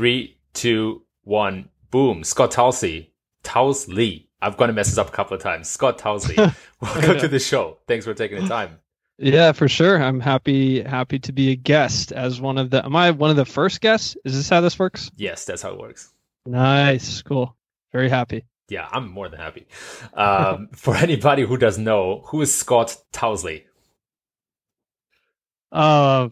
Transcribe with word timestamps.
Three, 0.00 0.38
two, 0.54 1.02
one, 1.24 1.68
boom. 1.90 2.24
Scott 2.24 2.52
Tousley. 2.52 3.12
Tousley. 3.42 4.30
I'm 4.40 4.54
going 4.54 4.68
to 4.68 4.72
mess 4.72 4.88
this 4.88 4.96
up 4.96 5.10
a 5.10 5.12
couple 5.12 5.36
of 5.36 5.42
times. 5.42 5.68
Scott 5.68 5.98
Tousley, 5.98 6.36
Welcome 6.80 7.18
to 7.18 7.28
the 7.28 7.38
show. 7.38 7.76
Thanks 7.86 8.06
for 8.06 8.14
taking 8.14 8.40
the 8.40 8.48
time. 8.48 8.78
Yeah, 9.18 9.52
for 9.52 9.68
sure. 9.68 10.02
I'm 10.02 10.18
happy 10.18 10.82
happy 10.82 11.18
to 11.18 11.32
be 11.32 11.50
a 11.50 11.54
guest 11.54 12.12
as 12.12 12.40
one 12.40 12.56
of 12.56 12.70
the 12.70 12.82
am 12.82 12.96
I 12.96 13.10
one 13.10 13.28
of 13.28 13.36
the 13.36 13.44
first 13.44 13.82
guests? 13.82 14.16
Is 14.24 14.34
this 14.34 14.48
how 14.48 14.62
this 14.62 14.78
works? 14.78 15.10
Yes, 15.16 15.44
that's 15.44 15.60
how 15.60 15.72
it 15.72 15.78
works. 15.78 16.10
Nice. 16.46 17.20
Cool. 17.20 17.54
Very 17.92 18.08
happy. 18.08 18.46
Yeah, 18.70 18.88
I'm 18.90 19.10
more 19.10 19.28
than 19.28 19.38
happy. 19.38 19.66
Um, 20.14 20.70
for 20.74 20.96
anybody 20.96 21.42
who 21.42 21.58
doesn't 21.58 21.84
know, 21.84 22.22
who 22.28 22.40
is 22.40 22.54
Scott 22.54 22.96
Tousley? 23.12 23.66
Uh, 25.72 26.28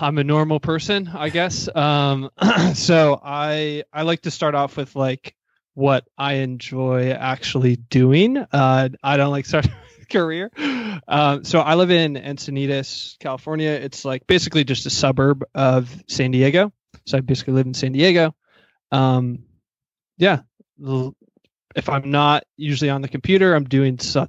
I'm 0.00 0.18
a 0.18 0.24
normal 0.24 0.60
person, 0.60 1.08
I 1.12 1.28
guess. 1.28 1.68
Um, 1.74 2.30
so 2.74 3.20
I 3.22 3.84
I 3.92 4.02
like 4.02 4.22
to 4.22 4.30
start 4.30 4.54
off 4.54 4.76
with 4.76 4.94
like 4.94 5.34
what 5.74 6.06
I 6.16 6.34
enjoy 6.34 7.10
actually 7.10 7.76
doing. 7.76 8.38
Uh, 8.38 8.88
I 9.02 9.16
don't 9.16 9.30
like 9.30 9.46
start 9.46 9.68
career. 10.10 10.50
Um, 11.06 11.44
so 11.44 11.60
I 11.60 11.74
live 11.74 11.90
in 11.90 12.14
Encinitas, 12.14 13.18
California. 13.18 13.70
It's 13.70 14.04
like 14.04 14.26
basically 14.26 14.64
just 14.64 14.86
a 14.86 14.90
suburb 14.90 15.44
of 15.54 15.94
San 16.08 16.30
Diego. 16.30 16.72
So 17.06 17.18
I 17.18 17.20
basically 17.20 17.54
live 17.54 17.66
in 17.66 17.74
San 17.74 17.92
Diego. 17.92 18.34
Um, 18.90 19.40
yeah. 20.16 20.40
If 21.74 21.88
I'm 21.88 22.10
not 22.10 22.44
usually 22.56 22.90
on 22.90 23.02
the 23.02 23.08
computer, 23.08 23.54
I'm 23.54 23.64
doing 23.64 23.98
so- 23.98 24.28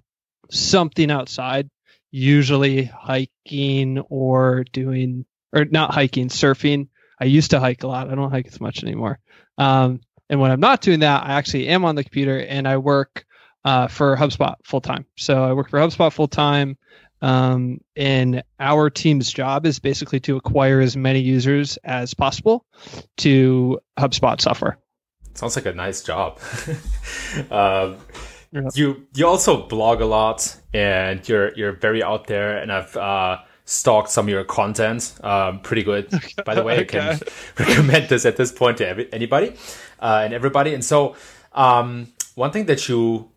something 0.52 1.09
outside, 1.11 1.69
usually 2.11 2.84
hiking 2.84 3.99
or 4.09 4.66
doing, 4.71 5.25
or 5.53 5.66
not 5.66 5.93
hiking, 5.93 6.30
surfing. 6.30 6.88
I 7.20 7.25
used 7.25 7.52
to 7.52 7.59
hike 7.59 7.83
a 7.83 7.88
lot. 7.88 8.09
I 8.09 8.16
don't 8.16 8.31
hike 8.31 8.47
as 8.47 8.61
much 8.61 8.83
anymore. 8.83 9.20
Um, 9.57 10.02
and 10.30 10.39
when 10.39 10.52
I'm 10.52 10.59
not 10.59 10.81
doing 10.81 10.99
that, 10.99 11.23
I 11.23 11.33
actually 11.33 11.67
am 11.67 11.85
on 11.85 11.95
the 11.95 12.03
computer 12.03 12.39
and 12.39 12.67
I 12.67 12.78
work 12.78 13.25
uh, 13.66 13.88
for 13.88 14.16
HubSpot 14.16 14.55
full 14.63 14.81
time. 14.81 15.05
So 15.17 15.44
I 15.44 15.53
work 15.53 15.69
for 15.69 15.80
HubSpot 15.80 16.11
full 16.11 16.28
time. 16.28 16.78
Um, 17.22 17.80
and 17.95 18.44
our 18.59 18.89
team's 18.89 19.31
job 19.31 19.66
is 19.66 19.80
basically 19.80 20.19
to 20.22 20.38
acquire 20.38 20.81
as 20.81 20.95
many 20.95 21.19
users 21.19 21.78
as 21.83 22.13
possible 22.13 22.66
to 23.17 23.80
HubSpot 23.97 24.39
software. 24.39 24.78
Sounds 25.33 25.55
like 25.55 25.66
a 25.66 25.73
nice 25.73 26.03
job. 26.03 26.39
um, 27.52 27.97
yeah. 28.52 28.70
You 28.73 29.08
you 29.14 29.28
also 29.28 29.67
blog 29.67 30.02
a 30.02 30.06
lot, 30.06 30.56
and 30.73 31.28
you're 31.28 31.53
you're 31.56 31.73
very 31.73 32.03
out 32.03 32.28
there. 32.28 32.58
And 32.58 32.72
I've 32.72 32.95
uh, 32.95 33.40
stalked 33.66 34.09
some 34.09 34.26
of 34.26 34.30
your 34.30 34.44
content. 34.44 35.14
Um, 35.23 35.59
pretty 35.59 35.84
good, 35.84 36.09
by 36.45 36.56
the 36.56 36.64
way. 36.64 36.81
okay. 36.81 37.00
I 37.00 37.16
can 37.16 37.28
recommend 37.68 38.09
this 38.09 38.25
at 38.25 38.38
this 38.38 38.52
point 38.52 38.78
to 38.78 38.88
every, 38.88 39.12
anybody 39.14 39.56
uh, 40.00 40.22
and 40.23 40.34
everybody. 40.34 40.73
And 40.73 40.84
so, 40.84 41.16
um, 41.53 42.08
one 42.36 42.52
thing 42.52 42.66
that 42.66 42.88
you 42.88 43.30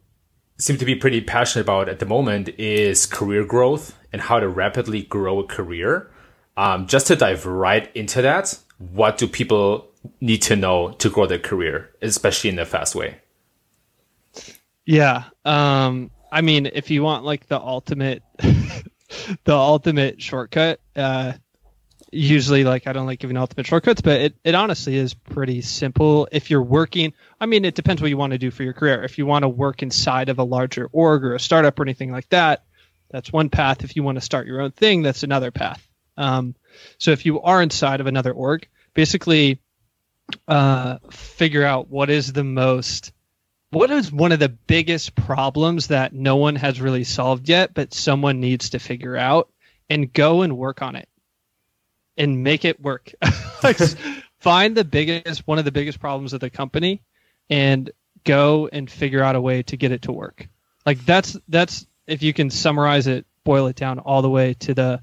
seem 0.59 0.77
to 0.77 0.85
be 0.85 0.95
pretty 0.95 1.21
passionate 1.21 1.63
about 1.63 1.89
at 1.89 1.99
the 1.99 2.07
moment 2.07 2.51
is 2.51 3.07
career 3.07 3.45
growth 3.45 3.97
and 4.13 4.23
how 4.23 4.39
to 4.39 4.49
rapidly 4.49 5.03
grow 5.03 5.41
a 5.41 5.45
career. 5.45 6.11
Um, 6.57 6.87
just 6.87 7.07
to 7.07 7.17
dive 7.17 7.47
right 7.47 7.91
into 7.97 8.21
that, 8.23 8.59
what 8.79 9.17
do 9.19 9.27
people 9.27 9.91
need 10.21 10.43
to 10.43 10.57
know 10.57 10.93
to 10.93 11.09
grow 11.09 11.27
their 11.27 11.39
career, 11.39 11.91
especially 12.03 12.51
in 12.51 12.59
a 12.59 12.67
fast 12.67 12.95
way? 12.95 13.17
Yeah. 14.91 15.27
Um, 15.45 16.11
I 16.33 16.41
mean, 16.41 16.67
if 16.67 16.91
you 16.91 17.05
want 17.05 17.25
like 17.25 17.47
the 17.47 17.61
ultimate, 17.61 18.25
the 18.39 19.55
ultimate 19.55 20.21
shortcut, 20.21 20.81
uh, 20.97 21.35
usually 22.11 22.65
like 22.65 22.89
I 22.89 22.93
don't 22.93 23.07
like 23.07 23.21
giving 23.21 23.37
ultimate 23.37 23.69
shortcuts, 23.69 24.01
but 24.01 24.21
it, 24.21 24.35
it 24.43 24.57
honestly 24.57 24.97
is 24.97 25.15
pretty 25.15 25.61
simple. 25.61 26.27
If 26.33 26.51
you're 26.51 26.65
working, 26.65 27.13
I 27.41 27.47
mean, 27.47 27.65
it 27.65 27.77
depends 27.77 28.03
what 28.03 28.09
you 28.09 28.17
want 28.17 28.33
to 28.33 28.39
do 28.39 28.51
for 28.51 28.65
your 28.65 28.73
career. 28.73 29.05
If 29.05 29.17
you 29.17 29.27
want 29.27 29.45
to 29.45 29.49
work 29.49 29.85
inside 29.85 30.29
of 30.29 30.41
a 30.41 30.45
larger 30.45 30.89
org 30.91 31.25
or 31.25 31.37
a 31.37 31.41
startup 31.41 31.79
or 31.79 31.85
anything 31.85 32.11
like 32.11 32.29
that, 32.31 32.65
that's 33.13 33.33
one 33.33 33.49
path. 33.49 33.85
If 33.85 33.95
you 33.95 34.03
want 34.03 34.17
to 34.17 34.23
start 34.23 34.49
your 34.49 34.61
own 34.61 34.73
thing, 34.73 35.03
that's 35.03 35.23
another 35.23 35.53
path. 35.53 35.87
Um, 36.17 36.57
so 36.99 37.13
if 37.13 37.25
you 37.25 37.41
are 37.43 37.63
inside 37.63 38.01
of 38.01 38.09
another 38.09 38.33
org, 38.33 38.67
basically 38.93 39.61
uh, 40.49 40.99
figure 41.13 41.65
out 41.65 41.89
what 41.89 42.11
is 42.11 42.33
the 42.33 42.43
most 42.43 43.13
what 43.71 43.91
is 43.91 44.13
one 44.13 44.33
of 44.33 44.41
the 44.41 44.49
biggest 44.49 45.15
problems 45.15 45.89
that 45.89 46.13
no 46.13 46.37
one 46.37 46.57
has 46.57 46.81
really 46.81 47.05
solved 47.05 47.49
yet, 47.49 47.73
but 47.73 47.95
someone 47.95 48.41
needs 48.41 48.71
to 48.71 48.79
figure 48.79 49.17
out 49.17 49.51
and 49.89 50.13
go 50.13 50.43
and 50.43 50.57
work 50.57 50.83
on 50.83 50.97
it 50.97 51.09
and 52.17 52.43
make 52.43 52.65
it 52.65 52.81
work. 52.81 53.13
find 54.39 54.77
the 54.77 54.85
biggest, 54.85 55.47
one 55.47 55.59
of 55.59 55.65
the 55.65 55.73
biggest 55.73 56.01
problems 56.01 56.33
of 56.33 56.41
the 56.41 56.51
company, 56.51 57.03
and 57.49 57.91
go 58.25 58.69
and 58.73 58.91
figure 58.91 59.23
out 59.23 59.37
a 59.37 59.41
way 59.41 59.63
to 59.63 59.77
get 59.77 59.93
it 59.93 60.03
to 60.03 60.13
work. 60.13 60.49
Like 60.85 61.05
that's 61.05 61.37
that's 61.49 61.87
if 62.07 62.23
you 62.23 62.33
can 62.33 62.51
summarize 62.51 63.07
it, 63.07 63.27
boil 63.45 63.69
it 63.69 63.77
down 63.77 63.99
all 63.99 64.23
the 64.23 64.31
way 64.31 64.55
to 64.55 64.75
the 64.75 65.03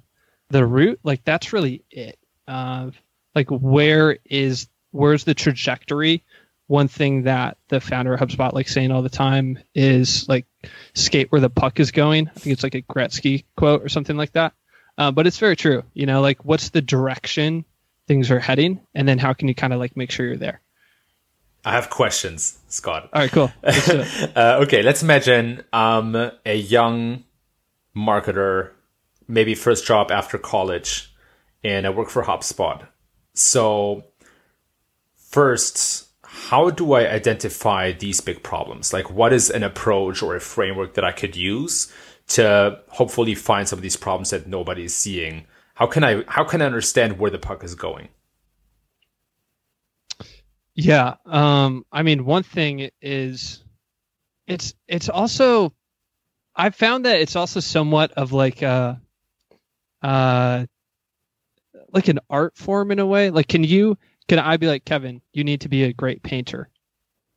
the 0.50 0.66
root. 0.66 1.00
Like 1.04 1.24
that's 1.24 1.54
really 1.54 1.84
it. 1.90 2.18
Uh, 2.48 2.92
like 3.36 3.50
where 3.50 4.18
is 4.26 4.68
where's 4.92 5.24
the 5.24 5.34
trajectory? 5.34 6.24
One 6.68 6.88
thing 6.88 7.24
that 7.24 7.58
the 7.70 7.80
founder 7.80 8.14
of 8.14 8.20
HubSpot 8.20 8.54
like 8.54 8.68
saying 8.68 8.92
all 8.92 9.02
the 9.02 9.10
time 9.10 9.60
is 9.74 10.28
like 10.28 10.46
skate 10.94 11.32
where 11.32 11.42
the 11.42 11.50
puck 11.50 11.80
is 11.80 11.92
going. 11.92 12.28
I 12.28 12.40
think 12.40 12.54
it's 12.54 12.64
like 12.64 12.76
a 12.76 12.82
Gretzky 12.82 13.46
quote 13.56 13.84
or 13.84 13.90
something 13.90 14.18
like 14.18 14.34
that. 14.34 14.54
Uh, 14.98 15.12
but 15.12 15.28
it's 15.28 15.38
very 15.38 15.56
true. 15.56 15.84
You 15.94 16.06
know, 16.06 16.22
like 16.22 16.44
what's 16.44 16.70
the 16.70 16.82
direction 16.82 17.66
things 18.08 18.32
are 18.32 18.40
heading, 18.40 18.80
and 18.96 19.08
then 19.08 19.20
how 19.20 19.34
can 19.34 19.48
you 19.48 19.56
kind 19.56 19.74
of 19.74 19.80
like 19.80 19.96
make 19.96 20.12
sure 20.12 20.26
you're 20.26 20.38
there. 20.38 20.62
I 21.66 21.72
have 21.72 21.90
questions, 21.90 22.58
Scott. 22.70 23.10
All 23.12 23.22
right, 23.22 23.32
cool. 23.32 23.52
uh, 23.64 24.60
okay, 24.64 24.82
let's 24.82 25.04
imagine 25.04 25.64
um, 25.74 26.16
a 26.46 26.56
young 26.56 27.26
marketer, 27.96 28.72
maybe 29.28 29.54
first 29.54 29.86
job 29.86 30.10
after 30.10 30.38
college, 30.38 31.14
and 31.64 31.86
I 31.86 31.90
work 31.90 32.10
for 32.10 32.24
HubSpot. 32.24 32.88
So, 33.34 34.06
first, 35.18 36.07
how 36.38 36.70
do 36.70 36.94
I 36.94 37.12
identify 37.12 37.92
these 37.92 38.22
big 38.22 38.44
problems? 38.44 38.94
Like, 38.94 39.10
what 39.10 39.34
is 39.34 39.50
an 39.50 39.64
approach 39.64 40.22
or 40.22 40.36
a 40.36 40.40
framework 40.40 40.94
that 40.94 41.04
I 41.04 41.12
could 41.12 41.36
use 41.36 41.92
to 42.30 42.80
hopefully 42.90 43.34
find 43.34 43.68
some 43.68 43.80
of 43.80 43.84
these 43.84 43.98
problems 43.98 44.30
that 44.30 44.48
nobody 44.48 44.84
is 44.84 44.96
seeing? 44.96 45.46
How 45.74 45.88
can 45.88 46.04
i 46.04 46.24
how 46.28 46.44
can 46.44 46.62
i 46.62 46.66
understand 46.66 47.20
where 47.20 47.32
the 47.32 47.40
puck 47.40 47.64
is 47.64 47.76
going? 47.76 48.10
Yeah 50.74 51.16
um 51.26 51.86
i 51.92 52.04
mean 52.04 52.26
one 52.26 52.44
thing 52.44 52.90
is 53.02 53.64
it's 54.48 54.74
it's 54.88 55.10
also 55.10 55.74
i've 56.56 56.76
found 56.76 57.06
that 57.06 57.20
it's 57.20 57.36
also 57.36 57.60
somewhat 57.60 58.12
of 58.14 58.32
like 58.32 58.62
a 58.62 59.02
uh 60.02 60.66
like 61.94 62.08
an 62.08 62.20
art 62.30 62.56
form 62.58 62.92
in 62.92 63.00
a 63.00 63.06
way. 63.06 63.30
Like 63.30 63.48
can 63.48 63.64
you 63.64 63.98
can 64.28 64.40
i 64.40 64.58
be 64.58 64.68
like 64.68 64.86
kevin 64.86 65.22
you 65.34 65.44
need 65.44 65.62
to 65.62 65.70
be 65.70 65.84
a 65.84 65.94
great 65.94 66.24
painter. 66.24 66.70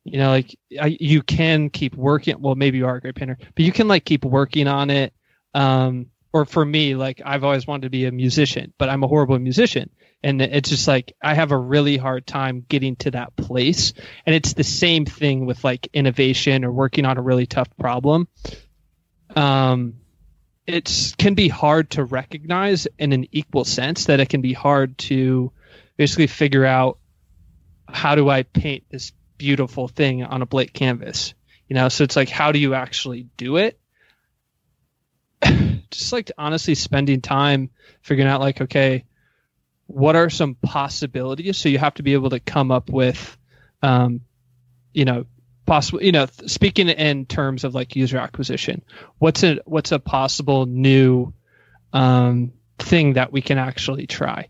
You 0.03 0.17
know 0.17 0.29
like 0.29 0.57
I, 0.79 0.97
you 0.99 1.21
can 1.21 1.69
keep 1.69 1.95
working 1.95 2.35
well 2.39 2.55
maybe 2.55 2.79
you 2.79 2.87
are 2.87 2.95
a 2.95 3.01
great 3.01 3.15
painter 3.15 3.37
but 3.39 3.63
you 3.63 3.71
can 3.71 3.87
like 3.87 4.03
keep 4.03 4.25
working 4.25 4.67
on 4.67 4.89
it. 4.89 5.13
Um 5.53 6.07
or 6.33 6.45
for 6.45 6.65
me 6.65 6.95
like 6.95 7.21
i've 7.23 7.43
always 7.43 7.67
wanted 7.67 7.83
to 7.83 7.89
be 7.89 8.05
a 8.05 8.11
musician 8.11 8.73
but 8.77 8.89
i'm 8.89 9.03
a 9.03 9.07
horrible 9.07 9.37
musician. 9.37 9.89
And 10.23 10.41
it's 10.41 10.69
just 10.69 10.87
like 10.87 11.13
i 11.21 11.35
have 11.35 11.51
a 11.51 11.57
really 11.57 11.97
hard 11.97 12.25
time 12.25 12.65
getting 12.67 12.95
to 12.97 13.11
that 13.11 13.35
place. 13.35 13.93
And 14.25 14.33
it's 14.33 14.53
the 14.53 14.63
same 14.63 15.05
thing 15.05 15.45
with 15.45 15.63
like 15.63 15.87
innovation 15.93 16.65
or 16.65 16.71
working 16.71 17.05
on 17.05 17.17
a 17.17 17.21
really 17.21 17.45
tough 17.45 17.69
problem. 17.77 18.27
Um 19.35 19.95
it 20.65 21.13
can 21.17 21.35
be 21.35 21.47
hard 21.47 21.91
to 21.91 22.03
recognize 22.03 22.87
in 22.97 23.13
an 23.13 23.27
equal 23.31 23.65
sense 23.65 24.05
that 24.05 24.19
it 24.19 24.29
can 24.29 24.41
be 24.41 24.53
hard 24.53 24.97
to 24.97 25.51
basically 26.01 26.25
figure 26.25 26.65
out 26.65 26.97
how 27.87 28.15
do 28.15 28.27
i 28.27 28.41
paint 28.41 28.83
this 28.89 29.11
beautiful 29.37 29.87
thing 29.87 30.23
on 30.23 30.41
a 30.41 30.47
blank 30.47 30.73
canvas? 30.73 31.35
You 31.67 31.75
know 31.75 31.89
so 31.89 32.03
it's 32.03 32.15
like 32.15 32.27
how 32.27 32.51
do 32.51 32.57
you 32.57 32.73
actually 32.73 33.27
do 33.37 33.57
it? 33.57 33.79
Just 35.91 36.11
like 36.11 36.31
honestly 36.39 36.73
spending 36.73 37.21
time 37.21 37.69
figuring 38.01 38.27
out 38.27 38.41
like 38.41 38.61
okay 38.61 39.05
what 39.85 40.15
are 40.15 40.31
some 40.31 40.55
possibilities? 40.55 41.57
So 41.57 41.69
you 41.69 41.77
have 41.77 41.93
to 41.95 42.03
be 42.03 42.13
able 42.13 42.31
to 42.31 42.39
come 42.39 42.71
up 42.71 42.89
with 42.89 43.37
um 43.83 44.21
you 44.93 45.05
know 45.05 45.27
possible 45.67 46.01
you 46.01 46.13
know 46.13 46.25
speaking 46.47 46.89
in 46.89 47.27
terms 47.27 47.63
of 47.63 47.75
like 47.75 47.95
user 47.95 48.17
acquisition 48.17 48.81
what's 49.19 49.43
a 49.43 49.59
what's 49.65 49.91
a 49.91 49.99
possible 49.99 50.65
new 50.65 51.31
um 51.93 52.53
thing 52.79 53.13
that 53.13 53.31
we 53.31 53.43
can 53.43 53.59
actually 53.59 54.07
try 54.07 54.49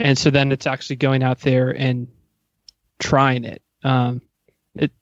and 0.00 0.18
so 0.18 0.30
then 0.30 0.50
it's 0.50 0.66
actually 0.66 0.96
going 0.96 1.22
out 1.22 1.40
there 1.40 1.70
and 1.70 2.08
trying 2.98 3.44
it 3.44 3.62
um, 3.82 4.20
it 4.74 4.92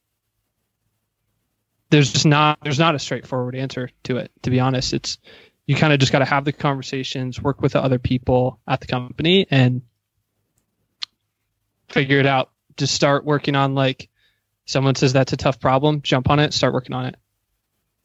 there's 1.90 2.12
just 2.12 2.26
not 2.26 2.58
there's 2.62 2.78
not 2.78 2.94
a 2.94 2.98
straightforward 2.98 3.54
answer 3.54 3.90
to 4.04 4.18
it. 4.18 4.30
To 4.42 4.50
be 4.50 4.60
honest, 4.60 4.92
it's 4.92 5.18
you 5.66 5.76
kind 5.76 5.92
of 5.92 5.98
just 5.98 6.12
got 6.12 6.20
to 6.20 6.24
have 6.24 6.44
the 6.44 6.52
conversations, 6.52 7.40
work 7.40 7.60
with 7.60 7.72
the 7.72 7.82
other 7.82 7.98
people 7.98 8.60
at 8.66 8.80
the 8.80 8.86
company, 8.86 9.46
and 9.50 9.82
figure 11.88 12.18
it 12.18 12.26
out 12.26 12.50
just 12.76 12.94
start 12.94 13.24
working 13.24 13.56
on 13.56 13.74
like 13.74 14.08
someone 14.66 14.94
says 14.94 15.12
that's 15.12 15.32
a 15.32 15.36
tough 15.36 15.58
problem, 15.60 16.02
jump 16.02 16.30
on 16.30 16.38
it, 16.38 16.54
start 16.54 16.72
working 16.72 16.94
on 16.94 17.06
it. 17.06 17.16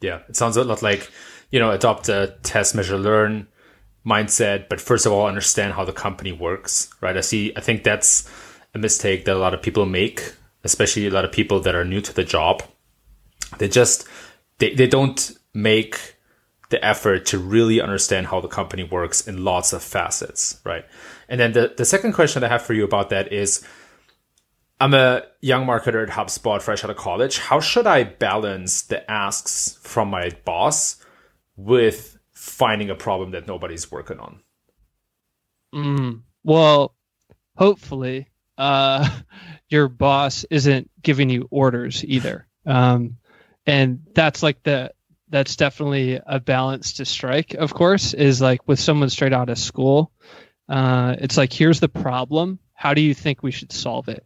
Yeah, 0.01 0.21
it 0.27 0.35
sounds 0.35 0.57
a 0.57 0.63
lot 0.63 0.81
like 0.81 1.09
you 1.51 1.59
know 1.59 1.71
adopt 1.71 2.09
a 2.09 2.35
test, 2.43 2.75
measure, 2.75 2.97
learn 2.97 3.47
mindset, 4.05 4.69
but 4.69 4.81
first 4.81 5.05
of 5.05 5.11
all 5.11 5.27
understand 5.27 5.73
how 5.73 5.85
the 5.85 5.93
company 5.93 6.31
works, 6.31 6.89
right? 7.01 7.15
I 7.15 7.21
see. 7.21 7.53
I 7.55 7.61
think 7.61 7.83
that's 7.83 8.29
a 8.73 8.79
mistake 8.79 9.25
that 9.25 9.35
a 9.35 9.39
lot 9.39 9.53
of 9.53 9.61
people 9.61 9.85
make, 9.85 10.33
especially 10.63 11.07
a 11.07 11.11
lot 11.11 11.25
of 11.25 11.31
people 11.31 11.59
that 11.61 11.75
are 11.75 11.85
new 11.85 12.01
to 12.01 12.13
the 12.13 12.23
job. 12.23 12.63
They 13.59 13.67
just 13.67 14.07
they, 14.57 14.73
they 14.73 14.87
don't 14.87 15.31
make 15.53 16.15
the 16.69 16.83
effort 16.83 17.25
to 17.27 17.37
really 17.37 17.79
understand 17.79 18.27
how 18.27 18.41
the 18.41 18.47
company 18.47 18.83
works 18.83 19.27
in 19.27 19.43
lots 19.43 19.73
of 19.73 19.83
facets, 19.83 20.59
right? 20.65 20.85
And 21.29 21.39
then 21.39 21.51
the, 21.53 21.73
the 21.77 21.85
second 21.85 22.13
question 22.13 22.43
I 22.43 22.47
have 22.47 22.63
for 22.63 22.73
you 22.73 22.83
about 22.83 23.09
that 23.09 23.31
is 23.31 23.65
I'm 24.79 24.93
a 24.93 25.23
young 25.39 25.65
marketer 25.65 26.03
at 26.03 26.09
HubSpot 26.09 26.61
fresh 26.61 26.83
out 26.83 26.89
of 26.89 26.97
college. 26.97 27.37
How 27.37 27.59
should 27.59 27.85
I 27.85 28.03
balance 28.03 28.81
the 28.81 29.09
asks 29.09 29.77
from 29.81 30.09
my 30.09 30.31
boss 30.45 30.97
with 31.55 32.12
finding 32.43 32.89
a 32.89 32.95
problem 32.95 33.31
that 33.31 33.47
nobody's 33.47 33.89
working 33.89 34.19
on? 34.19 34.41
Mm, 35.73 36.23
well, 36.43 36.93
hopefully, 37.55 38.27
uh, 38.57 39.09
your 39.69 39.87
boss 39.87 40.43
isn't 40.49 40.91
giving 41.01 41.29
you 41.29 41.47
orders 41.49 42.03
either. 42.03 42.45
Um, 42.65 43.17
and 43.65 44.05
that's 44.13 44.43
like 44.43 44.61
the 44.63 44.91
that's 45.29 45.55
definitely 45.55 46.19
a 46.23 46.39
balance 46.41 46.93
to 46.93 47.05
strike. 47.05 47.53
Of 47.53 47.73
course, 47.73 48.13
is 48.13 48.41
like 48.41 48.67
with 48.67 48.79
someone 48.79 49.09
straight 49.09 49.33
out 49.33 49.49
of 49.49 49.57
school. 49.57 50.11
Uh, 50.67 51.15
it's 51.19 51.37
like 51.37 51.53
here's 51.53 51.79
the 51.79 51.89
problem. 51.89 52.59
How 52.73 52.93
do 52.93 53.01
you 53.01 53.13
think 53.13 53.41
we 53.41 53.51
should 53.51 53.71
solve 53.71 54.09
it? 54.09 54.25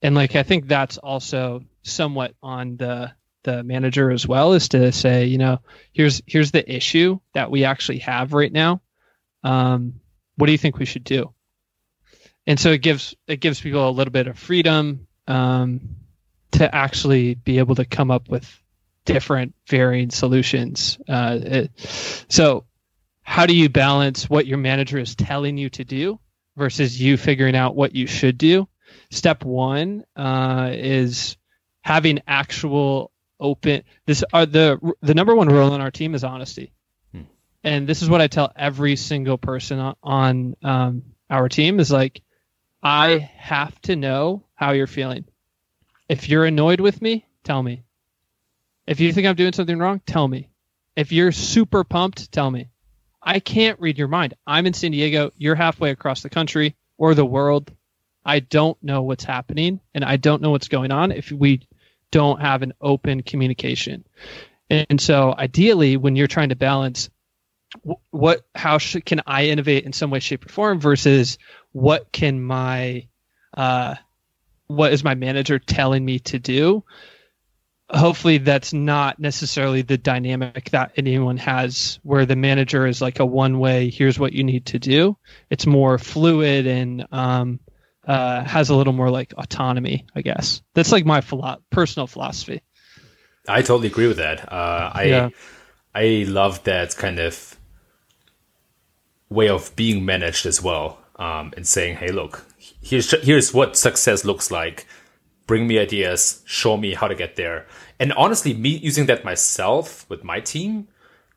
And 0.00 0.14
like 0.14 0.36
I 0.36 0.42
think 0.42 0.68
that's 0.68 0.96
also 0.96 1.64
somewhat 1.82 2.34
on 2.42 2.78
the 2.78 3.12
the 3.44 3.62
manager 3.62 4.10
as 4.10 4.26
well 4.26 4.54
is 4.54 4.68
to 4.70 4.90
say, 4.92 5.26
you 5.26 5.38
know, 5.38 5.60
here's 5.92 6.22
here's 6.26 6.50
the 6.50 6.74
issue 6.74 7.20
that 7.34 7.50
we 7.50 7.64
actually 7.64 7.98
have 7.98 8.32
right 8.32 8.52
now. 8.52 8.82
Um, 9.42 10.00
what 10.36 10.46
do 10.46 10.52
you 10.52 10.58
think 10.58 10.78
we 10.78 10.86
should 10.86 11.04
do? 11.04 11.32
And 12.46 12.58
so 12.58 12.72
it 12.72 12.82
gives 12.82 13.14
it 13.26 13.40
gives 13.40 13.60
people 13.60 13.88
a 13.88 13.90
little 13.90 14.12
bit 14.12 14.26
of 14.26 14.38
freedom 14.38 15.06
um, 15.28 15.96
to 16.52 16.74
actually 16.74 17.34
be 17.34 17.58
able 17.58 17.76
to 17.76 17.84
come 17.84 18.10
up 18.10 18.28
with 18.28 18.50
different 19.04 19.54
varying 19.68 20.10
solutions. 20.10 20.98
Uh, 21.08 21.38
it, 21.40 21.70
so 22.28 22.64
how 23.22 23.46
do 23.46 23.54
you 23.54 23.68
balance 23.68 24.28
what 24.28 24.46
your 24.46 24.58
manager 24.58 24.98
is 24.98 25.14
telling 25.14 25.56
you 25.56 25.70
to 25.70 25.84
do 25.84 26.20
versus 26.56 27.00
you 27.00 27.16
figuring 27.16 27.56
out 27.56 27.76
what 27.76 27.94
you 27.94 28.06
should 28.06 28.38
do? 28.38 28.68
Step 29.10 29.44
one 29.44 30.04
uh, 30.16 30.70
is 30.72 31.36
having 31.82 32.20
actual 32.26 33.10
open 33.40 33.82
this 34.06 34.24
are 34.32 34.46
the 34.46 34.78
the 35.02 35.14
number 35.14 35.34
one 35.34 35.48
rule 35.48 35.72
on 35.72 35.80
our 35.80 35.90
team 35.90 36.14
is 36.14 36.24
honesty. 36.24 36.72
Hmm. 37.12 37.22
and 37.62 37.86
this 37.86 38.02
is 38.02 38.08
what 38.08 38.20
i 38.20 38.26
tell 38.26 38.52
every 38.56 38.96
single 38.96 39.38
person 39.38 39.78
on, 39.78 39.96
on 40.02 40.56
um, 40.62 41.02
our 41.30 41.48
team 41.48 41.80
is 41.80 41.90
like 41.90 42.22
i 42.82 43.18
have 43.36 43.78
to 43.82 43.96
know 43.96 44.44
how 44.54 44.72
you're 44.72 44.86
feeling. 44.86 45.24
If 46.08 46.28
you're 46.28 46.44
annoyed 46.44 46.80
with 46.80 47.00
me 47.02 47.26
tell 47.42 47.62
me. 47.62 47.84
If 48.86 49.00
you 49.00 49.12
think 49.12 49.26
i'm 49.26 49.36
doing 49.36 49.52
something 49.52 49.78
wrong 49.78 50.00
tell 50.06 50.26
me. 50.26 50.48
If 50.96 51.12
you're 51.12 51.32
super 51.32 51.84
pumped 51.84 52.30
tell 52.30 52.50
me. 52.50 52.68
I 53.26 53.40
can't 53.40 53.80
read 53.80 53.98
your 53.98 54.08
mind. 54.08 54.34
I'm 54.46 54.66
in 54.66 54.74
san 54.74 54.92
diego. 54.92 55.32
You're 55.38 55.54
halfway 55.54 55.90
across 55.90 56.22
the 56.22 56.30
country 56.30 56.76
or 56.98 57.14
the 57.14 57.24
world. 57.24 57.72
I 58.24 58.40
don't 58.40 58.80
know 58.82 59.02
what's 59.02 59.24
happening 59.24 59.80
and 59.92 60.04
i 60.04 60.16
don't 60.16 60.40
know 60.40 60.50
what's 60.50 60.68
going 60.68 60.92
on. 60.92 61.10
If 61.10 61.32
we 61.32 61.66
don't 62.10 62.40
have 62.40 62.62
an 62.62 62.72
open 62.80 63.22
communication. 63.22 64.04
And 64.70 65.00
so 65.00 65.34
ideally 65.36 65.96
when 65.96 66.16
you're 66.16 66.26
trying 66.26 66.48
to 66.48 66.56
balance 66.56 67.10
what 68.10 68.42
how 68.54 68.78
can 68.78 69.20
I 69.26 69.46
innovate 69.46 69.84
in 69.84 69.92
some 69.92 70.10
way 70.10 70.20
shape 70.20 70.46
or 70.46 70.48
form 70.48 70.80
versus 70.80 71.38
what 71.72 72.12
can 72.12 72.40
my 72.40 73.08
uh, 73.56 73.96
what 74.66 74.92
is 74.92 75.04
my 75.04 75.14
manager 75.14 75.58
telling 75.58 76.04
me 76.04 76.20
to 76.20 76.38
do? 76.38 76.84
Hopefully 77.90 78.38
that's 78.38 78.72
not 78.72 79.20
necessarily 79.20 79.82
the 79.82 79.98
dynamic 79.98 80.70
that 80.70 80.92
anyone 80.96 81.36
has 81.36 81.98
where 82.02 82.24
the 82.26 82.36
manager 82.36 82.86
is 82.86 83.02
like 83.02 83.20
a 83.20 83.26
one 83.26 83.58
way 83.58 83.90
here's 83.90 84.18
what 84.18 84.32
you 84.32 84.42
need 84.42 84.66
to 84.66 84.78
do. 84.78 85.16
It's 85.50 85.66
more 85.66 85.98
fluid 85.98 86.66
and 86.66 87.06
um, 87.12 87.60
uh, 88.06 88.44
has 88.44 88.70
a 88.70 88.76
little 88.76 88.92
more 88.92 89.10
like 89.10 89.32
autonomy, 89.36 90.06
I 90.14 90.22
guess. 90.22 90.62
That's 90.74 90.92
like 90.92 91.04
my 91.06 91.20
philo- 91.20 91.62
personal 91.70 92.06
philosophy. 92.06 92.62
I 93.48 93.62
totally 93.62 93.88
agree 93.88 94.08
with 94.08 94.18
that. 94.18 94.52
Uh, 94.52 94.90
I 94.94 95.04
yeah. 95.04 95.28
I 95.94 96.24
love 96.28 96.64
that 96.64 96.96
kind 96.96 97.18
of 97.18 97.56
way 99.28 99.48
of 99.48 99.74
being 99.76 100.04
managed 100.04 100.46
as 100.46 100.62
well, 100.62 100.98
um, 101.16 101.52
and 101.56 101.66
saying, 101.66 101.96
"Hey, 101.96 102.08
look, 102.08 102.46
here's 102.58 103.10
here's 103.22 103.52
what 103.52 103.76
success 103.76 104.24
looks 104.24 104.50
like. 104.50 104.86
Bring 105.46 105.66
me 105.66 105.78
ideas, 105.78 106.42
show 106.46 106.76
me 106.76 106.94
how 106.94 107.08
to 107.08 107.14
get 107.14 107.36
there." 107.36 107.66
And 108.00 108.12
honestly, 108.14 108.54
me 108.54 108.70
using 108.70 109.06
that 109.06 109.24
myself 109.24 110.08
with 110.08 110.24
my 110.24 110.40
team 110.40 110.88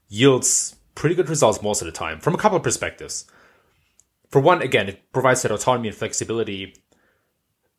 yields 0.09 0.75
pretty 0.95 1.13
good 1.13 1.29
results 1.29 1.61
most 1.61 1.81
of 1.81 1.85
the 1.85 1.91
time 1.91 2.19
from 2.19 2.33
a 2.33 2.37
couple 2.37 2.57
of 2.57 2.63
perspectives 2.63 3.25
for 4.29 4.41
one, 4.41 4.61
again, 4.61 4.89
it 4.89 5.11
provides 5.11 5.41
that 5.41 5.51
autonomy 5.51 5.87
and 5.89 5.97
flexibility. 5.97 6.75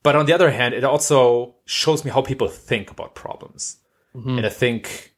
But 0.03 0.17
on 0.17 0.27
the 0.27 0.33
other 0.33 0.51
hand, 0.51 0.75
it 0.75 0.85
also 0.85 1.57
shows 1.65 2.05
me 2.05 2.11
how 2.11 2.23
people 2.23 2.49
think 2.49 2.91
about 2.91 3.15
problems. 3.15 3.79
Mm-hmm. 4.15 4.39
And 4.39 4.47
I 4.47 4.51
think 4.51 5.15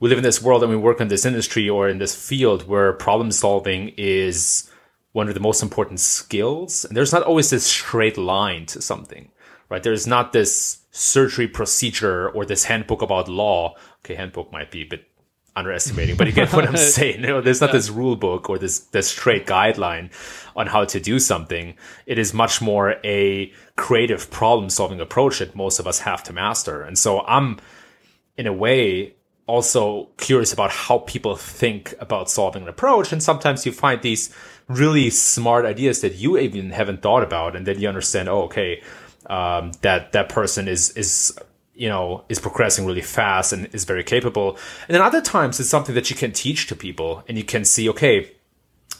we 0.00 0.08
live 0.08 0.18
in 0.18 0.24
this 0.24 0.42
world 0.42 0.62
and 0.62 0.70
we 0.70 0.76
work 0.76 1.00
in 1.00 1.08
this 1.08 1.26
industry 1.26 1.68
or 1.68 1.88
in 1.88 1.98
this 1.98 2.14
field 2.14 2.68
where 2.68 2.92
problem 2.92 3.32
solving 3.32 3.92
is 3.96 4.70
one 5.12 5.28
of 5.28 5.34
the 5.34 5.40
most 5.40 5.62
important 5.62 6.00
skills. 6.00 6.84
And 6.84 6.96
there's 6.96 7.12
not 7.12 7.24
always 7.24 7.50
this 7.50 7.66
straight 7.66 8.16
line 8.16 8.66
to 8.66 8.80
something, 8.80 9.30
right? 9.68 9.82
There's 9.82 10.06
not 10.06 10.32
this 10.32 10.84
surgery 10.90 11.48
procedure 11.48 12.28
or 12.30 12.44
this 12.44 12.64
handbook 12.64 13.02
about 13.02 13.28
law. 13.28 13.74
Okay, 14.04 14.14
handbook 14.14 14.52
might 14.52 14.70
be 14.70 14.82
a 14.82 14.86
bit 14.86 15.07
underestimating, 15.58 16.16
but 16.16 16.26
you 16.26 16.32
get 16.32 16.52
what 16.52 16.66
I'm 16.66 16.76
saying. 16.98 17.20
You 17.20 17.26
know, 17.26 17.40
there's 17.40 17.60
not 17.60 17.68
yeah. 17.68 17.74
this 17.74 17.90
rule 17.90 18.16
book 18.16 18.48
or 18.48 18.58
this 18.58 18.80
this 18.80 19.08
straight 19.08 19.46
guideline 19.46 20.10
on 20.56 20.66
how 20.66 20.84
to 20.84 21.00
do 21.00 21.18
something. 21.18 21.74
It 22.06 22.18
is 22.18 22.32
much 22.32 22.60
more 22.60 22.96
a 23.04 23.52
creative 23.76 24.30
problem 24.30 24.70
solving 24.70 25.00
approach 25.00 25.38
that 25.40 25.54
most 25.54 25.78
of 25.78 25.86
us 25.86 26.00
have 26.00 26.22
to 26.24 26.32
master. 26.32 26.82
And 26.82 26.98
so 26.98 27.20
I'm 27.26 27.58
in 28.36 28.46
a 28.46 28.52
way 28.52 29.14
also 29.46 30.10
curious 30.18 30.52
about 30.52 30.70
how 30.70 30.98
people 30.98 31.34
think 31.34 31.94
about 31.98 32.30
solving 32.30 32.62
an 32.62 32.68
approach. 32.68 33.12
And 33.12 33.22
sometimes 33.22 33.66
you 33.66 33.72
find 33.72 34.00
these 34.02 34.32
really 34.68 35.10
smart 35.10 35.64
ideas 35.64 36.02
that 36.02 36.14
you 36.16 36.38
even 36.38 36.70
haven't 36.70 37.02
thought 37.02 37.22
about, 37.22 37.56
and 37.56 37.66
then 37.66 37.80
you 37.80 37.88
understand, 37.88 38.28
oh, 38.28 38.42
okay, 38.42 38.82
um, 39.26 39.72
that 39.80 40.12
that 40.12 40.28
person 40.28 40.68
is 40.68 40.90
is 40.90 41.38
you 41.78 41.88
know, 41.88 42.24
is 42.28 42.40
progressing 42.40 42.86
really 42.86 43.00
fast 43.00 43.52
and 43.52 43.72
is 43.72 43.84
very 43.84 44.02
capable. 44.02 44.58
And 44.88 44.94
then 44.96 45.00
other 45.00 45.22
times 45.22 45.60
it's 45.60 45.68
something 45.68 45.94
that 45.94 46.10
you 46.10 46.16
can 46.16 46.32
teach 46.32 46.66
to 46.66 46.76
people 46.76 47.22
and 47.28 47.38
you 47.38 47.44
can 47.44 47.64
see, 47.64 47.88
okay, 47.90 48.32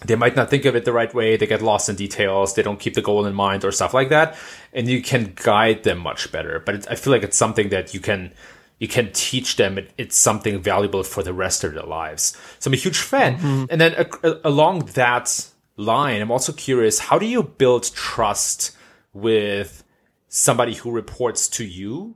they 0.05 0.15
might 0.15 0.37
not 0.37 0.49
think 0.49 0.65
of 0.65 0.77
it 0.77 0.85
the 0.85 0.93
right 0.93 1.13
way. 1.13 1.37
They 1.37 1.49
get 1.49 1.61
lost 1.61 1.89
in 1.89 1.97
details. 1.97 2.55
They 2.55 2.63
don't 2.63 2.79
keep 2.79 2.95
the 2.95 3.03
goal 3.03 3.27
in 3.27 3.35
mind 3.35 3.65
or 3.65 3.73
stuff 3.73 3.95
like 3.95 4.11
that. 4.11 4.37
And 4.73 4.87
you 4.87 5.03
can 5.03 5.33
guide 5.35 5.83
them 5.83 5.99
much 5.99 6.31
better. 6.31 6.63
But 6.65 6.75
it, 6.77 6.87
I 6.89 6.95
feel 6.95 7.13
like 7.13 7.25
it's 7.25 7.37
something 7.37 7.71
that 7.71 7.95
you 7.95 8.01
can, 8.01 8.33
you 8.79 8.87
can 8.87 9.11
teach 9.13 9.57
them. 9.57 9.77
It, 9.77 9.91
it's 9.99 10.17
something 10.17 10.63
valuable 10.63 11.03
for 11.03 11.25
the 11.25 11.33
rest 11.33 11.65
of 11.65 11.75
their 11.75 11.83
lives. 11.83 12.37
So 12.61 12.69
I'm 12.69 12.75
a 12.75 12.77
huge 12.77 12.99
fan. 12.99 13.39
Mm-hmm. 13.39 13.65
And 13.71 13.81
then 13.81 14.07
uh, 14.23 14.35
along 14.45 14.87
that 14.95 15.51
line, 15.77 16.23
I'm 16.23 16.31
also 16.31 16.53
curious, 16.53 17.01
how 17.01 17.19
do 17.19 17.27
you 17.27 17.43
build 17.43 17.93
trust 17.93 18.77
with 19.13 19.83
somebody 20.29 20.75
who 20.75 20.93
reports 20.93 21.49
to 21.49 21.65
you 21.65 22.15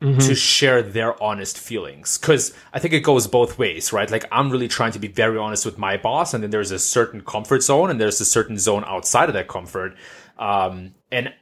Mm-hmm. 0.00 0.18
to 0.20 0.34
share 0.34 0.80
their 0.80 1.22
honest 1.22 1.58
feelings. 1.58 2.16
Cause 2.16 2.54
I 2.72 2.78
think 2.78 2.94
it 2.94 3.00
goes 3.00 3.26
both 3.26 3.58
ways, 3.58 3.92
right? 3.92 4.10
Like 4.10 4.24
I'm 4.32 4.48
really 4.48 4.66
trying 4.66 4.92
to 4.92 4.98
be 4.98 5.08
very 5.08 5.36
honest 5.36 5.66
with 5.66 5.76
my 5.76 5.98
boss 5.98 6.32
and 6.32 6.42
then 6.42 6.48
there's 6.50 6.70
a 6.70 6.78
certain 6.78 7.20
comfort 7.20 7.62
zone 7.62 7.90
and 7.90 8.00
there's 8.00 8.18
a 8.18 8.24
certain 8.24 8.56
zone 8.56 8.82
outside 8.86 9.28
of 9.28 9.34
that 9.34 9.48
comfort. 9.48 9.94
Um, 10.38 10.94
and 11.12 11.34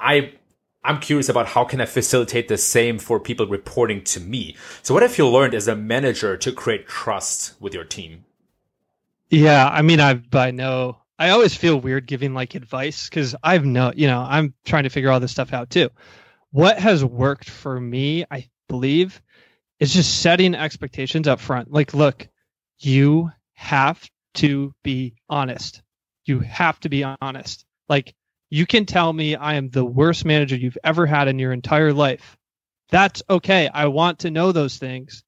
I, 0.00 0.32
I'm 0.82 0.98
curious 0.98 1.28
about 1.28 1.46
how 1.48 1.64
can 1.64 1.78
I 1.82 1.84
facilitate 1.84 2.48
the 2.48 2.56
same 2.56 2.98
for 2.98 3.20
people 3.20 3.48
reporting 3.48 4.02
to 4.04 4.20
me. 4.20 4.56
So 4.82 4.94
what 4.94 5.02
have 5.02 5.18
you 5.18 5.28
learned 5.28 5.52
as 5.52 5.68
a 5.68 5.76
manager 5.76 6.38
to 6.38 6.52
create 6.52 6.86
trust 6.86 7.52
with 7.60 7.74
your 7.74 7.84
team? 7.84 8.24
Yeah. 9.28 9.68
I 9.68 9.82
mean, 9.82 10.00
I've 10.00 10.30
by 10.30 10.52
no, 10.52 10.96
I 11.18 11.28
always 11.28 11.54
feel 11.54 11.78
weird 11.78 12.06
giving 12.06 12.32
like 12.32 12.54
advice 12.54 13.10
because 13.10 13.36
I've 13.42 13.66
no, 13.66 13.92
you 13.94 14.06
know, 14.06 14.24
I'm 14.26 14.54
trying 14.64 14.84
to 14.84 14.88
figure 14.88 15.10
all 15.10 15.20
this 15.20 15.32
stuff 15.32 15.52
out 15.52 15.68
too 15.68 15.90
what 16.56 16.78
has 16.78 17.04
worked 17.04 17.50
for 17.50 17.78
me, 17.78 18.24
I 18.30 18.48
believe, 18.66 19.20
is 19.78 19.92
just 19.92 20.22
setting 20.22 20.54
expectations 20.54 21.28
up 21.28 21.38
front. 21.38 21.70
Like, 21.70 21.92
look, 21.92 22.26
you 22.78 23.30
have 23.52 24.08
to 24.36 24.72
be 24.82 25.16
honest. 25.28 25.82
You 26.24 26.40
have 26.40 26.80
to 26.80 26.88
be 26.88 27.04
honest. 27.04 27.66
Like, 27.90 28.14
you 28.48 28.64
can 28.64 28.86
tell 28.86 29.12
me 29.12 29.36
I 29.36 29.56
am 29.56 29.68
the 29.68 29.84
worst 29.84 30.24
manager 30.24 30.56
you've 30.56 30.78
ever 30.82 31.04
had 31.04 31.28
in 31.28 31.38
your 31.38 31.52
entire 31.52 31.92
life. 31.92 32.38
That's 32.88 33.22
okay. 33.28 33.68
I 33.68 33.88
want 33.88 34.20
to 34.20 34.30
know 34.30 34.50
those 34.50 34.78
things, 34.78 35.24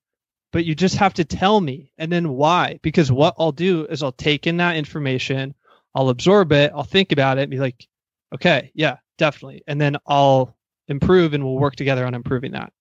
but 0.51 0.65
you 0.65 0.75
just 0.75 0.97
have 0.97 1.13
to 1.13 1.27
tell 1.27 1.61
me 1.61 1.93
and 1.99 2.11
then 2.11 2.31
why. 2.31 2.81
Because 2.81 3.13
what 3.13 3.35
I'll 3.39 3.53
do 3.53 3.85
is 3.85 4.03
I'll 4.03 4.13
take 4.13 4.47
in 4.47 4.57
that 4.57 4.77
information, 4.77 5.55
I'll 5.95 6.09
absorb 6.09 6.53
it, 6.53 6.73
I'll 6.75 6.85
think 6.85 7.13
about 7.13 7.37
it, 7.37 7.43
and 7.43 7.51
be 7.51 7.59
like, 7.59 7.87
okay, 8.35 8.71
yeah, 8.75 8.97
definitely. 9.19 9.63
And 9.67 9.79
then 9.79 9.99
I'll 10.07 10.57
improve 10.89 11.35
and 11.35 11.45
we'll 11.45 11.59
work 11.59 11.77
together 11.77 12.07
on 12.07 12.15
improving 12.15 12.53
that. 12.53 12.73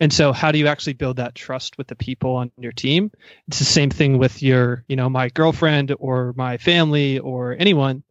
And 0.00 0.12
so 0.12 0.32
how 0.32 0.52
do 0.52 0.58
you 0.58 0.66
actually 0.66 0.92
build 0.94 1.16
that 1.16 1.34
trust 1.34 1.78
with 1.78 1.86
the 1.86 1.96
people 1.96 2.36
on 2.36 2.52
your 2.58 2.72
team? 2.72 3.10
It's 3.48 3.58
the 3.58 3.64
same 3.64 3.90
thing 3.90 4.18
with 4.18 4.42
your, 4.42 4.84
you 4.88 4.96
know, 4.96 5.08
my 5.08 5.28
girlfriend 5.30 5.94
or 5.98 6.34
my 6.36 6.58
family 6.58 7.18
or 7.18 7.56
anyone. 7.58 8.02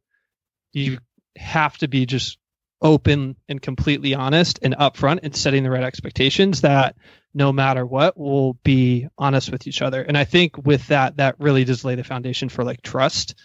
You 0.73 0.97
have 1.37 1.77
to 1.77 1.87
be 1.87 2.05
just 2.05 2.37
open 2.81 3.35
and 3.47 3.61
completely 3.61 4.13
honest 4.13 4.59
and 4.61 4.75
upfront 4.75 5.19
and 5.23 5.35
setting 5.35 5.63
the 5.63 5.69
right 5.69 5.83
expectations 5.83 6.61
that 6.61 6.95
no 7.33 7.51
matter 7.51 7.85
what 7.85 8.17
we'll 8.17 8.57
be 8.63 9.07
honest 9.17 9.49
with 9.49 9.65
each 9.65 9.81
other 9.81 10.01
and 10.01 10.17
i 10.17 10.25
think 10.25 10.57
with 10.57 10.85
that 10.87 11.17
that 11.17 11.35
really 11.39 11.63
does 11.63 11.85
lay 11.85 11.95
the 11.95 12.03
foundation 12.03 12.49
for 12.49 12.63
like 12.63 12.81
trust 12.81 13.35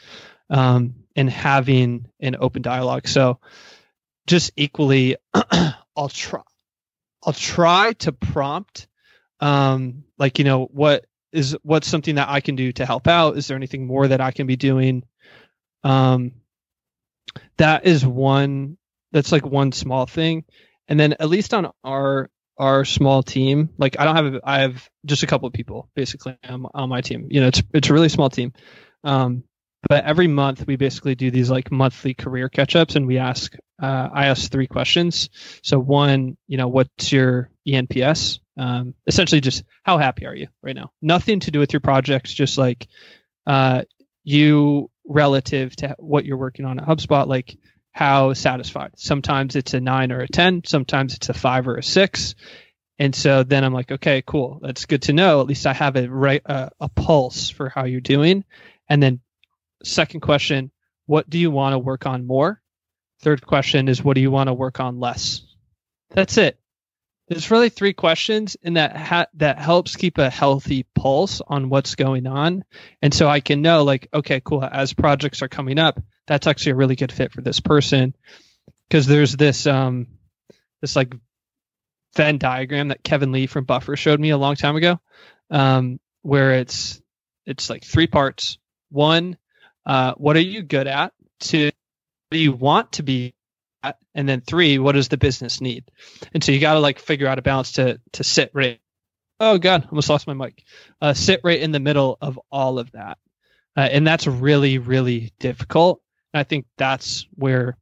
um, 0.51 0.97
and 1.15 1.31
having 1.31 2.07
an 2.19 2.37
open 2.41 2.61
dialogue 2.61 3.07
so 3.07 3.39
just 4.27 4.53
equally 4.57 5.17
i'll 5.97 6.09
try 6.09 6.41
i'll 7.25 7.33
try 7.33 7.93
to 7.95 8.13
prompt 8.13 8.87
um, 9.41 10.05
like 10.19 10.39
you 10.39 10.45
know 10.45 10.67
what 10.67 11.07
is 11.33 11.57
what's 11.63 11.89
something 11.89 12.17
that 12.17 12.29
i 12.29 12.41
can 12.41 12.57
do 12.57 12.73
to 12.73 12.87
help 12.87 13.07
out? 13.07 13.37
Is 13.37 13.47
there 13.47 13.57
anything 13.57 13.87
more 13.87 14.07
that 14.07 14.21
i 14.21 14.31
can 14.31 14.47
be 14.47 14.57
doing? 14.57 15.05
Um, 15.83 16.33
that 17.57 17.87
is 17.87 18.05
one 18.05 18.77
that's 19.13 19.33
like 19.33 19.47
one 19.47 19.73
small 19.73 20.07
thing. 20.07 20.45
And 20.89 20.99
then 20.99 21.15
at 21.15 21.29
least 21.29 21.55
on 21.55 21.71
our 21.85 22.31
our 22.59 22.85
small 22.85 23.23
team 23.23 23.71
like 23.79 23.99
i 23.99 24.05
don't 24.05 24.17
have 24.17 24.41
i 24.45 24.61
have 24.61 24.87
just 25.07 25.23
a 25.23 25.27
couple 25.27 25.47
of 25.47 25.55
people 25.55 25.89
basically 25.95 26.37
on, 26.47 26.67
on 26.75 26.89
my 26.89 27.01
team. 27.01 27.29
You 27.31 27.41
know 27.41 27.49
it's 27.49 27.63
it's 27.73 27.89
a 27.89 27.93
really 27.93 28.09
small 28.09 28.29
team. 28.29 28.53
Um, 29.05 29.45
but 29.89 30.05
every 30.05 30.29
month 30.29 30.67
we 30.67 30.77
basically 30.77 31.15
do 31.15 31.31
these 31.31 31.51
like 31.51 31.73
monthly 31.73 32.13
career 32.13 32.51
catch 32.51 32.77
ups 32.77 32.97
and 32.97 33.07
we 33.07 33.17
ask 33.17 33.57
uh, 33.81 34.09
i 34.13 34.27
ask 34.27 34.51
three 34.51 34.67
questions 34.67 35.31
so 35.63 35.79
one 35.79 36.37
you 36.47 36.57
know 36.57 36.69
what's 36.69 37.13
your 37.13 37.51
enps 37.67 38.41
um, 38.57 38.95
essentially 39.07 39.41
just 39.41 39.65
how 39.83 39.99
happy 39.99 40.27
are 40.27 40.35
you 40.35 40.49
right 40.63 40.77
now 40.77 40.91
nothing 41.01 41.41
to 41.41 41.51
do 41.51 41.59
with 41.59 41.73
your 41.73 41.81
projects 41.81 42.33
just 42.33 42.59
like 42.59 42.87
uh, 43.47 43.83
you 44.23 44.91
relative 45.07 45.75
to 45.75 45.95
what 45.99 46.25
you're 46.25 46.37
working 46.37 46.65
on 46.65 46.79
at 46.79 46.87
hubspot 46.87 47.27
like 47.27 47.57
how 47.93 48.33
satisfied. 48.33 48.93
Sometimes 48.97 49.57
it's 49.57 49.75
a 49.75 49.81
nine 49.81 50.13
or 50.13 50.21
a 50.21 50.29
10, 50.29 50.63
sometimes 50.65 51.15
it's 51.15 51.29
a 51.29 51.35
five 51.35 51.67
or 51.69 51.77
a 51.77 51.83
six. 51.83 52.35
And 52.99 53.15
so 53.15 53.43
then 53.43 53.65
I'm 53.65 53.73
like, 53.73 53.91
okay, 53.91 54.23
cool. 54.27 54.59
That's 54.63 54.85
good 54.85 55.03
to 55.03 55.13
know. 55.13 55.41
At 55.41 55.47
least 55.47 55.67
I 55.67 55.73
have 55.73 55.97
a 55.97 56.09
right 56.09 56.43
uh, 56.45 56.69
a 56.81 56.89
pulse 56.89 57.49
for 57.49 57.71
how 57.71 57.85
you're 57.85 58.01
doing. 58.01 58.45
And 58.89 59.03
then 59.03 59.21
second 59.83 60.21
question, 60.21 60.71
what 61.07 61.29
do 61.29 61.39
you 61.39 61.51
want 61.51 61.73
to 61.73 61.79
work 61.79 62.07
on 62.07 62.27
more? 62.27 62.61
Third 63.21 63.47
question 63.47 63.89
is 63.89 64.03
what 64.03 64.15
do 64.15 64.21
you 64.21 64.31
want 64.31 64.49
to 64.49 64.55
work 64.55 64.81
on 64.81 65.01
less? 65.01 65.43
That's 66.11 66.39
it. 66.39 66.59
There's 67.29 67.51
really 67.51 67.69
three 67.69 67.93
questions 67.93 68.57
and 68.63 68.77
that 68.77 68.97
ha- 68.97 69.27
that 69.35 69.59
helps 69.59 69.95
keep 69.95 70.19
a 70.19 70.31
healthy 70.31 70.85
pulse 70.95 71.41
on 71.47 71.69
what's 71.69 71.95
going 71.95 72.27
on. 72.27 72.65
And 73.03 73.15
so 73.15 73.29
I 73.29 73.39
can 73.41 73.63
know 73.63 73.85
like, 73.85 74.09
okay, 74.13 74.41
cool, 74.45 74.65
as 74.65 74.95
projects 74.95 75.41
are 75.43 75.49
coming 75.49 75.79
up, 75.79 76.01
that's 76.27 76.49
actually 76.49 76.73
a 76.73 76.77
really 76.77 76.97
good 76.97 77.13
fit 77.13 77.33
for 77.33 77.41
this 77.41 77.61
person 77.61 78.17
because 78.89 79.07
there's 79.07 79.37
this 79.37 79.67
um 79.67 80.09
this 80.81 80.97
like 80.97 81.15
Venn 82.17 82.39
diagram 82.39 82.89
that 82.89 83.05
Kevin 83.05 83.33
Lee 83.33 83.47
from 83.47 83.65
Buffer 83.65 83.97
showed 83.97 84.19
me 84.19 84.31
a 84.31 84.39
long 84.39 84.57
time 84.57 84.77
ago, 84.77 84.99
um, 85.51 86.01
where 86.23 86.55
it's 86.55 87.01
it's 87.47 87.71
like 87.71 87.85
three 87.85 88.07
parts. 88.07 88.59
One, 88.91 89.37
uh, 89.87 90.15
what 90.17 90.37
are 90.37 90.41
you 90.41 90.63
good 90.63 90.89
at? 90.89 91.13
Two, 91.39 91.71
do 92.31 92.39
you 92.39 92.53
want 92.53 92.93
to 92.93 93.03
be 93.03 93.35
at? 93.83 93.99
And 94.15 94.29
then 94.29 94.41
three, 94.41 94.79
what 94.79 94.93
does 94.93 95.09
the 95.09 95.17
business 95.17 95.61
need? 95.61 95.85
And 96.33 96.43
so 96.43 96.53
you 96.53 96.61
got 96.61 96.75
to 96.75 96.81
like 96.81 96.99
figure 96.99 97.27
out 97.27 97.39
a 97.39 97.43
balance 97.43 97.73
to 97.73 98.01
to 98.13 98.25
sit 98.25 98.51
right. 98.55 98.81
Oh 99.39 99.59
God, 99.59 99.87
almost 99.91 100.11
lost 100.11 100.27
my 100.27 100.35
mic. 100.35 100.65
Uh, 101.01 101.15
sit 101.15 101.41
right 101.45 101.61
in 101.61 101.73
the 101.73 101.81
middle 101.81 102.19
of 102.21 102.39
all 102.51 102.79
of 102.79 102.93
that, 102.93 103.19
uh, 103.77 103.81
and 103.81 104.07
that's 104.07 104.27
really 104.27 104.79
really 104.79 105.33
difficult. 105.39 106.03
and 106.33 106.41
I 106.41 106.45
think 106.45 106.67
that's 106.77 107.27
where 107.35 107.77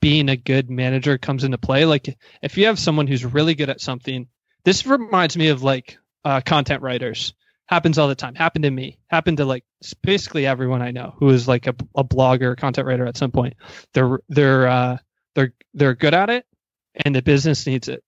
being 0.00 0.28
a 0.28 0.36
good 0.36 0.70
manager 0.70 1.18
comes 1.18 1.44
into 1.44 1.58
play. 1.58 1.84
Like 1.84 2.16
if 2.42 2.56
you 2.56 2.66
have 2.66 2.78
someone 2.78 3.06
who's 3.06 3.24
really 3.24 3.54
good 3.54 3.70
at 3.70 3.80
something, 3.80 4.28
this 4.64 4.86
reminds 4.86 5.36
me 5.36 5.48
of 5.48 5.62
like 5.62 5.98
uh, 6.24 6.40
content 6.40 6.82
writers. 6.82 7.34
Happens 7.66 7.98
all 7.98 8.08
the 8.08 8.14
time. 8.14 8.34
Happened 8.34 8.62
to 8.62 8.70
me. 8.70 8.98
Happened 9.08 9.38
to 9.38 9.44
like 9.44 9.64
basically 10.02 10.46
everyone 10.46 10.82
I 10.82 10.92
know 10.92 11.14
who 11.18 11.30
is 11.30 11.48
like 11.48 11.66
a, 11.66 11.74
a 11.96 12.04
blogger, 12.04 12.56
content 12.56 12.86
writer 12.86 13.06
at 13.06 13.16
some 13.16 13.32
point. 13.32 13.54
They're 13.92 14.20
they're 14.28 14.66
uh, 14.68 14.98
they're 15.34 15.52
they're 15.74 15.94
good 15.94 16.14
at 16.14 16.30
it, 16.30 16.46
and 16.94 17.14
the 17.14 17.22
business 17.22 17.66
needs 17.66 17.88
it. 17.88 18.04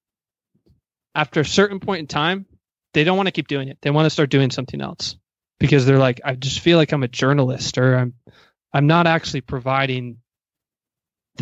After 1.14 1.40
a 1.40 1.44
certain 1.44 1.80
point 1.80 2.00
in 2.00 2.06
time, 2.06 2.46
they 2.94 3.02
don't 3.02 3.16
want 3.16 3.26
to 3.26 3.32
keep 3.32 3.48
doing 3.48 3.68
it. 3.68 3.78
They 3.82 3.90
want 3.90 4.06
to 4.06 4.10
start 4.10 4.30
doing 4.30 4.50
something 4.50 4.80
else 4.80 5.16
because 5.58 5.86
they're 5.86 5.98
like, 5.98 6.20
I 6.24 6.34
just 6.34 6.60
feel 6.60 6.78
like 6.78 6.92
I'm 6.92 7.02
a 7.02 7.08
journalist 7.08 7.78
or 7.78 7.96
I'm 7.96 8.14
I'm 8.72 8.86
not 8.86 9.06
actually 9.06 9.40
providing 9.40 10.18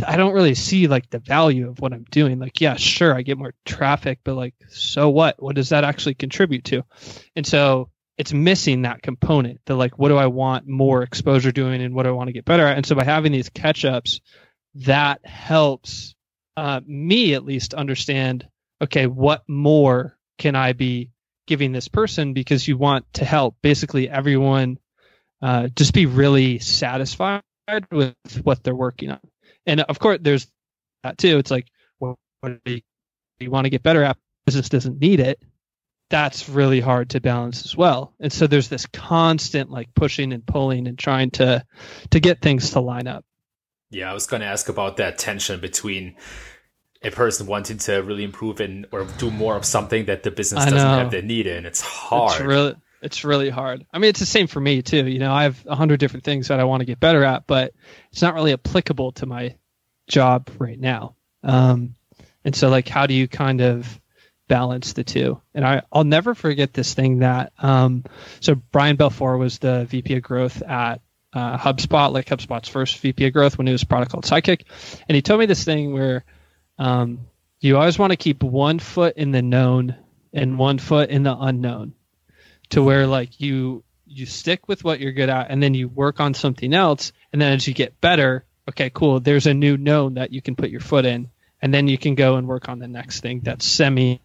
I 0.06 0.16
don't 0.16 0.34
really 0.34 0.54
see 0.54 0.88
like 0.88 1.08
the 1.10 1.18
value 1.18 1.68
of 1.68 1.80
what 1.80 1.92
I'm 1.92 2.04
doing. 2.10 2.38
Like, 2.38 2.60
yeah, 2.60 2.76
sure, 2.76 3.14
I 3.14 3.22
get 3.22 3.38
more 3.38 3.54
traffic, 3.64 4.20
but 4.24 4.34
like, 4.34 4.54
so 4.68 5.08
what? 5.08 5.42
What 5.42 5.56
does 5.56 5.70
that 5.70 5.84
actually 5.84 6.14
contribute 6.14 6.64
to? 6.66 6.84
And 7.34 7.46
so 7.46 7.90
it's 8.18 8.32
missing 8.32 8.82
that 8.82 9.02
component. 9.02 9.60
The 9.66 9.74
like, 9.74 9.98
what 9.98 10.08
do 10.08 10.16
I 10.16 10.26
want 10.26 10.66
more 10.66 11.02
exposure 11.02 11.52
doing, 11.52 11.82
and 11.82 11.94
what 11.94 12.04
do 12.04 12.08
I 12.10 12.12
want 12.12 12.28
to 12.28 12.32
get 12.32 12.44
better 12.44 12.66
at? 12.66 12.76
And 12.76 12.86
so 12.86 12.94
by 12.94 13.04
having 13.04 13.32
these 13.32 13.50
catch 13.50 13.84
ups, 13.84 14.20
that 14.76 15.24
helps 15.24 16.14
uh, 16.56 16.80
me 16.86 17.34
at 17.34 17.44
least 17.44 17.74
understand. 17.74 18.48
Okay, 18.82 19.06
what 19.06 19.42
more 19.48 20.18
can 20.38 20.54
I 20.54 20.72
be 20.72 21.10
giving 21.46 21.72
this 21.72 21.88
person? 21.88 22.32
Because 22.32 22.66
you 22.66 22.76
want 22.76 23.10
to 23.14 23.24
help 23.24 23.56
basically 23.62 24.08
everyone 24.08 24.78
uh, 25.42 25.68
just 25.68 25.92
be 25.92 26.06
really 26.06 26.58
satisfied 26.58 27.42
with 27.90 28.14
what 28.42 28.62
they're 28.62 28.74
working 28.74 29.10
on. 29.10 29.20
And 29.66 29.80
of 29.80 29.98
course, 29.98 30.18
there's 30.22 30.46
that 31.02 31.18
too. 31.18 31.38
It's 31.38 31.50
like, 31.50 31.66
well, 32.00 32.18
what 32.40 32.64
do 32.64 32.72
you, 32.72 32.80
you 33.38 33.50
want 33.50 33.64
to 33.64 33.70
get 33.70 33.82
better 33.82 34.02
at? 34.02 34.16
Business 34.44 34.68
doesn't 34.68 35.00
need 35.00 35.20
it. 35.20 35.42
That's 36.08 36.48
really 36.48 36.80
hard 36.80 37.10
to 37.10 37.20
balance 37.20 37.64
as 37.64 37.76
well. 37.76 38.14
And 38.20 38.32
so 38.32 38.46
there's 38.46 38.68
this 38.68 38.86
constant 38.86 39.70
like 39.70 39.94
pushing 39.94 40.32
and 40.32 40.46
pulling 40.46 40.86
and 40.86 40.98
trying 40.98 41.30
to 41.32 41.64
to 42.10 42.20
get 42.20 42.40
things 42.40 42.70
to 42.72 42.80
line 42.80 43.08
up. 43.08 43.24
Yeah, 43.90 44.10
I 44.10 44.14
was 44.14 44.26
going 44.26 44.40
to 44.40 44.46
ask 44.46 44.68
about 44.68 44.98
that 44.98 45.18
tension 45.18 45.60
between 45.60 46.16
a 47.02 47.10
person 47.10 47.46
wanting 47.46 47.78
to 47.78 48.02
really 48.02 48.24
improve 48.24 48.60
and 48.60 48.86
or 48.92 49.04
do 49.18 49.30
more 49.30 49.56
of 49.56 49.64
something 49.64 50.06
that 50.06 50.22
the 50.22 50.30
business 50.30 50.64
doesn't 50.64 50.78
have 50.78 51.10
the 51.10 51.22
need 51.22 51.46
in. 51.46 51.66
It's 51.66 51.80
hard. 51.80 52.32
It's 52.32 52.40
really 52.40 52.74
it's 53.02 53.24
really 53.24 53.50
hard. 53.50 53.86
I 53.92 53.98
mean, 53.98 54.10
it's 54.10 54.20
the 54.20 54.26
same 54.26 54.46
for 54.46 54.60
me 54.60 54.82
too. 54.82 55.06
You 55.06 55.18
know, 55.18 55.32
I 55.32 55.44
have 55.44 55.64
a 55.66 55.76
hundred 55.76 56.00
different 56.00 56.24
things 56.24 56.48
that 56.48 56.60
I 56.60 56.64
want 56.64 56.80
to 56.80 56.84
get 56.84 57.00
better 57.00 57.24
at, 57.24 57.46
but 57.46 57.72
it's 58.12 58.22
not 58.22 58.34
really 58.34 58.52
applicable 58.52 59.12
to 59.12 59.26
my 59.26 59.56
job 60.08 60.50
right 60.58 60.78
now. 60.78 61.16
Um, 61.42 61.94
and 62.44 62.54
so, 62.54 62.68
like, 62.68 62.88
how 62.88 63.06
do 63.06 63.14
you 63.14 63.28
kind 63.28 63.60
of 63.60 64.00
balance 64.48 64.92
the 64.92 65.04
two? 65.04 65.40
And 65.54 65.66
I, 65.66 65.82
I'll 65.92 66.04
never 66.04 66.34
forget 66.34 66.72
this 66.72 66.94
thing 66.94 67.20
that. 67.20 67.52
Um, 67.58 68.04
so 68.40 68.54
Brian 68.54 68.96
Balfour 68.96 69.36
was 69.36 69.58
the 69.58 69.84
VP 69.86 70.16
of 70.16 70.22
Growth 70.22 70.62
at 70.62 71.00
uh, 71.32 71.58
HubSpot, 71.58 72.12
like 72.12 72.26
HubSpot's 72.26 72.68
first 72.68 72.98
VP 72.98 73.26
of 73.26 73.32
Growth 73.32 73.58
when 73.58 73.68
it 73.68 73.72
was 73.72 73.82
a 73.82 73.86
product 73.86 74.12
called 74.12 74.24
Sidekick, 74.24 74.62
and 75.08 75.14
he 75.14 75.22
told 75.22 75.40
me 75.40 75.46
this 75.46 75.64
thing 75.64 75.92
where 75.92 76.24
um, 76.78 77.26
you 77.60 77.76
always 77.76 77.98
want 77.98 78.12
to 78.12 78.16
keep 78.16 78.42
one 78.42 78.78
foot 78.78 79.16
in 79.16 79.32
the 79.32 79.42
known 79.42 79.96
and 80.32 80.58
one 80.58 80.78
foot 80.78 81.10
in 81.10 81.22
the 81.22 81.36
unknown 81.36 81.94
to 82.70 82.82
where 82.82 83.06
like 83.06 83.40
you 83.40 83.82
you 84.06 84.26
stick 84.26 84.68
with 84.68 84.84
what 84.84 85.00
you're 85.00 85.12
good 85.12 85.28
at 85.28 85.50
and 85.50 85.62
then 85.62 85.74
you 85.74 85.88
work 85.88 86.20
on 86.20 86.34
something 86.34 86.72
else 86.72 87.12
and 87.32 87.40
then 87.40 87.52
as 87.52 87.66
you 87.66 87.74
get 87.74 88.00
better 88.00 88.44
okay 88.68 88.90
cool 88.90 89.20
there's 89.20 89.46
a 89.46 89.54
new 89.54 89.76
known 89.76 90.14
that 90.14 90.32
you 90.32 90.42
can 90.42 90.54
put 90.54 90.70
your 90.70 90.80
foot 90.80 91.04
in 91.04 91.28
and 91.60 91.72
then 91.72 91.88
you 91.88 91.98
can 91.98 92.14
go 92.14 92.36
and 92.36 92.46
work 92.46 92.68
on 92.68 92.78
the 92.78 92.88
next 92.88 93.20
thing 93.20 93.40
that's 93.42 93.64
semi 93.64 94.20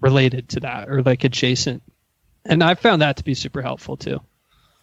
related 0.00 0.48
to 0.50 0.60
that 0.60 0.88
or 0.88 1.02
like 1.02 1.24
adjacent. 1.24 1.82
And 2.44 2.62
i 2.62 2.74
found 2.74 3.02
that 3.02 3.16
to 3.18 3.24
be 3.24 3.34
super 3.34 3.62
helpful 3.62 3.96
too. 3.96 4.20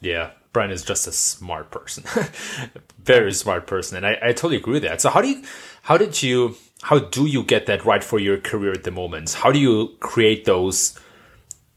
Yeah. 0.01 0.31
Brian 0.53 0.71
is 0.71 0.83
just 0.83 1.07
a 1.07 1.11
smart 1.11 1.69
person. 1.69 2.03
Very 3.03 3.33
smart 3.33 3.67
person. 3.67 3.97
And 3.97 4.05
I, 4.05 4.17
I 4.21 4.27
totally 4.27 4.55
agree 4.55 4.73
with 4.73 4.83
that. 4.83 5.01
So 5.01 5.09
how 5.09 5.21
do 5.21 5.27
you 5.27 5.43
how 5.81 5.97
did 5.97 6.23
you 6.23 6.55
how 6.81 6.99
do 6.99 7.25
you 7.25 7.43
get 7.43 7.65
that 7.65 7.83
right 7.83 8.03
for 8.03 8.19
your 8.19 8.37
career 8.37 8.71
at 8.71 8.83
the 8.83 8.91
moment? 8.91 9.33
How 9.33 9.51
do 9.51 9.59
you 9.59 9.95
create 9.99 10.45
those 10.45 10.97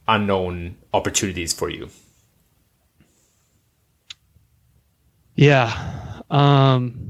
unknown 0.07 0.77
opportunities 0.93 1.53
for 1.53 1.71
you? 1.71 1.89
Yeah. 5.35 6.23
Um, 6.31 7.09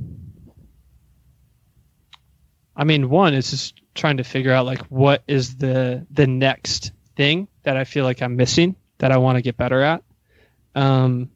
I 2.77 2.85
mean, 2.85 3.11
one 3.11 3.35
is 3.35 3.51
just 3.51 3.81
trying 3.99 4.17
to 4.17 4.25
figure 4.25 4.53
out 4.53 4.65
like 4.65 4.83
what 4.87 5.23
is 5.29 5.57
the 5.57 6.07
the 6.11 6.27
next 6.27 6.93
thing 7.17 7.49
that 7.65 7.77
I 7.77 7.85
feel 7.85 8.05
like 8.05 8.23
I'm 8.23 8.37
missing 8.37 8.77
that 8.99 9.13
I 9.13 9.19
want 9.19 9.37
to 9.37 9.43
get 9.43 9.57
better 9.57 9.83
at. 9.83 10.03
Um, 10.75 11.31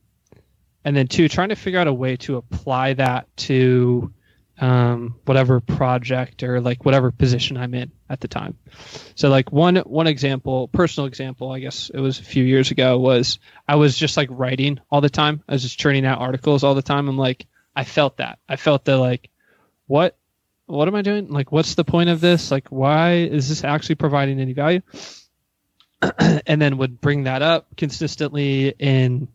and 0.84 0.96
then 0.96 1.08
two, 1.08 1.28
trying 1.28 1.50
to 1.50 1.56
figure 1.56 1.78
out 1.78 1.86
a 1.86 1.92
way 1.92 2.16
to 2.18 2.36
apply 2.36 2.94
that 2.94 3.28
to 3.48 4.12
um, 4.58 5.16
whatever 5.24 5.60
project 5.60 6.42
or 6.42 6.60
like 6.60 6.84
whatever 6.84 7.10
position 7.10 7.56
I'm 7.56 7.74
in 7.74 7.90
at 8.08 8.20
the 8.20 8.28
time. 8.28 8.58
So 9.14 9.28
like 9.28 9.50
one 9.50 9.76
one 9.76 10.06
example, 10.06 10.68
personal 10.68 11.06
example, 11.06 11.50
I 11.50 11.58
guess 11.58 11.90
it 11.92 12.00
was 12.00 12.20
a 12.20 12.24
few 12.24 12.44
years 12.44 12.70
ago, 12.70 12.98
was 12.98 13.38
I 13.66 13.76
was 13.76 13.96
just 13.96 14.16
like 14.16 14.28
writing 14.30 14.78
all 14.90 15.00
the 15.00 15.10
time. 15.10 15.42
I 15.48 15.52
was 15.52 15.62
just 15.62 15.78
churning 15.78 16.06
out 16.06 16.20
articles 16.20 16.64
all 16.64 16.74
the 16.74 16.82
time. 16.82 17.08
I'm 17.08 17.18
like, 17.18 17.46
I 17.74 17.84
felt 17.84 18.18
that. 18.18 18.38
I 18.48 18.56
felt 18.56 18.84
the 18.84 18.98
like, 18.98 19.30
what 19.86 20.16
what 20.76 20.88
am 20.88 20.94
I 20.94 21.02
doing? 21.02 21.28
Like, 21.28 21.52
what's 21.52 21.74
the 21.74 21.84
point 21.84 22.08
of 22.08 22.20
this? 22.20 22.50
Like, 22.50 22.68
why 22.68 23.14
is 23.14 23.48
this 23.48 23.64
actually 23.64 23.96
providing 23.96 24.40
any 24.40 24.52
value? 24.52 24.80
and 26.46 26.60
then 26.60 26.78
would 26.78 27.00
bring 27.00 27.24
that 27.24 27.42
up 27.42 27.76
consistently 27.76 28.68
in 28.78 29.28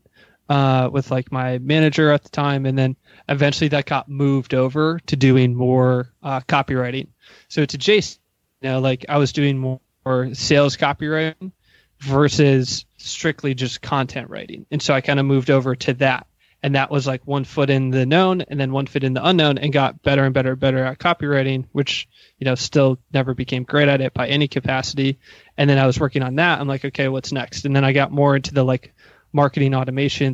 uh, 0.49 0.89
with 0.91 1.11
like 1.11 1.31
my 1.31 1.57
manager 1.59 2.11
at 2.11 2.23
the 2.23 2.29
time, 2.29 2.65
and 2.65 2.77
then 2.77 2.95
eventually 3.27 3.67
that 3.69 3.85
got 3.85 4.09
moved 4.09 4.53
over 4.53 4.99
to 5.07 5.15
doing 5.15 5.55
more 5.55 6.11
uh, 6.23 6.39
copywriting. 6.41 7.07
So 7.49 7.65
to 7.65 7.77
Jason, 7.77 8.19
you 8.61 8.69
know, 8.69 8.79
like 8.79 9.05
I 9.09 9.17
was 9.17 9.33
doing 9.33 9.57
more 9.57 10.33
sales 10.33 10.77
copywriting 10.77 11.51
versus 11.99 12.85
strictly 12.97 13.53
just 13.53 13.81
content 13.81 14.29
writing, 14.29 14.65
and 14.71 14.81
so 14.81 14.93
I 14.93 15.01
kind 15.01 15.19
of 15.19 15.25
moved 15.25 15.49
over 15.51 15.75
to 15.75 15.93
that. 15.95 16.27
And 16.63 16.75
that 16.75 16.89
was 16.89 17.05
like 17.05 17.25
one 17.25 17.43
foot 17.43 17.69
in 17.69 17.91
the 17.91 18.05
known 18.05 18.41
and 18.41 18.59
then 18.59 18.71
one 18.71 18.87
foot 18.87 19.03
in 19.03 19.13
the 19.13 19.25
unknown 19.25 19.57
and 19.57 19.71
got 19.71 20.01
better 20.01 20.23
and 20.23 20.33
better 20.33 20.51
and 20.51 20.59
better 20.59 20.83
at 20.83 20.97
copywriting, 20.97 21.65
which, 21.71 22.07
you 22.39 22.45
know, 22.45 22.55
still 22.55 22.97
never 23.13 23.33
became 23.35 23.63
great 23.63 23.87
at 23.87 24.01
it 24.01 24.13
by 24.13 24.27
any 24.27 24.47
capacity. 24.47 25.19
And 25.55 25.69
then 25.69 25.77
I 25.77 25.85
was 25.85 25.99
working 25.99 26.23
on 26.23 26.35
that. 26.35 26.59
I'm 26.59 26.67
like, 26.67 26.83
okay, 26.83 27.07
what's 27.09 27.31
next? 27.31 27.65
And 27.65 27.75
then 27.75 27.85
I 27.85 27.93
got 27.93 28.11
more 28.11 28.35
into 28.35 28.53
the 28.53 28.63
like 28.63 28.93
marketing 29.31 29.75
automation 29.75 30.33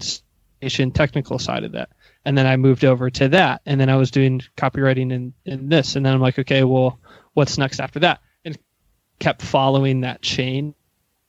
technical 0.94 1.40
side 1.40 1.66
of 1.66 1.74
that 1.74 1.90
and 2.26 2.38
then 2.38 2.46
i 2.46 2.56
moved 2.56 2.86
over 2.86 3.10
to 3.10 3.28
that 3.30 3.62
and 3.66 3.80
then 3.80 3.90
i 3.90 3.96
was 3.96 4.12
doing 4.12 4.42
copywriting 4.56 5.12
in, 5.12 5.34
in 5.46 5.70
this 5.70 5.96
and 5.96 6.06
then 6.06 6.14
i'm 6.14 6.22
like 6.22 6.40
okay 6.40 6.64
well 6.64 7.00
what's 7.34 7.58
next 7.58 7.80
after 7.80 8.00
that 8.00 8.22
and 8.46 8.58
kept 9.20 9.42
following 9.42 10.02
that 10.02 10.22
chain 10.22 10.74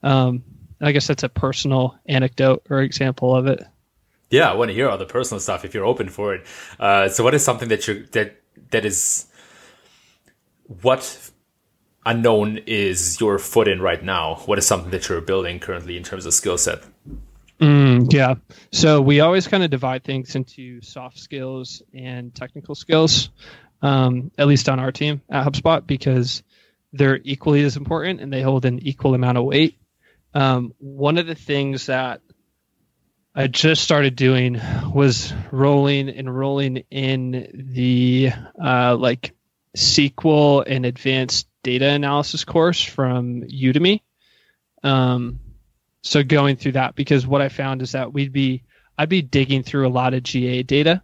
um, 0.02 0.44
i 0.80 0.92
guess 0.92 1.06
that's 1.06 1.22
a 1.22 1.28
personal 1.28 1.98
anecdote 2.06 2.62
or 2.70 2.80
example 2.80 3.34
of 3.34 3.46
it 3.46 3.62
yeah 4.30 4.50
i 4.50 4.54
want 4.54 4.68
to 4.68 4.74
hear 4.74 4.88
all 4.88 4.98
the 4.98 5.06
personal 5.06 5.40
stuff 5.40 5.64
if 5.64 5.74
you're 5.74 5.84
open 5.84 6.08
for 6.08 6.34
it 6.34 6.46
uh, 6.80 7.08
so 7.08 7.24
what 7.24 7.34
is 7.34 7.44
something 7.44 7.68
that 7.68 7.86
you 7.88 8.04
that 8.12 8.40
that 8.70 8.84
is 8.84 9.26
what 10.82 11.30
unknown 12.06 12.58
is 12.66 13.18
your 13.20 13.38
foot 13.38 13.68
in 13.68 13.80
right 13.80 14.02
now 14.02 14.36
what 14.46 14.58
is 14.58 14.66
something 14.66 14.90
that 14.90 15.08
you're 15.08 15.20
building 15.20 15.58
currently 15.58 15.96
in 15.96 16.02
terms 16.02 16.26
of 16.26 16.34
skill 16.34 16.58
set 16.58 16.82
Mm, 17.60 18.12
yeah. 18.12 18.34
So 18.72 19.00
we 19.00 19.20
always 19.20 19.46
kind 19.46 19.62
of 19.62 19.70
divide 19.70 20.04
things 20.04 20.34
into 20.34 20.80
soft 20.82 21.18
skills 21.18 21.82
and 21.92 22.34
technical 22.34 22.74
skills, 22.74 23.30
um, 23.82 24.30
at 24.36 24.46
least 24.48 24.68
on 24.68 24.80
our 24.80 24.92
team 24.92 25.22
at 25.30 25.46
HubSpot, 25.46 25.86
because 25.86 26.42
they're 26.92 27.20
equally 27.22 27.64
as 27.64 27.76
important 27.76 28.20
and 28.20 28.32
they 28.32 28.42
hold 28.42 28.64
an 28.64 28.80
equal 28.80 29.14
amount 29.14 29.38
of 29.38 29.44
weight. 29.44 29.78
Um, 30.34 30.74
one 30.78 31.16
of 31.16 31.26
the 31.26 31.34
things 31.34 31.86
that 31.86 32.20
I 33.34 33.48
just 33.48 33.82
started 33.82 34.14
doing 34.14 34.60
was 34.92 35.32
rolling 35.50 36.08
and 36.08 36.34
rolling 36.34 36.84
in 36.90 37.50
the 37.74 38.30
uh, 38.62 38.96
like 38.96 39.34
SQL 39.76 40.62
and 40.64 40.86
advanced 40.86 41.48
data 41.64 41.88
analysis 41.88 42.44
course 42.44 42.84
from 42.84 43.42
Udemy. 43.42 44.02
Um, 44.84 45.40
so 46.02 46.22
going 46.22 46.56
through 46.56 46.72
that 46.72 46.94
because 46.94 47.26
what 47.26 47.40
I 47.40 47.48
found 47.48 47.82
is 47.82 47.92
that 47.92 48.12
we'd 48.12 48.32
be 48.32 48.62
I'd 48.96 49.08
be 49.08 49.22
digging 49.22 49.64
through 49.64 49.88
a 49.88 49.90
lot 49.90 50.14
of 50.14 50.22
GA 50.22 50.62
data 50.62 51.02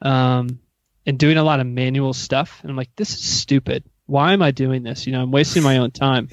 um, 0.00 0.60
and 1.04 1.18
doing 1.18 1.38
a 1.38 1.42
lot 1.42 1.58
of 1.58 1.66
manual 1.66 2.12
stuff, 2.12 2.60
and 2.62 2.70
I'm 2.70 2.76
like, 2.76 2.94
this 2.94 3.14
is 3.14 3.24
stupid. 3.24 3.82
Why 4.06 4.32
am 4.32 4.42
I 4.42 4.52
doing 4.52 4.84
this? 4.84 5.06
You 5.06 5.12
know, 5.12 5.22
I'm 5.22 5.32
wasting 5.32 5.64
my 5.64 5.78
own 5.78 5.90
time. 5.90 6.28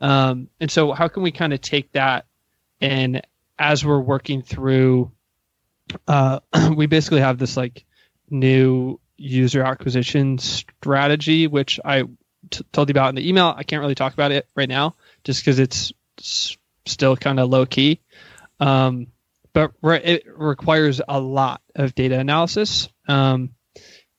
Um, 0.00 0.48
and 0.58 0.70
so, 0.70 0.92
how 0.92 1.06
can 1.06 1.22
we 1.22 1.30
kind 1.30 1.52
of 1.52 1.60
take 1.60 1.92
that 1.92 2.26
and 2.80 3.22
as 3.58 3.84
we're 3.84 4.00
working 4.00 4.42
through, 4.42 5.12
uh, 6.08 6.40
we 6.76 6.86
basically 6.86 7.20
have 7.20 7.38
this 7.38 7.56
like 7.56 7.84
new 8.30 9.00
user 9.16 9.62
acquisition 9.62 10.38
strategy, 10.38 11.46
which 11.46 11.78
I 11.84 12.02
t- 12.50 12.64
told 12.72 12.88
you 12.88 12.92
about 12.92 13.10
in 13.10 13.14
the 13.14 13.28
email. 13.28 13.54
I 13.56 13.62
can't 13.62 13.80
really 13.80 13.94
talk 13.94 14.12
about 14.12 14.32
it 14.32 14.48
right 14.54 14.68
now, 14.68 14.96
just 15.22 15.40
because 15.40 15.58
it's 15.58 15.92
still 16.86 17.16
kind 17.16 17.40
of 17.40 17.48
low 17.48 17.66
key. 17.66 18.00
Um, 18.60 19.08
but 19.52 19.72
re- 19.82 20.02
it 20.02 20.24
requires 20.36 21.00
a 21.06 21.20
lot 21.20 21.62
of 21.74 21.94
data 21.94 22.18
analysis. 22.18 22.88
Um, 23.08 23.54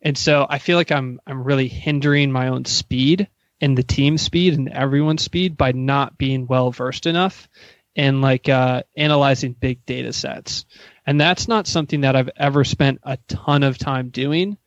and 0.02 0.18
so 0.18 0.46
I 0.48 0.60
feel 0.60 0.78
like 0.78 0.92
I'm 0.92 1.20
I'm 1.26 1.44
really 1.44 1.68
hindering 1.68 2.32
my 2.32 2.50
own 2.50 2.66
speed 2.66 3.28
and 3.60 3.78
the 3.78 3.84
team 3.84 4.18
speed 4.18 4.54
and 4.54 4.70
everyone's 4.70 5.24
speed 5.24 5.58
by 5.58 5.72
not 5.72 6.18
being 6.18 6.48
well 6.48 6.72
versed 6.72 7.06
enough 7.06 7.50
in 7.96 8.22
like 8.22 8.50
uh, 8.50 8.84
analyzing 8.96 9.54
big 9.54 9.86
data 9.86 10.14
sets. 10.14 10.66
And 11.08 11.20
that's 11.20 11.48
not 11.48 11.68
something 11.68 12.02
that 12.02 12.16
I've 12.16 12.30
ever 12.36 12.64
spent 12.64 13.00
a 13.04 13.18
ton 13.28 13.64
of 13.64 13.78
time 13.78 14.10
doing. 14.10 14.58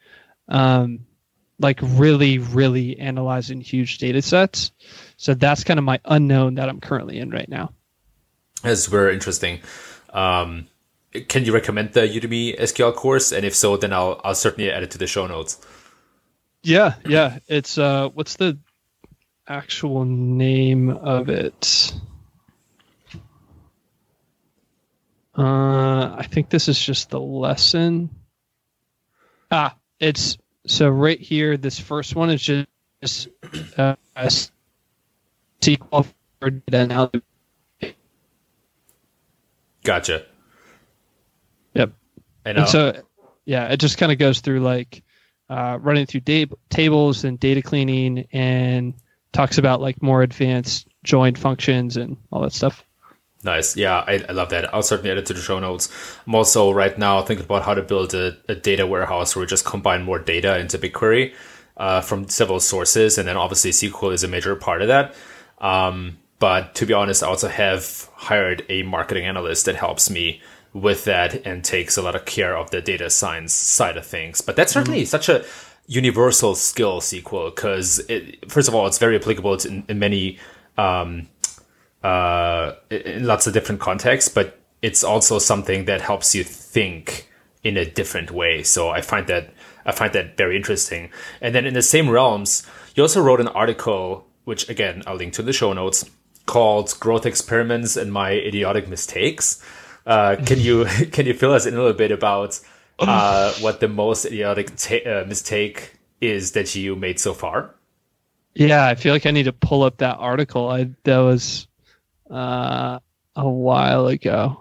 Um, 0.49 1.01
like 1.61 1.81
really, 1.83 2.39
really 2.39 2.99
analyzing 2.99 3.61
huge 3.61 3.99
data 3.99 4.23
sets. 4.23 4.73
So 5.17 5.35
that's 5.35 5.65
kind 5.65 5.79
of 5.79 5.85
my 5.85 6.01
unknown 6.05 6.55
that 6.55 6.69
I'm 6.69 6.81
currently 6.81 7.19
in 7.19 7.31
right 7.31 7.49
now. 7.49 7.73
That's 8.63 8.87
very 8.87 9.15
interesting. 9.15 9.61
Um, 10.11 10.69
can 11.29 11.45
you 11.45 11.53
recommend 11.53 11.93
the 11.93 12.03
Udemy 12.03 12.59
SQL 12.59 12.95
course? 12.95 13.33
And 13.33 13.45
if 13.45 13.55
so, 13.55 13.77
then 13.77 13.93
I'll 13.93 14.21
I'll 14.25 14.35
certainly 14.35 14.71
add 14.71 14.83
it 14.83 14.93
to 14.93 14.99
the 14.99 15.07
show 15.07 15.27
notes. 15.27 15.61
Yeah, 16.63 16.95
yeah. 17.07 17.39
It's 17.49 17.79
uh, 17.79 18.09
what's 18.11 18.37
the 18.37 18.59
actual 19.47 20.05
name 20.05 20.91
of 20.91 21.29
it? 21.29 21.93
Uh, 25.39 26.17
I 26.17 26.27
think 26.29 26.51
this 26.51 26.69
is 26.69 26.79
just 26.79 27.11
the 27.11 27.21
lesson. 27.21 28.11
Ah, 29.51 29.77
it's 30.01 30.37
so 30.67 30.89
right 30.89 31.21
here. 31.21 31.57
This 31.57 31.79
first 31.79 32.17
one 32.17 32.31
is 32.31 32.43
just 32.43 33.29
uh, 33.77 33.95
SQL 35.61 36.07
for 36.41 36.51
data 36.51 37.11
Gotcha. 39.85 40.27
Yep. 41.75 41.93
And, 42.45 42.59
and 42.59 42.69
so, 42.69 43.01
yeah, 43.45 43.69
it 43.69 43.79
just 43.79 43.97
kind 43.97 44.11
of 44.11 44.19
goes 44.19 44.41
through 44.41 44.61
like 44.61 45.03
uh, 45.49 45.79
running 45.81 46.07
through 46.07 46.21
da- 46.21 46.47
tables 46.69 47.25
and 47.25 47.39
data 47.39 47.63
cleaning 47.63 48.27
and 48.33 48.95
talks 49.33 49.59
about 49.59 49.81
like 49.81 50.03
more 50.03 50.23
advanced 50.23 50.89
join 51.05 51.37
functions 51.37 51.97
and 51.97 52.17
all 52.33 52.43
that 52.43 52.53
stuff. 52.53 52.85
Nice. 53.45 53.77
Yeah, 53.77 54.05
I, 54.07 54.25
I, 54.29 54.33
love 54.33 54.51
that. 54.51 54.75
I'll 54.75 54.83
certainly 54.83 55.13
add 55.13 55.19
it 55.19 55.27
to 55.27 55.33
the 55.33 55.41
show 55.41 55.61
notes. 55.61 55.89
I'm 56.27 56.35
also 56.35 56.73
right 56.73 56.99
now 56.99 57.23
thinking 57.23 57.47
about 57.47 57.63
how 57.63 57.75
to 57.75 57.83
build 57.83 58.13
a, 58.13 58.37
a 58.49 58.57
data 58.57 58.85
warehouse 58.87 59.37
where 59.37 59.43
we 59.43 59.47
just 59.47 59.65
combine 59.65 60.03
more 60.03 60.19
data 60.19 60.59
into 60.59 60.77
BigQuery 60.77 61.33
uh, 61.77 62.01
from 62.01 62.29
several 62.29 62.59
sources. 62.59 63.17
And 63.17 63.29
then 63.29 63.37
obviously 63.37 63.71
SQL 63.71 64.13
is 64.13 64.25
a 64.25 64.29
major 64.29 64.57
part 64.57 64.83
of 64.83 64.89
that. 64.89 65.15
Um, 65.61 66.19
but 66.41 66.75
to 66.77 66.87
be 66.87 66.95
honest, 66.95 67.23
I 67.23 67.29
also 67.29 67.49
have 67.49 68.09
hired 68.15 68.65
a 68.69 68.83
marketing 68.83 69.25
analyst 69.25 69.67
that 69.67 69.77
helps 69.77 70.11
me 70.11 70.41
with 70.73 71.05
that 71.05 71.47
and 71.47 71.65
takes 71.65 71.97
a 71.97 72.03
lot 72.03 72.15
of 72.15 72.25
care 72.25 72.57
of 72.57 72.71
the 72.71 72.81
data 72.81 73.09
science 73.11 73.53
side 73.53 73.97
of 73.97 74.07
things. 74.07 74.41
But 74.41 74.57
that's 74.57 74.73
certainly 74.73 75.03
mm-hmm. 75.03 75.07
such 75.07 75.29
a 75.29 75.45
universal 75.87 76.55
skill 76.55 77.01
SQL 77.01 77.55
because 77.55 78.03
first 78.49 78.69
of 78.69 78.75
all, 78.75 78.87
it's 78.87 78.99
very 78.99 79.17
applicable 79.17 79.57
to, 79.59 79.69
in, 79.69 79.85
in 79.89 79.99
many, 79.99 80.39
um, 80.77 81.29
uh, 82.03 82.75
in 82.91 83.27
lots 83.27 83.47
of 83.47 83.53
different 83.53 83.81
contexts, 83.81 84.29
but 84.29 84.61
it's 84.83 85.03
also 85.03 85.39
something 85.39 85.87
that 85.87 86.01
helps 86.01 86.35
you 86.35 86.45
think 86.45 87.29
in 87.65 87.77
a 87.77 87.85
different 87.85 88.31
way. 88.31 88.63
So 88.63 88.91
I 88.91 89.01
find 89.01 89.27
that 89.27 89.53
I 89.85 89.93
find 89.93 90.13
that 90.13 90.37
very 90.37 90.57
interesting. 90.57 91.11
And 91.41 91.55
then 91.55 91.65
in 91.65 91.75
the 91.75 91.83
same 91.83 92.11
realms, 92.11 92.67
you 92.95 93.03
also 93.03 93.23
wrote 93.23 93.41
an 93.41 93.49
article, 93.49 94.27
which 94.45 94.69
again 94.69 95.03
I'll 95.07 95.17
link 95.17 95.35
to 95.35 95.43
in 95.43 95.47
the 95.47 95.53
show 95.53 95.73
notes, 95.73 96.09
called 96.47 96.95
Growth 97.01 97.27
Experiments 97.27 97.97
and 97.97 98.13
My 98.13 98.33
Idiotic 98.33 98.89
Mistakes. 98.89 99.63
Uh, 100.07 100.37
can 100.45 100.59
you 100.59 100.85
can 101.13 101.27
you 101.27 101.35
fill 101.35 101.53
us 101.53 101.67
in 101.67 101.75
a 101.75 101.77
little 101.77 101.93
bit 101.93 102.11
about 102.11 102.61
uh, 102.99 103.53
what 103.61 103.81
the 103.81 103.89
most 103.89 104.25
idiotic 104.25 104.75
ta- 104.77 105.05
uh, 105.07 105.25
mistake 105.27 105.95
is 106.21 106.53
that 106.53 106.75
you 106.75 106.97
made 106.97 107.21
so 107.21 107.35
far? 107.35 107.75
Yeah, 108.55 108.87
I 108.87 108.97
feel 108.97 109.13
like 109.13 109.27
I 109.27 109.31
need 109.31 109.45
to 109.45 109.53
pull 109.53 109.85
up 109.85 109.99
that 109.99 110.17
article. 110.17 110.69
I 110.69 110.91
that 111.05 111.19
was 111.19 111.68
uh, 112.31 112.99
a 113.37 113.49
while 113.49 114.09
ago. 114.09 114.61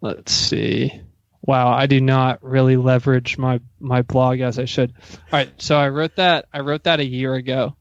Let's 0.00 0.32
see. 0.32 1.00
Wow, 1.42 1.72
I 1.72 1.86
do 1.86 2.00
not 2.00 2.42
really 2.42 2.76
leverage 2.76 3.38
my 3.38 3.60
my 3.78 4.02
blog 4.02 4.40
as 4.40 4.58
I 4.58 4.66
should. 4.66 4.92
All 5.10 5.18
right, 5.32 5.50
so 5.58 5.76
I 5.76 5.88
wrote 5.88 6.16
that 6.16 6.46
I 6.52 6.60
wrote 6.60 6.84
that 6.84 7.00
a 7.00 7.04
year 7.04 7.34
ago, 7.34 7.76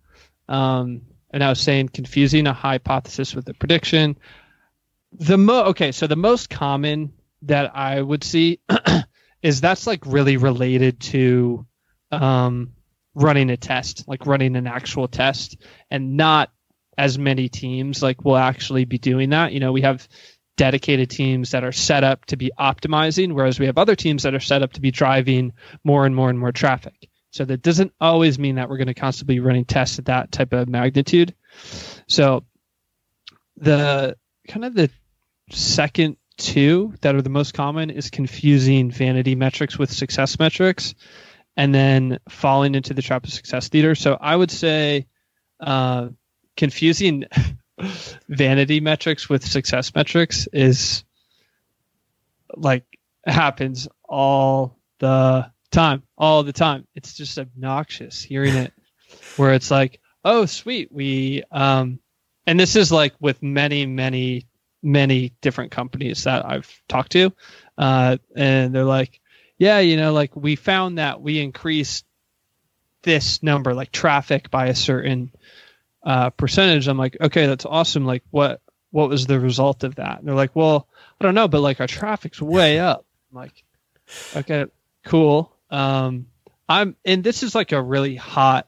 um, 0.48 1.02
and 1.30 1.44
I 1.44 1.50
was 1.50 1.60
saying 1.60 1.90
confusing 1.90 2.48
a 2.48 2.54
hypothesis 2.54 3.36
with 3.36 3.48
a 3.50 3.54
prediction. 3.54 4.18
The 5.12 5.38
mo 5.38 5.66
okay, 5.66 5.92
so 5.92 6.08
the 6.08 6.16
most 6.16 6.50
common 6.50 7.14
that 7.44 7.76
I 7.76 8.02
would 8.02 8.24
see 8.24 8.60
is 9.42 9.62
that's 9.62 9.88
like 9.88 10.06
really 10.06 10.38
related 10.38 11.00
to 11.02 11.66
um, 12.12 12.74
running 13.14 13.50
a 13.50 13.58
test, 13.58 14.08
like 14.08 14.26
running 14.26 14.56
an 14.56 14.68
actual 14.68 15.08
test, 15.08 15.58
and 15.92 16.16
not 16.16 16.50
as 17.00 17.18
many 17.18 17.48
teams 17.48 18.04
like 18.04 18.26
will 18.26 18.36
actually 18.36 18.84
be 18.84 18.98
doing 18.98 19.30
that. 19.30 19.54
You 19.54 19.62
know, 19.62 19.72
we 19.72 19.82
have 19.82 20.06
dedicated 20.58 21.10
teams 21.10 21.52
that 21.52 21.64
are 21.64 21.72
set 21.72 22.04
up 22.04 22.26
to 22.26 22.36
be 22.36 22.52
optimizing, 22.60 23.32
whereas 23.32 23.58
we 23.58 23.68
have 23.68 23.78
other 23.78 23.96
teams 23.96 24.24
that 24.24 24.36
are 24.36 24.42
set 24.42 24.62
up 24.62 24.74
to 24.74 24.82
be 24.82 24.92
driving 24.92 25.54
more 25.86 26.06
and 26.06 26.14
more 26.14 26.30
and 26.30 26.38
more 26.38 26.52
traffic. 26.52 27.10
So 27.32 27.46
that 27.46 27.62
doesn't 27.62 27.94
always 28.02 28.38
mean 28.38 28.56
that 28.56 28.70
we're 28.70 28.78
going 28.78 28.88
to 28.88 28.94
constantly 28.94 29.36
be 29.36 29.40
running 29.40 29.64
tests 29.64 29.98
at 29.98 30.06
that 30.06 30.30
type 30.34 30.52
of 30.52 30.68
magnitude. 30.68 31.34
So 32.08 32.44
the 33.56 34.18
kind 34.50 34.66
of 34.66 34.74
the 34.74 34.90
second 35.52 36.18
two 36.38 36.94
that 37.00 37.16
are 37.16 37.22
the 37.22 37.30
most 37.30 37.54
common 37.54 37.92
is 37.92 38.10
confusing 38.10 38.92
vanity 38.92 39.36
metrics 39.36 39.80
with 39.80 39.90
success 39.90 40.38
metrics 40.38 40.96
and 41.56 41.74
then 41.74 42.20
falling 42.28 42.76
into 42.76 42.94
the 42.94 43.02
trap 43.02 43.24
of 43.24 43.32
success 43.32 43.70
theater. 43.70 43.96
So 43.96 44.18
I 44.20 44.36
would 44.36 44.52
say 44.52 45.08
uh, 45.62 46.10
confusing 46.60 47.24
vanity 48.28 48.82
metrics 48.82 49.30
with 49.30 49.46
success 49.46 49.96
metrics 49.96 50.46
is 50.52 51.06
like 52.54 52.84
happens 53.26 53.88
all 54.04 54.78
the 55.00 55.50
time, 55.72 56.04
all 56.18 56.44
the 56.44 56.52
time. 56.52 56.86
It's 56.96 57.16
just 57.16 57.40
obnoxious 57.40 58.22
hearing 58.22 58.56
it 58.56 58.74
where 59.38 59.54
it's 59.54 59.72
like, 59.72 60.02
oh, 60.26 60.46
sweet, 60.46 60.92
we, 60.92 61.44
um, 61.50 62.00
and 62.46 62.60
this 62.60 62.76
is 62.76 62.92
like 62.92 63.14
with 63.22 63.42
many, 63.42 63.86
many, 63.86 64.46
many 64.84 65.32
different 65.40 65.72
companies 65.72 66.26
that 66.26 66.46
I've 66.46 66.70
talked 66.90 67.14
to, 67.14 67.32
uh, 67.78 68.18
and 68.36 68.76
they're 68.76 68.84
like, 68.84 69.22
yeah, 69.58 69.80
you 69.80 69.96
know, 69.96 70.12
like 70.12 70.36
we 70.36 70.58
found 70.58 70.98
that 70.98 71.22
we 71.22 71.40
increased 71.40 72.06
this 73.04 73.42
number, 73.42 73.74
like 73.74 73.94
traffic 73.94 74.52
by 74.52 74.68
a 74.68 74.76
certain 74.76 75.32
uh, 76.10 76.32
percentage. 76.32 76.88
I'm 76.88 76.98
like, 76.98 77.16
okay, 77.22 77.46
that's 77.46 77.68
awesome. 77.68 78.04
Like, 78.04 78.24
what 78.32 78.62
what 78.90 79.10
was 79.10 79.28
the 79.28 79.40
result 79.40 79.84
of 79.84 79.96
that? 79.96 80.18
And 80.18 80.28
they're 80.28 80.34
like, 80.34 80.56
well, 80.56 80.88
I 81.22 81.24
don't 81.24 81.36
know, 81.36 81.48
but 81.48 81.62
like 81.62 81.80
our 81.80 81.86
traffic's 81.86 82.42
way 82.42 82.80
up. 82.80 83.06
I'm 83.30 83.38
like, 83.38 83.64
okay, 84.36 84.66
cool. 85.06 85.56
Um, 85.70 86.26
I'm, 86.68 86.96
and 87.06 87.24
this 87.24 87.44
is 87.44 87.54
like 87.54 87.74
a 87.74 87.82
really 87.82 88.16
hot 88.16 88.68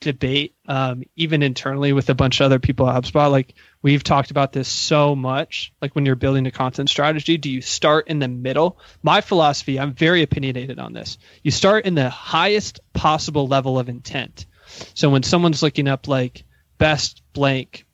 debate, 0.00 0.56
um, 0.66 1.04
even 1.14 1.44
internally 1.44 1.92
with 1.92 2.10
a 2.10 2.14
bunch 2.16 2.40
of 2.40 2.46
other 2.46 2.58
people 2.58 2.90
at 2.90 3.00
HubSpot. 3.00 3.30
Like 3.30 3.54
we've 3.82 4.02
talked 4.02 4.32
about 4.32 4.52
this 4.52 4.66
so 4.66 5.14
much. 5.14 5.72
Like 5.80 5.94
when 5.94 6.06
you're 6.06 6.16
building 6.16 6.48
a 6.48 6.50
content 6.50 6.90
strategy, 6.90 7.36
do 7.36 7.52
you 7.52 7.60
start 7.60 8.08
in 8.08 8.18
the 8.18 8.26
middle? 8.26 8.80
My 9.00 9.20
philosophy, 9.20 9.78
I'm 9.78 9.94
very 9.94 10.22
opinionated 10.22 10.80
on 10.80 10.92
this. 10.92 11.18
You 11.44 11.52
start 11.52 11.86
in 11.86 11.94
the 11.94 12.10
highest 12.10 12.80
possible 12.94 13.46
level 13.46 13.78
of 13.78 13.88
intent. 13.88 14.46
So 14.94 15.08
when 15.08 15.22
someone's 15.22 15.62
looking 15.62 15.86
up 15.86 16.08
like 16.08 16.44
best 16.80 17.22
blank 17.34 17.86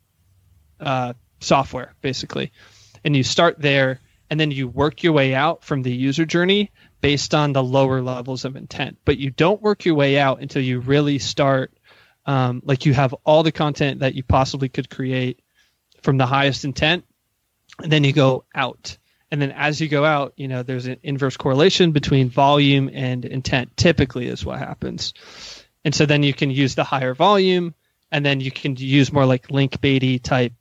uh, 0.80 1.12
software, 1.40 1.92
basically, 2.00 2.52
and 3.04 3.14
you 3.14 3.24
start 3.24 3.60
there, 3.60 4.00
and 4.30 4.40
then 4.40 4.50
you 4.50 4.68
work 4.68 5.02
your 5.02 5.12
way 5.12 5.34
out 5.34 5.64
from 5.64 5.82
the 5.82 5.92
user 5.92 6.24
journey 6.24 6.70
based 7.00 7.34
on 7.34 7.52
the 7.52 7.62
lower 7.62 8.00
levels 8.00 8.44
of 8.44 8.56
intent. 8.56 8.96
But 9.04 9.18
you 9.18 9.30
don't 9.30 9.60
work 9.60 9.84
your 9.84 9.96
way 9.96 10.18
out 10.18 10.40
until 10.40 10.62
you 10.62 10.80
really 10.80 11.18
start 11.18 11.76
um, 12.24 12.62
like 12.64 12.86
you 12.86 12.94
have 12.94 13.14
all 13.24 13.42
the 13.42 13.52
content 13.52 14.00
that 14.00 14.14
you 14.14 14.22
possibly 14.22 14.68
could 14.68 14.88
create 14.88 15.40
from 16.02 16.16
the 16.16 16.26
highest 16.26 16.64
intent 16.64 17.04
and 17.82 17.90
then 17.90 18.04
you 18.04 18.12
go 18.12 18.44
out. 18.54 18.98
And 19.30 19.42
then 19.42 19.52
as 19.52 19.80
you 19.80 19.88
go 19.88 20.04
out 20.04 20.34
you 20.36 20.48
know 20.48 20.62
there's 20.62 20.86
an 20.86 20.98
inverse 21.02 21.36
correlation 21.36 21.92
between 21.92 22.30
volume 22.30 22.90
and 22.92 23.24
intent 23.24 23.76
typically 23.76 24.26
is 24.26 24.44
what 24.44 24.58
happens. 24.58 25.14
And 25.84 25.94
so 25.94 26.06
then 26.06 26.22
you 26.24 26.34
can 26.34 26.50
use 26.50 26.74
the 26.74 26.84
higher 26.84 27.14
volume 27.14 27.74
and 28.16 28.24
then 28.24 28.40
you 28.40 28.50
can 28.50 28.74
use 28.76 29.12
more 29.12 29.26
like 29.26 29.50
link 29.50 29.78
baity 29.82 30.22
type 30.22 30.54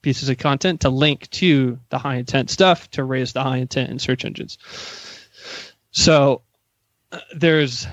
pieces 0.00 0.30
of 0.30 0.38
content 0.38 0.80
to 0.80 0.88
link 0.88 1.28
to 1.28 1.78
the 1.90 1.98
high 1.98 2.16
intent 2.16 2.48
stuff 2.48 2.90
to 2.90 3.04
raise 3.04 3.34
the 3.34 3.42
high 3.42 3.58
intent 3.58 3.90
in 3.90 3.98
search 3.98 4.24
engines 4.24 4.56
so 5.90 6.40
uh, 7.12 7.20
there's 7.36 7.86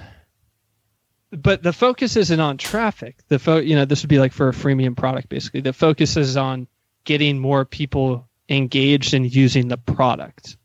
but 1.32 1.62
the 1.62 1.73
focus 1.73 2.15
isn't 2.15 2.39
on 2.39 2.58
traffic. 2.58 3.17
The 3.27 3.38
fo- 3.38 3.60
you 3.60 3.75
know 3.75 3.86
this 3.86 4.01
would 4.01 4.10
be 4.10 4.17
like 4.17 4.34
for 4.34 4.49
a 4.49 4.53
freemium 4.53 4.97
product 4.97 5.29
basically. 5.29 5.62
The 5.62 5.73
focus 5.73 6.17
is 6.17 6.38
on 6.38 6.67
getting 7.03 7.38
more 7.38 7.65
people 7.65 8.27
engaged 8.47 9.13
in 9.13 9.25
using 9.25 9.67
the 9.67 9.77
product. 9.77 10.58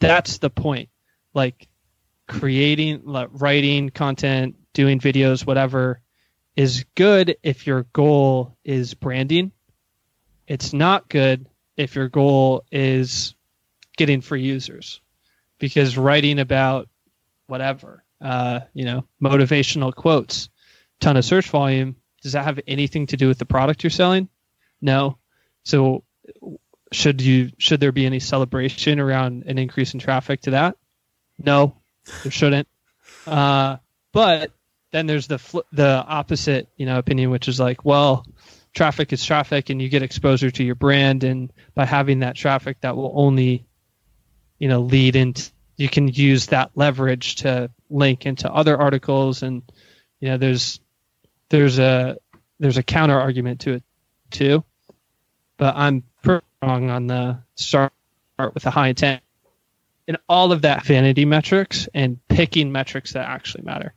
That's 0.00 0.38
the 0.38 0.50
point. 0.50 0.88
Like 1.34 1.68
creating, 2.26 3.02
like 3.04 3.28
writing 3.32 3.90
content, 3.90 4.56
doing 4.72 4.98
videos, 4.98 5.46
whatever 5.46 6.00
is 6.58 6.84
good 6.94 7.38
if 7.42 7.66
your 7.66 7.84
goal 7.92 8.56
is 8.64 8.92
branding. 8.94 9.52
It's 10.46 10.72
not 10.72 11.08
good 11.08 11.46
if 11.76 11.94
your 11.94 12.08
goal 12.08 12.64
is 12.70 13.34
getting 13.96 14.20
free 14.20 14.42
users 14.42 15.00
because 15.58 15.96
writing 15.96 16.38
about 16.38 16.88
whatever 17.46 18.02
uh, 18.20 18.60
you 18.74 18.84
know, 18.84 19.04
motivational 19.22 19.94
quotes, 19.94 20.48
ton 21.00 21.16
of 21.16 21.24
search 21.24 21.48
volume. 21.50 21.96
Does 22.22 22.32
that 22.32 22.44
have 22.44 22.60
anything 22.66 23.06
to 23.08 23.16
do 23.16 23.28
with 23.28 23.38
the 23.38 23.46
product 23.46 23.84
you're 23.84 23.90
selling? 23.90 24.28
No. 24.80 25.18
So 25.64 26.02
should 26.90 27.20
you 27.20 27.52
should 27.58 27.80
there 27.80 27.92
be 27.92 28.06
any 28.06 28.18
celebration 28.18 28.98
around 28.98 29.44
an 29.46 29.58
increase 29.58 29.94
in 29.94 30.00
traffic 30.00 30.40
to 30.42 30.50
that? 30.52 30.76
No, 31.38 31.76
there 32.24 32.32
shouldn't. 32.32 32.66
Uh, 33.26 33.76
but 34.12 34.50
then 34.90 35.06
there's 35.06 35.26
the 35.26 35.38
fl- 35.38 35.60
the 35.72 36.04
opposite, 36.06 36.68
you 36.76 36.86
know, 36.86 36.98
opinion, 36.98 37.30
which 37.30 37.48
is 37.48 37.60
like, 37.60 37.84
well, 37.84 38.26
traffic 38.74 39.12
is 39.12 39.24
traffic, 39.24 39.70
and 39.70 39.80
you 39.80 39.88
get 39.88 40.02
exposure 40.02 40.50
to 40.50 40.64
your 40.64 40.74
brand, 40.74 41.24
and 41.24 41.52
by 41.74 41.84
having 41.84 42.20
that 42.20 42.36
traffic, 42.36 42.80
that 42.80 42.96
will 42.96 43.12
only, 43.14 43.66
you 44.58 44.68
know, 44.68 44.80
lead 44.80 45.16
into 45.16 45.50
you 45.78 45.88
can 45.88 46.08
use 46.08 46.46
that 46.46 46.72
leverage 46.74 47.36
to 47.36 47.70
link 47.88 48.26
into 48.26 48.52
other 48.52 48.76
articles. 48.76 49.42
And 49.42 49.62
you 50.20 50.28
know 50.28 50.36
there's 50.36 50.80
there's 51.48 51.78
a 51.78 52.18
there's 52.58 52.76
a 52.76 52.82
counter 52.82 53.18
argument 53.18 53.60
to 53.60 53.74
it 53.74 53.82
too. 54.30 54.64
But 55.56 55.74
i'm 55.76 56.04
pretty 56.22 56.44
wrong 56.62 56.90
on 56.90 57.06
the 57.06 57.38
start 57.54 57.92
with 58.52 58.66
a 58.66 58.70
high 58.70 58.88
intent. 58.88 59.22
And 60.06 60.18
all 60.28 60.52
of 60.52 60.62
that 60.62 60.84
vanity 60.84 61.24
metrics 61.24 61.88
and 61.94 62.18
picking 62.28 62.72
metrics 62.72 63.12
that 63.12 63.28
actually 63.28 63.64
matter 63.64 63.94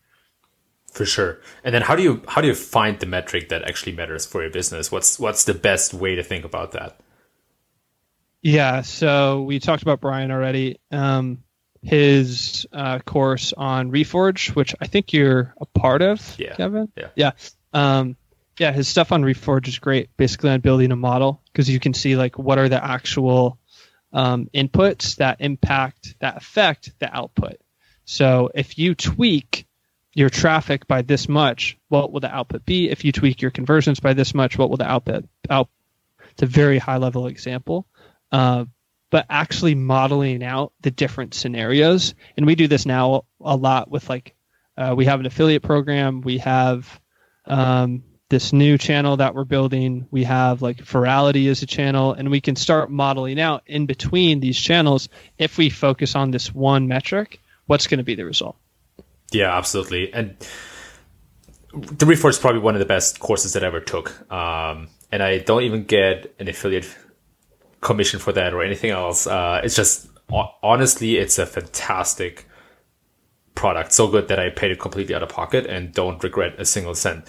for 0.91 1.05
sure 1.05 1.39
and 1.63 1.73
then 1.73 1.81
how 1.81 1.95
do 1.95 2.03
you 2.03 2.21
how 2.27 2.41
do 2.41 2.47
you 2.47 2.55
find 2.55 2.99
the 2.99 3.05
metric 3.05 3.49
that 3.49 3.63
actually 3.63 3.93
matters 3.93 4.25
for 4.25 4.41
your 4.41 4.51
business 4.51 4.91
what's 4.91 5.19
what's 5.19 5.45
the 5.45 5.53
best 5.53 5.93
way 5.93 6.15
to 6.15 6.23
think 6.23 6.45
about 6.45 6.73
that 6.73 6.99
yeah 8.41 8.81
so 8.81 9.41
we 9.43 9.59
talked 9.59 9.81
about 9.81 9.99
brian 9.99 10.31
already 10.31 10.79
um, 10.91 11.43
his 11.81 12.67
uh, 12.71 12.99
course 12.99 13.53
on 13.53 13.91
Reforge, 13.91 14.55
which 14.55 14.75
I 14.79 14.87
think 14.87 15.13
you're 15.13 15.53
a 15.59 15.65
part 15.65 16.01
of, 16.01 16.35
yeah. 16.37 16.55
Kevin. 16.55 16.91
Yeah. 16.95 17.09
Yeah. 17.15 17.31
Um, 17.73 18.17
yeah, 18.59 18.71
his 18.71 18.87
stuff 18.87 19.11
on 19.11 19.23
Reforge 19.23 19.67
is 19.67 19.79
great. 19.79 20.15
Basically, 20.17 20.51
on 20.51 20.59
building 20.59 20.91
a 20.91 20.95
model 20.95 21.41
because 21.51 21.69
you 21.69 21.79
can 21.79 21.93
see 21.93 22.15
like 22.15 22.37
what 22.37 22.59
are 22.59 22.69
the 22.69 22.83
actual 22.83 23.57
um, 24.13 24.49
inputs 24.53 25.15
that 25.15 25.37
impact 25.39 26.15
that 26.19 26.37
affect 26.37 26.91
the 26.99 27.13
output. 27.15 27.57
So 28.05 28.51
if 28.53 28.77
you 28.77 28.93
tweak 28.93 29.65
your 30.13 30.29
traffic 30.29 30.87
by 30.87 31.01
this 31.01 31.29
much, 31.29 31.77
what 31.87 32.11
will 32.11 32.19
the 32.19 32.33
output 32.33 32.65
be? 32.65 32.89
If 32.89 33.05
you 33.05 33.11
tweak 33.11 33.41
your 33.41 33.51
conversions 33.51 33.99
by 33.99 34.13
this 34.13 34.33
much, 34.33 34.57
what 34.57 34.69
will 34.69 34.77
the 34.77 34.89
output 34.89 35.25
out? 35.49 35.69
It's 36.31 36.43
a 36.43 36.47
very 36.47 36.77
high 36.77 36.97
level 36.97 37.27
example. 37.27 37.87
Uh, 38.31 38.65
but 39.09 39.25
actually 39.29 39.75
modeling 39.75 40.43
out 40.43 40.73
the 40.81 40.89
different 40.89 41.33
scenarios. 41.33 42.15
And 42.37 42.45
we 42.45 42.55
do 42.55 42.67
this 42.67 42.85
now 42.85 43.25
a 43.41 43.55
lot 43.55 43.91
with 43.91 44.09
like, 44.09 44.33
uh, 44.77 44.95
we 44.95 45.05
have 45.05 45.19
an 45.19 45.25
affiliate 45.25 45.63
program. 45.63 46.21
We 46.21 46.39
have 46.39 46.99
um, 47.45 48.03
this 48.29 48.53
new 48.53 48.77
channel 48.77 49.17
that 49.17 49.35
we're 49.35 49.43
building. 49.43 50.07
We 50.09 50.23
have 50.23 50.61
like 50.61 50.77
virality 50.77 51.49
as 51.49 51.61
a 51.61 51.65
channel, 51.65 52.13
and 52.13 52.31
we 52.31 52.39
can 52.39 52.55
start 52.55 52.89
modeling 52.89 53.39
out 53.39 53.63
in 53.65 53.85
between 53.85 54.39
these 54.39 54.57
channels 54.57 55.09
if 55.37 55.57
we 55.57 55.69
focus 55.69 56.15
on 56.15 56.31
this 56.31 56.53
one 56.53 56.87
metric, 56.87 57.41
what's 57.65 57.87
going 57.87 57.97
to 57.97 58.05
be 58.05 58.15
the 58.15 58.25
result. 58.25 58.55
Yeah, 59.31 59.55
absolutely. 59.55 60.13
And 60.13 60.35
the 61.73 62.05
Reforge 62.05 62.31
is 62.31 62.39
probably 62.39 62.61
one 62.61 62.75
of 62.75 62.79
the 62.79 62.85
best 62.85 63.19
courses 63.19 63.53
that 63.53 63.63
I 63.63 63.67
ever 63.67 63.79
took. 63.79 64.31
Um, 64.31 64.89
and 65.11 65.23
I 65.23 65.39
don't 65.39 65.63
even 65.63 65.83
get 65.83 66.33
an 66.39 66.47
affiliate 66.47 66.87
commission 67.81 68.19
for 68.19 68.31
that 68.33 68.53
or 68.53 68.63
anything 68.63 68.91
else. 68.91 69.27
Uh, 69.27 69.61
it's 69.63 69.75
just 69.75 70.07
honestly, 70.31 71.17
it's 71.17 71.39
a 71.39 71.45
fantastic 71.45 72.47
product. 73.55 73.93
So 73.93 74.07
good 74.07 74.27
that 74.29 74.39
I 74.39 74.49
paid 74.49 74.71
it 74.71 74.79
completely 74.79 75.15
out 75.15 75.23
of 75.23 75.29
pocket 75.29 75.65
and 75.65 75.93
don't 75.93 76.21
regret 76.23 76.59
a 76.59 76.65
single 76.65 76.95
cent. 76.95 77.25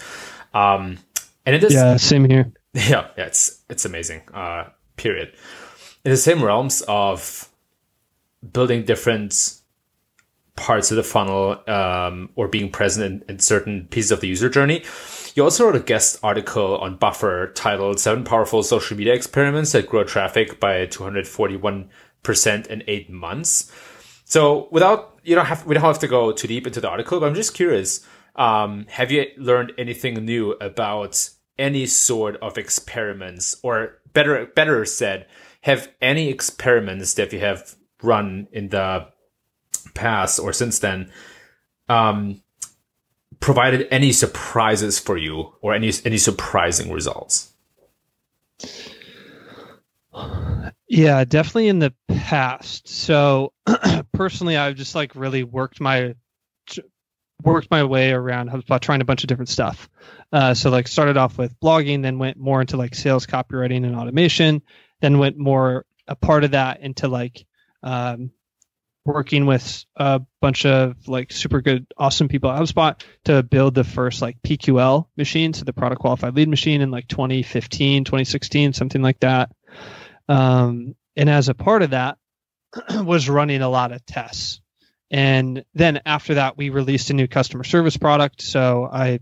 Um, 0.53 0.99
and 1.45 1.55
it 1.55 1.63
is 1.63 1.73
yeah, 1.73 1.97
same 1.97 2.29
here. 2.29 2.51
Yeah, 2.73 3.09
yeah, 3.17 3.25
it's 3.25 3.61
it's 3.69 3.85
amazing. 3.85 4.23
Uh, 4.33 4.69
period. 4.95 5.33
In 6.03 6.09
the 6.09 6.17
same 6.17 6.43
realms 6.43 6.81
of 6.87 7.47
building 8.51 8.83
different 8.83 9.59
parts 10.55 10.91
of 10.91 10.97
the 10.97 11.03
funnel 11.03 11.61
um, 11.67 12.29
or 12.35 12.47
being 12.47 12.69
present 12.69 13.23
in, 13.23 13.29
in, 13.29 13.39
certain 13.39 13.87
pieces 13.89 14.11
of 14.11 14.21
the 14.21 14.27
user 14.27 14.49
journey. 14.49 14.83
You 15.33 15.43
also 15.43 15.65
wrote 15.65 15.75
a 15.75 15.79
guest 15.79 16.19
article 16.21 16.77
on 16.77 16.97
Buffer 16.97 17.51
titled 17.55 17.99
Seven 17.99 18.23
Powerful 18.23 18.61
Social 18.61 18.95
Media 18.95 19.13
Experiments 19.13 19.71
That 19.71 19.87
Grow 19.87 20.03
Traffic 20.03 20.59
by 20.59 20.85
241% 20.85 22.67
in 22.67 22.83
eight 22.87 23.09
months. 23.09 23.71
So 24.25 24.67
without, 24.71 25.19
you 25.23 25.33
don't 25.33 25.47
have, 25.47 25.65
we 25.65 25.73
don't 25.73 25.83
have 25.83 25.99
to 25.99 26.07
go 26.07 26.31
too 26.31 26.47
deep 26.47 26.67
into 26.67 26.79
the 26.79 26.89
article, 26.89 27.19
but 27.19 27.25
I'm 27.25 27.35
just 27.35 27.55
curious. 27.55 28.05
Um, 28.35 28.85
have 28.89 29.11
you 29.11 29.25
learned 29.37 29.73
anything 29.77 30.23
new 30.23 30.51
about 30.53 31.29
any 31.57 31.85
sort 31.85 32.37
of 32.37 32.57
experiments 32.57 33.55
or 33.63 33.99
better, 34.13 34.45
better 34.55 34.85
said, 34.85 35.27
have 35.61 35.89
any 36.01 36.29
experiments 36.29 37.13
that 37.15 37.33
you 37.33 37.39
have 37.39 37.75
run 38.01 38.47
in 38.51 38.69
the 38.69 39.07
past 39.93 40.39
or 40.39 40.53
since 40.53 40.79
then 40.79 41.11
um, 41.89 42.41
provided 43.39 43.87
any 43.91 44.11
surprises 44.11 44.99
for 44.99 45.17
you 45.17 45.53
or 45.61 45.73
any 45.73 45.91
any 46.05 46.17
surprising 46.17 46.91
results? 46.91 47.53
Yeah, 50.87 51.23
definitely 51.25 51.69
in 51.69 51.79
the 51.79 51.93
past. 52.07 52.87
So 52.87 53.51
personally, 54.13 54.57
I've 54.57 54.75
just 54.75 54.95
like 54.95 55.15
really 55.15 55.43
worked 55.43 55.81
my 55.81 56.15
worked 57.43 57.69
my 57.71 57.83
way 57.83 58.11
around 58.11 58.49
HubSpot, 58.49 58.79
trying 58.79 59.01
a 59.01 59.05
bunch 59.05 59.23
of 59.23 59.27
different 59.27 59.49
stuff. 59.49 59.89
Uh, 60.31 60.53
so 60.53 60.69
like 60.69 60.87
started 60.87 61.17
off 61.17 61.37
with 61.37 61.59
blogging, 61.59 62.01
then 62.01 62.19
went 62.19 62.37
more 62.37 62.61
into 62.61 62.77
like 62.77 62.95
sales 62.95 63.25
copywriting 63.25 63.85
and 63.85 63.95
automation, 63.95 64.61
then 65.01 65.19
went 65.19 65.37
more 65.37 65.85
a 66.07 66.15
part 66.15 66.43
of 66.43 66.51
that 66.51 66.81
into 66.81 67.07
like 67.07 67.45
um, 67.81 68.31
working 69.05 69.45
with 69.45 69.85
a 69.95 70.21
bunch 70.41 70.65
of 70.65 71.07
like 71.07 71.31
super 71.31 71.61
good, 71.61 71.85
awesome 71.97 72.27
people 72.27 72.49
at 72.49 72.61
HubSpot 72.61 73.01
to 73.25 73.43
build 73.43 73.75
the 73.75 73.83
first 73.83 74.21
like 74.21 74.41
PQL 74.41 75.07
machine, 75.17 75.53
so 75.53 75.65
the 75.65 75.73
product 75.73 76.01
qualified 76.01 76.35
lead 76.35 76.47
machine 76.47 76.81
in 76.81 76.91
like 76.91 77.07
2015, 77.07 78.05
2016, 78.05 78.73
something 78.73 79.01
like 79.01 79.19
that. 79.19 79.51
Um, 80.29 80.95
and 81.15 81.29
as 81.29 81.49
a 81.49 81.53
part 81.53 81.81
of 81.81 81.91
that, 81.91 82.17
was 83.03 83.29
running 83.29 83.61
a 83.61 83.69
lot 83.69 83.91
of 83.91 84.05
tests. 84.05 84.61
And 85.11 85.63
then 85.75 86.01
after 86.05 86.35
that, 86.35 86.57
we 86.57 86.69
released 86.69 87.09
a 87.09 87.13
new 87.13 87.27
customer 87.27 87.63
service 87.63 87.97
product. 87.97 88.41
So 88.41 88.89
I 88.91 89.19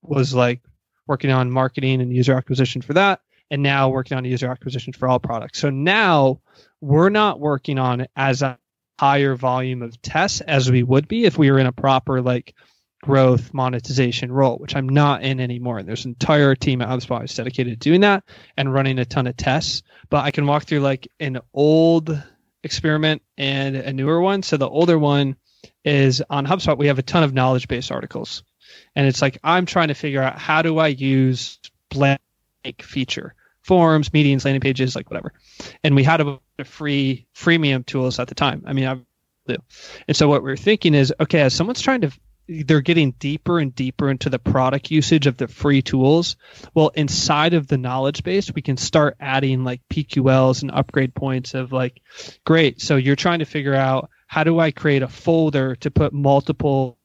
was 0.00 0.32
like 0.32 0.62
working 1.06 1.30
on 1.30 1.50
marketing 1.50 2.00
and 2.00 2.14
user 2.14 2.34
acquisition 2.34 2.82
for 2.82 2.94
that. 2.94 3.20
And 3.50 3.62
now 3.62 3.88
working 3.88 4.16
on 4.16 4.24
user 4.24 4.50
acquisition 4.50 4.92
for 4.92 5.08
all 5.08 5.18
products. 5.18 5.58
So 5.58 5.70
now 5.70 6.40
we're 6.80 7.08
not 7.08 7.40
working 7.40 7.78
on 7.78 8.06
as 8.14 8.42
higher 8.98 9.34
volume 9.34 9.82
of 9.82 10.00
tests 10.02 10.40
as 10.40 10.70
we 10.70 10.82
would 10.82 11.08
be 11.08 11.24
if 11.24 11.38
we 11.38 11.50
were 11.50 11.58
in 11.58 11.66
a 11.66 11.72
proper 11.72 12.20
like 12.20 12.54
growth 13.02 13.54
monetization 13.54 14.32
role, 14.32 14.56
which 14.58 14.74
I'm 14.74 14.88
not 14.88 15.22
in 15.22 15.40
anymore. 15.40 15.82
There's 15.82 16.04
an 16.04 16.10
entire 16.10 16.54
team 16.54 16.82
at 16.82 16.88
HubSpot 16.88 17.24
is 17.24 17.34
dedicated 17.34 17.80
to 17.80 17.88
doing 17.88 18.00
that 18.00 18.24
and 18.56 18.72
running 18.72 18.98
a 18.98 19.04
ton 19.04 19.26
of 19.26 19.36
tests. 19.36 19.82
But 20.10 20.24
I 20.24 20.30
can 20.30 20.46
walk 20.46 20.64
through 20.64 20.80
like 20.80 21.08
an 21.20 21.38
old 21.54 22.20
experiment 22.62 23.22
and 23.36 23.76
a 23.76 23.92
newer 23.92 24.20
one. 24.20 24.42
So 24.42 24.56
the 24.56 24.68
older 24.68 24.98
one 24.98 25.36
is 25.84 26.22
on 26.28 26.46
HubSpot. 26.46 26.76
We 26.76 26.88
have 26.88 26.98
a 26.98 27.02
ton 27.02 27.22
of 27.22 27.32
knowledge 27.32 27.68
base 27.68 27.90
articles, 27.90 28.42
and 28.96 29.06
it's 29.06 29.22
like 29.22 29.38
I'm 29.44 29.66
trying 29.66 29.88
to 29.88 29.94
figure 29.94 30.22
out 30.22 30.38
how 30.38 30.62
do 30.62 30.78
I 30.78 30.88
use 30.88 31.58
blank 31.90 32.20
feature 32.80 33.34
forms, 33.68 34.12
meetings, 34.12 34.44
landing 34.44 34.60
pages, 34.60 34.96
like 34.96 35.10
whatever. 35.10 35.32
And 35.84 35.94
we 35.94 36.02
had 36.02 36.20
a, 36.20 36.40
a 36.58 36.64
free 36.64 37.26
freemium 37.36 37.86
tools 37.86 38.18
at 38.18 38.26
the 38.26 38.34
time. 38.34 38.64
I 38.66 38.72
mean, 38.72 38.88
I 38.88 38.98
do. 39.46 39.56
And 40.08 40.16
so 40.16 40.26
what 40.28 40.42
we 40.42 40.50
we're 40.50 40.56
thinking 40.56 40.94
is, 40.94 41.12
okay, 41.20 41.42
as 41.42 41.54
someone's 41.54 41.80
trying 41.80 42.00
to 42.00 42.10
they're 42.48 42.80
getting 42.80 43.10
deeper 43.10 43.58
and 43.58 43.74
deeper 43.74 44.10
into 44.10 44.30
the 44.30 44.38
product 44.38 44.90
usage 44.90 45.26
of 45.26 45.36
the 45.36 45.46
free 45.46 45.82
tools. 45.82 46.36
Well, 46.72 46.88
inside 46.94 47.52
of 47.52 47.66
the 47.66 47.76
knowledge 47.76 48.22
base, 48.22 48.50
we 48.50 48.62
can 48.62 48.78
start 48.78 49.18
adding 49.20 49.64
like 49.64 49.82
PQLs 49.90 50.62
and 50.62 50.70
upgrade 50.70 51.14
points 51.14 51.52
of 51.52 51.72
like, 51.72 52.00
great. 52.46 52.80
So 52.80 52.96
you're 52.96 53.16
trying 53.16 53.40
to 53.40 53.44
figure 53.44 53.74
out 53.74 54.08
how 54.26 54.44
do 54.44 54.58
I 54.58 54.70
create 54.70 55.02
a 55.02 55.08
folder 55.08 55.76
to 55.76 55.90
put 55.90 56.14
multiple 56.14 56.96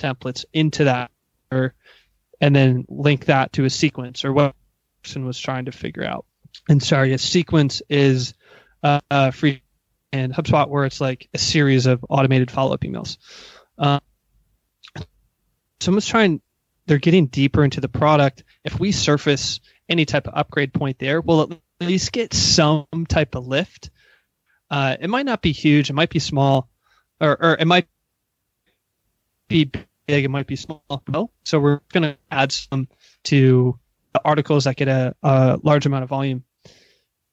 templates 0.00 0.46
into 0.54 0.84
that 0.84 1.10
or 1.52 1.74
and 2.40 2.56
then 2.56 2.86
link 2.88 3.26
that 3.26 3.52
to 3.54 3.64
a 3.64 3.70
sequence 3.70 4.24
or 4.24 4.32
what 4.32 4.54
person 5.06 5.24
was 5.24 5.38
trying 5.38 5.66
to 5.66 5.72
figure 5.72 6.04
out. 6.04 6.26
And 6.68 6.82
sorry, 6.82 7.12
a 7.12 7.18
sequence 7.18 7.80
is 7.88 8.34
uh, 8.82 9.30
free 9.30 9.62
and 10.12 10.34
HubSpot 10.34 10.68
where 10.68 10.84
it's 10.84 11.00
like 11.00 11.28
a 11.32 11.38
series 11.38 11.86
of 11.86 12.04
automated 12.08 12.50
follow 12.50 12.74
up 12.74 12.80
emails. 12.80 13.18
Um, 13.78 14.00
someone's 15.78 16.06
trying 16.06 16.40
they're 16.86 16.98
getting 16.98 17.26
deeper 17.26 17.62
into 17.62 17.80
the 17.80 17.88
product 17.88 18.42
if 18.64 18.80
we 18.80 18.90
surface 18.90 19.60
any 19.88 20.06
type 20.06 20.26
of 20.26 20.34
upgrade 20.34 20.72
point 20.72 20.98
there 20.98 21.20
we'll 21.20 21.42
at 21.42 21.60
least 21.80 22.12
get 22.12 22.32
some 22.32 22.86
type 23.08 23.34
of 23.34 23.46
lift 23.46 23.90
uh, 24.70 24.96
it 24.98 25.10
might 25.10 25.26
not 25.26 25.42
be 25.42 25.52
huge 25.52 25.90
it 25.90 25.92
might 25.92 26.08
be 26.08 26.18
small 26.18 26.68
or, 27.20 27.36
or 27.40 27.56
it 27.58 27.66
might 27.66 27.86
be 29.48 29.64
big 30.06 30.24
it 30.24 30.30
might 30.30 30.46
be 30.46 30.56
small 30.56 30.82
so 31.44 31.60
we're 31.60 31.80
going 31.92 32.04
to 32.04 32.16
add 32.30 32.50
some 32.50 32.88
to 33.24 33.78
articles 34.24 34.64
that 34.64 34.76
get 34.76 34.88
a, 34.88 35.14
a 35.22 35.58
large 35.62 35.86
amount 35.86 36.04
of 36.04 36.08
volume 36.08 36.44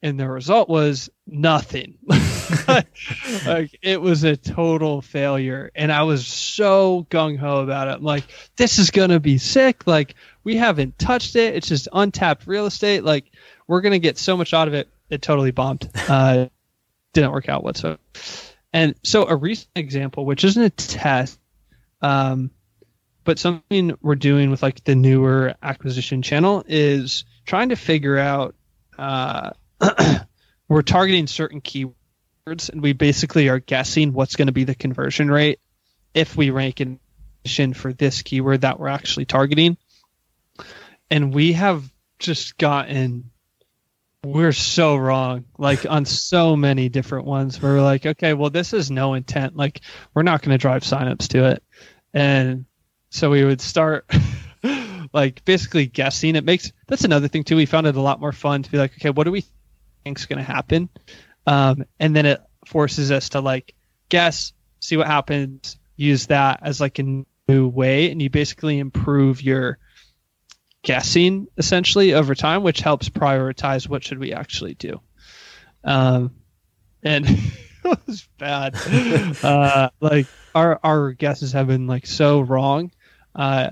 and 0.04 0.20
the 0.20 0.28
result 0.28 0.68
was 0.68 1.08
nothing. 1.26 1.96
like 2.68 3.78
it 3.82 3.98
was 3.98 4.22
a 4.22 4.36
total 4.36 5.00
failure, 5.00 5.70
and 5.74 5.90
I 5.90 6.02
was 6.02 6.26
so 6.26 7.06
gung 7.08 7.38
ho 7.38 7.62
about 7.62 7.88
it. 7.88 7.92
I'm 7.92 8.02
like, 8.02 8.24
this 8.56 8.78
is 8.78 8.90
gonna 8.90 9.18
be 9.18 9.38
sick. 9.38 9.86
Like 9.86 10.14
we 10.44 10.56
haven't 10.56 10.98
touched 10.98 11.36
it. 11.36 11.54
It's 11.54 11.68
just 11.68 11.88
untapped 11.90 12.46
real 12.46 12.66
estate. 12.66 13.02
Like 13.02 13.32
we're 13.66 13.80
gonna 13.80 13.98
get 13.98 14.18
so 14.18 14.36
much 14.36 14.52
out 14.52 14.68
of 14.68 14.74
it. 14.74 14.88
It 15.08 15.22
totally 15.22 15.50
bombed. 15.50 15.90
Uh, 16.06 16.48
didn't 17.14 17.32
work 17.32 17.48
out 17.48 17.64
whatsoever. 17.64 17.98
And 18.72 18.94
so 19.04 19.26
a 19.26 19.36
recent 19.36 19.70
example, 19.76 20.26
which 20.26 20.44
isn't 20.44 20.62
a 20.62 20.70
test, 20.70 21.38
um, 22.02 22.50
but 23.24 23.38
something 23.38 23.96
we're 24.00 24.14
doing 24.14 24.50
with 24.50 24.62
like 24.62 24.84
the 24.84 24.94
newer 24.94 25.54
acquisition 25.62 26.22
channel 26.22 26.64
is 26.66 27.24
trying 27.46 27.70
to 27.70 27.76
figure 27.76 28.18
out. 28.18 28.54
Uh, 28.96 29.50
we're 30.68 30.82
targeting 30.82 31.26
certain 31.26 31.60
keywords 31.60 32.70
and 32.70 32.82
we 32.82 32.92
basically 32.92 33.48
are 33.48 33.58
guessing 33.58 34.12
what's 34.12 34.36
going 34.36 34.46
to 34.46 34.52
be 34.52 34.64
the 34.64 34.74
conversion 34.74 35.30
rate 35.30 35.60
if 36.14 36.36
we 36.36 36.50
rank 36.50 36.80
in 36.80 37.00
for 37.74 37.92
this 37.92 38.22
keyword 38.22 38.62
that 38.62 38.80
we're 38.80 38.88
actually 38.88 39.26
targeting. 39.26 39.76
And 41.10 41.34
we 41.34 41.52
have 41.52 41.84
just 42.18 42.56
gotten 42.56 43.30
we're 44.24 44.52
so 44.52 44.96
wrong 44.96 45.44
like 45.58 45.84
on 45.84 46.06
so 46.06 46.56
many 46.56 46.88
different 46.88 47.26
ones 47.26 47.60
where 47.60 47.74
we're 47.74 47.82
like 47.82 48.06
okay 48.06 48.32
well 48.32 48.48
this 48.48 48.72
is 48.72 48.90
no 48.90 49.12
intent 49.12 49.54
like 49.54 49.82
we're 50.14 50.22
not 50.22 50.40
going 50.40 50.52
to 50.52 50.58
drive 50.58 50.82
signups 50.82 51.28
to 51.28 51.44
it 51.44 51.62
and 52.14 52.64
so 53.14 53.30
we 53.30 53.44
would 53.44 53.60
start 53.60 54.10
like 55.12 55.44
basically 55.44 55.86
guessing 55.86 56.36
it 56.36 56.44
makes 56.44 56.72
that's 56.86 57.04
another 57.04 57.28
thing 57.28 57.44
too 57.44 57.56
we 57.56 57.66
found 57.66 57.86
it 57.86 57.96
a 57.96 58.00
lot 58.00 58.20
more 58.20 58.32
fun 58.32 58.62
to 58.62 58.70
be 58.70 58.78
like 58.78 58.92
okay 58.94 59.10
what 59.10 59.24
do 59.24 59.30
we 59.30 59.44
think's 60.04 60.26
going 60.26 60.38
to 60.38 60.44
happen, 60.44 60.88
um, 61.46 61.84
and 61.98 62.14
then 62.14 62.26
it 62.26 62.40
forces 62.66 63.10
us 63.10 63.30
to 63.30 63.40
like 63.40 63.74
guess, 64.08 64.52
see 64.80 64.96
what 64.96 65.06
happens, 65.06 65.78
use 65.96 66.26
that 66.28 66.60
as 66.62 66.80
like 66.80 66.98
a 66.98 67.24
new 67.48 67.68
way, 67.68 68.10
and 68.10 68.22
you 68.22 68.30
basically 68.30 68.78
improve 68.78 69.42
your 69.42 69.78
guessing 70.82 71.46
essentially 71.56 72.12
over 72.12 72.34
time, 72.34 72.62
which 72.62 72.80
helps 72.80 73.08
prioritize 73.08 73.88
what 73.88 74.04
should 74.04 74.18
we 74.18 74.32
actually 74.32 74.74
do. 74.74 75.00
Um, 75.82 76.34
and 77.02 77.26
it 77.84 77.98
was 78.06 78.28
bad. 78.38 78.76
uh, 79.42 79.90
like 80.00 80.26
our 80.54 80.78
our 80.84 81.12
guesses 81.12 81.52
have 81.52 81.66
been 81.66 81.86
like 81.86 82.06
so 82.06 82.40
wrong. 82.40 82.92
Uh, 83.34 83.70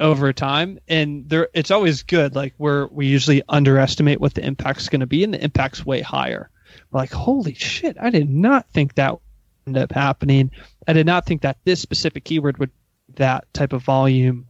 over 0.00 0.32
time. 0.32 0.80
And 0.88 1.28
there 1.28 1.48
it's 1.54 1.70
always 1.70 2.02
good 2.02 2.34
like 2.34 2.54
where 2.56 2.88
we 2.88 3.06
usually 3.06 3.42
underestimate 3.48 4.20
what 4.20 4.34
the 4.34 4.44
impact's 4.44 4.88
going 4.88 5.00
to 5.00 5.06
be 5.06 5.22
and 5.22 5.34
the 5.34 5.44
impact's 5.44 5.84
way 5.84 6.00
higher. 6.00 6.50
We're 6.90 7.00
like 7.00 7.12
holy 7.12 7.54
shit 7.54 7.96
i 8.00 8.10
did 8.10 8.28
not 8.28 8.68
think 8.72 8.94
that 8.94 9.12
would 9.12 9.20
end 9.66 9.76
up 9.76 9.92
happening. 9.92 10.50
I 10.88 10.94
did 10.94 11.06
not 11.06 11.26
think 11.26 11.42
that 11.42 11.58
this 11.64 11.80
specific 11.80 12.24
keyword 12.24 12.58
would 12.58 12.70
that 13.16 13.52
type 13.52 13.72
of 13.72 13.82
volume 13.82 14.46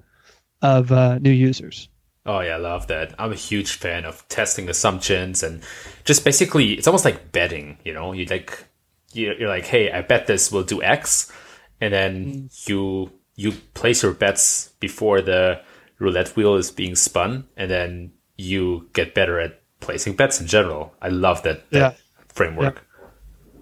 of 0.62 0.92
uh, 0.92 1.18
new 1.18 1.30
users. 1.30 1.88
Oh 2.26 2.40
yeah, 2.40 2.54
I 2.54 2.58
love 2.58 2.86
that. 2.88 3.14
I'm 3.18 3.32
a 3.32 3.36
huge 3.36 3.72
fan 3.72 4.04
of 4.04 4.26
testing 4.28 4.68
assumptions 4.68 5.42
and 5.42 5.62
just 6.04 6.24
basically 6.24 6.74
it's 6.74 6.86
almost 6.86 7.04
like 7.04 7.32
betting, 7.32 7.78
you 7.84 7.92
know, 7.92 8.12
you 8.12 8.26
like 8.26 8.64
you're 9.12 9.48
like, 9.48 9.66
hey, 9.66 9.90
I 9.90 10.02
bet 10.02 10.28
this 10.28 10.52
will 10.52 10.62
do 10.62 10.80
X, 10.80 11.32
and 11.80 11.92
then 11.92 12.26
mm. 12.26 12.68
you 12.68 13.10
you 13.40 13.52
place 13.72 14.02
your 14.02 14.12
bets 14.12 14.68
before 14.80 15.22
the 15.22 15.62
roulette 15.98 16.36
wheel 16.36 16.56
is 16.56 16.70
being 16.70 16.94
spun, 16.94 17.46
and 17.56 17.70
then 17.70 18.12
you 18.36 18.90
get 18.92 19.14
better 19.14 19.40
at 19.40 19.62
placing 19.80 20.14
bets 20.14 20.42
in 20.42 20.46
general. 20.46 20.92
I 21.00 21.08
love 21.08 21.42
that, 21.44 21.70
that 21.70 21.78
yeah. 21.78 21.92
framework. 22.28 22.86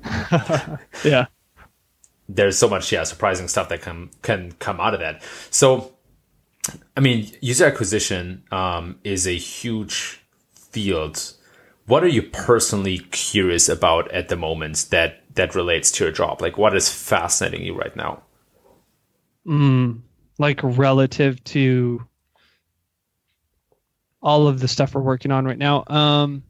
Yeah. 0.05 0.77
yeah. 1.05 1.27
There's 2.29 2.59
so 2.59 2.69
much, 2.69 2.91
yeah, 2.91 3.05
surprising 3.05 3.47
stuff 3.47 3.69
that 3.69 3.81
can 3.81 4.11
can 4.23 4.53
come 4.59 4.81
out 4.81 4.95
of 4.95 5.01
that. 5.01 5.23
So, 5.51 5.95
I 6.97 7.01
mean, 7.01 7.31
user 7.41 7.67
acquisition 7.67 8.43
um, 8.51 8.99
is 9.05 9.29
a 9.29 9.37
huge 9.37 10.21
field. 10.55 11.35
What 11.87 12.03
are 12.03 12.09
you 12.09 12.23
personally 12.23 12.99
curious 13.13 13.69
about 13.69 14.11
at 14.11 14.29
the 14.29 14.37
moment 14.37 14.87
that 14.91 15.23
that 15.37 15.55
relates 15.55 15.93
to 15.93 16.05
your 16.05 16.13
job? 16.13 16.43
Like, 16.43 16.59
what 16.59 16.77
is 16.77 16.93
fascinating 16.93 17.65
you 17.65 17.75
right 17.75 17.95
now? 17.95 18.25
Mm, 19.49 20.01
like 20.39 20.61
relative 20.63 21.43
to 21.45 22.07
all 24.21 24.47
of 24.47 24.61
the 24.61 24.69
stuff 24.69 24.95
we're 24.95 25.01
working 25.01 25.31
on 25.31 25.47
right 25.47 25.57
now. 25.57 25.85
Um, 25.87 26.43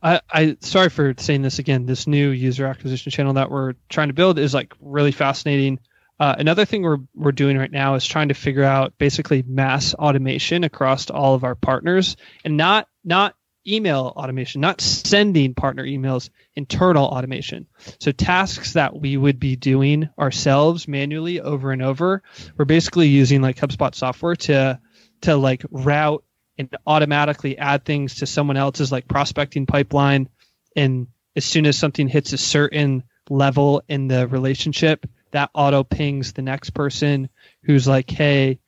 I, 0.00 0.20
I 0.30 0.56
sorry 0.60 0.88
for 0.88 1.14
saying 1.16 1.42
this 1.42 1.58
again. 1.58 1.86
This 1.86 2.06
new 2.06 2.30
user 2.30 2.66
acquisition 2.66 3.10
channel 3.10 3.34
that 3.34 3.50
we're 3.50 3.74
trying 3.88 4.08
to 4.08 4.14
build 4.14 4.38
is 4.38 4.54
like 4.54 4.72
really 4.80 5.12
fascinating. 5.12 5.80
Uh, 6.20 6.36
another 6.38 6.64
thing 6.64 6.82
we're 6.82 6.98
we're 7.14 7.32
doing 7.32 7.58
right 7.58 7.70
now 7.70 7.94
is 7.94 8.06
trying 8.06 8.28
to 8.28 8.34
figure 8.34 8.62
out 8.62 8.96
basically 8.98 9.42
mass 9.42 9.94
automation 9.94 10.62
across 10.62 11.10
all 11.10 11.34
of 11.34 11.42
our 11.42 11.56
partners, 11.56 12.16
and 12.44 12.56
not 12.56 12.86
not 13.04 13.34
email 13.66 14.12
automation, 14.16 14.60
not 14.60 14.80
sending 14.80 15.54
partner 15.54 15.84
emails, 15.84 16.30
internal 16.54 17.06
automation. 17.06 17.66
So 18.00 18.12
tasks 18.12 18.74
that 18.74 18.98
we 18.98 19.16
would 19.16 19.38
be 19.38 19.56
doing 19.56 20.08
ourselves 20.18 20.88
manually 20.88 21.40
over 21.40 21.72
and 21.72 21.82
over, 21.82 22.22
we're 22.56 22.64
basically 22.64 23.08
using 23.08 23.40
like 23.42 23.56
HubSpot 23.56 23.94
software 23.94 24.36
to 24.36 24.80
to 25.22 25.36
like 25.36 25.64
route 25.70 26.24
and 26.58 26.76
automatically 26.86 27.56
add 27.56 27.84
things 27.84 28.16
to 28.16 28.26
someone 28.26 28.56
else's 28.56 28.92
like 28.92 29.08
prospecting 29.08 29.66
pipeline. 29.66 30.28
And 30.76 31.08
as 31.36 31.44
soon 31.44 31.66
as 31.66 31.78
something 31.78 32.08
hits 32.08 32.32
a 32.32 32.38
certain 32.38 33.04
level 33.30 33.82
in 33.88 34.08
the 34.08 34.26
relationship, 34.26 35.06
that 35.30 35.50
auto 35.54 35.82
pings 35.84 36.32
the 36.32 36.42
next 36.42 36.70
person 36.70 37.28
who's 37.64 37.88
like, 37.88 38.10
hey, 38.10 38.60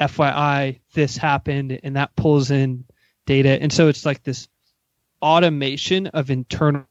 FYI, 0.00 0.80
this 0.94 1.16
happened, 1.16 1.78
and 1.82 1.96
that 1.96 2.16
pulls 2.16 2.50
in 2.50 2.84
data. 3.26 3.60
And 3.60 3.72
so 3.72 3.88
it's 3.88 4.04
like 4.04 4.22
this 4.22 4.48
automation 5.22 6.08
of 6.08 6.30
internal 6.30 6.86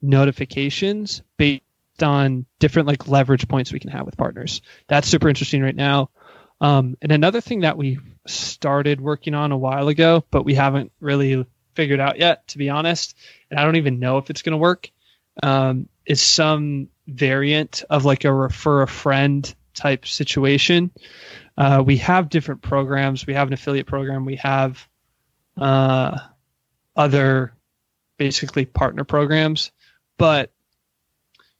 notifications 0.00 1.22
based 1.36 1.62
on 2.02 2.46
different 2.58 2.88
like 2.88 3.08
leverage 3.08 3.48
points 3.48 3.72
we 3.72 3.80
can 3.80 3.90
have 3.90 4.06
with 4.06 4.16
partners. 4.16 4.62
That's 4.86 5.08
super 5.08 5.28
interesting 5.28 5.62
right 5.62 5.74
now. 5.74 6.10
Um, 6.60 6.96
and 7.00 7.12
another 7.12 7.40
thing 7.40 7.60
that 7.60 7.76
we 7.76 7.98
started 8.26 9.00
working 9.00 9.34
on 9.34 9.52
a 9.52 9.56
while 9.56 9.88
ago, 9.88 10.24
but 10.30 10.44
we 10.44 10.54
haven't 10.54 10.92
really 11.00 11.46
figured 11.74 12.00
out 12.00 12.18
yet, 12.18 12.46
to 12.48 12.58
be 12.58 12.70
honest, 12.70 13.16
and 13.50 13.58
I 13.58 13.64
don't 13.64 13.76
even 13.76 14.00
know 14.00 14.18
if 14.18 14.30
it's 14.30 14.42
going 14.42 14.52
to 14.52 14.58
work, 14.58 14.90
um, 15.42 15.88
is 16.04 16.20
some 16.20 16.88
variant 17.06 17.84
of 17.88 18.04
like 18.04 18.24
a 18.24 18.32
refer 18.32 18.82
a 18.82 18.88
friend 18.88 19.54
type 19.74 20.06
situation. 20.06 20.90
Uh, 21.56 21.82
we 21.84 21.98
have 21.98 22.28
different 22.28 22.62
programs. 22.62 23.26
We 23.26 23.34
have 23.34 23.48
an 23.48 23.54
affiliate 23.54 23.86
program. 23.86 24.24
We 24.24 24.36
have 24.36 24.87
uh, 25.58 26.18
other 26.96 27.52
basically 28.16 28.64
partner 28.64 29.04
programs, 29.04 29.70
but 30.16 30.52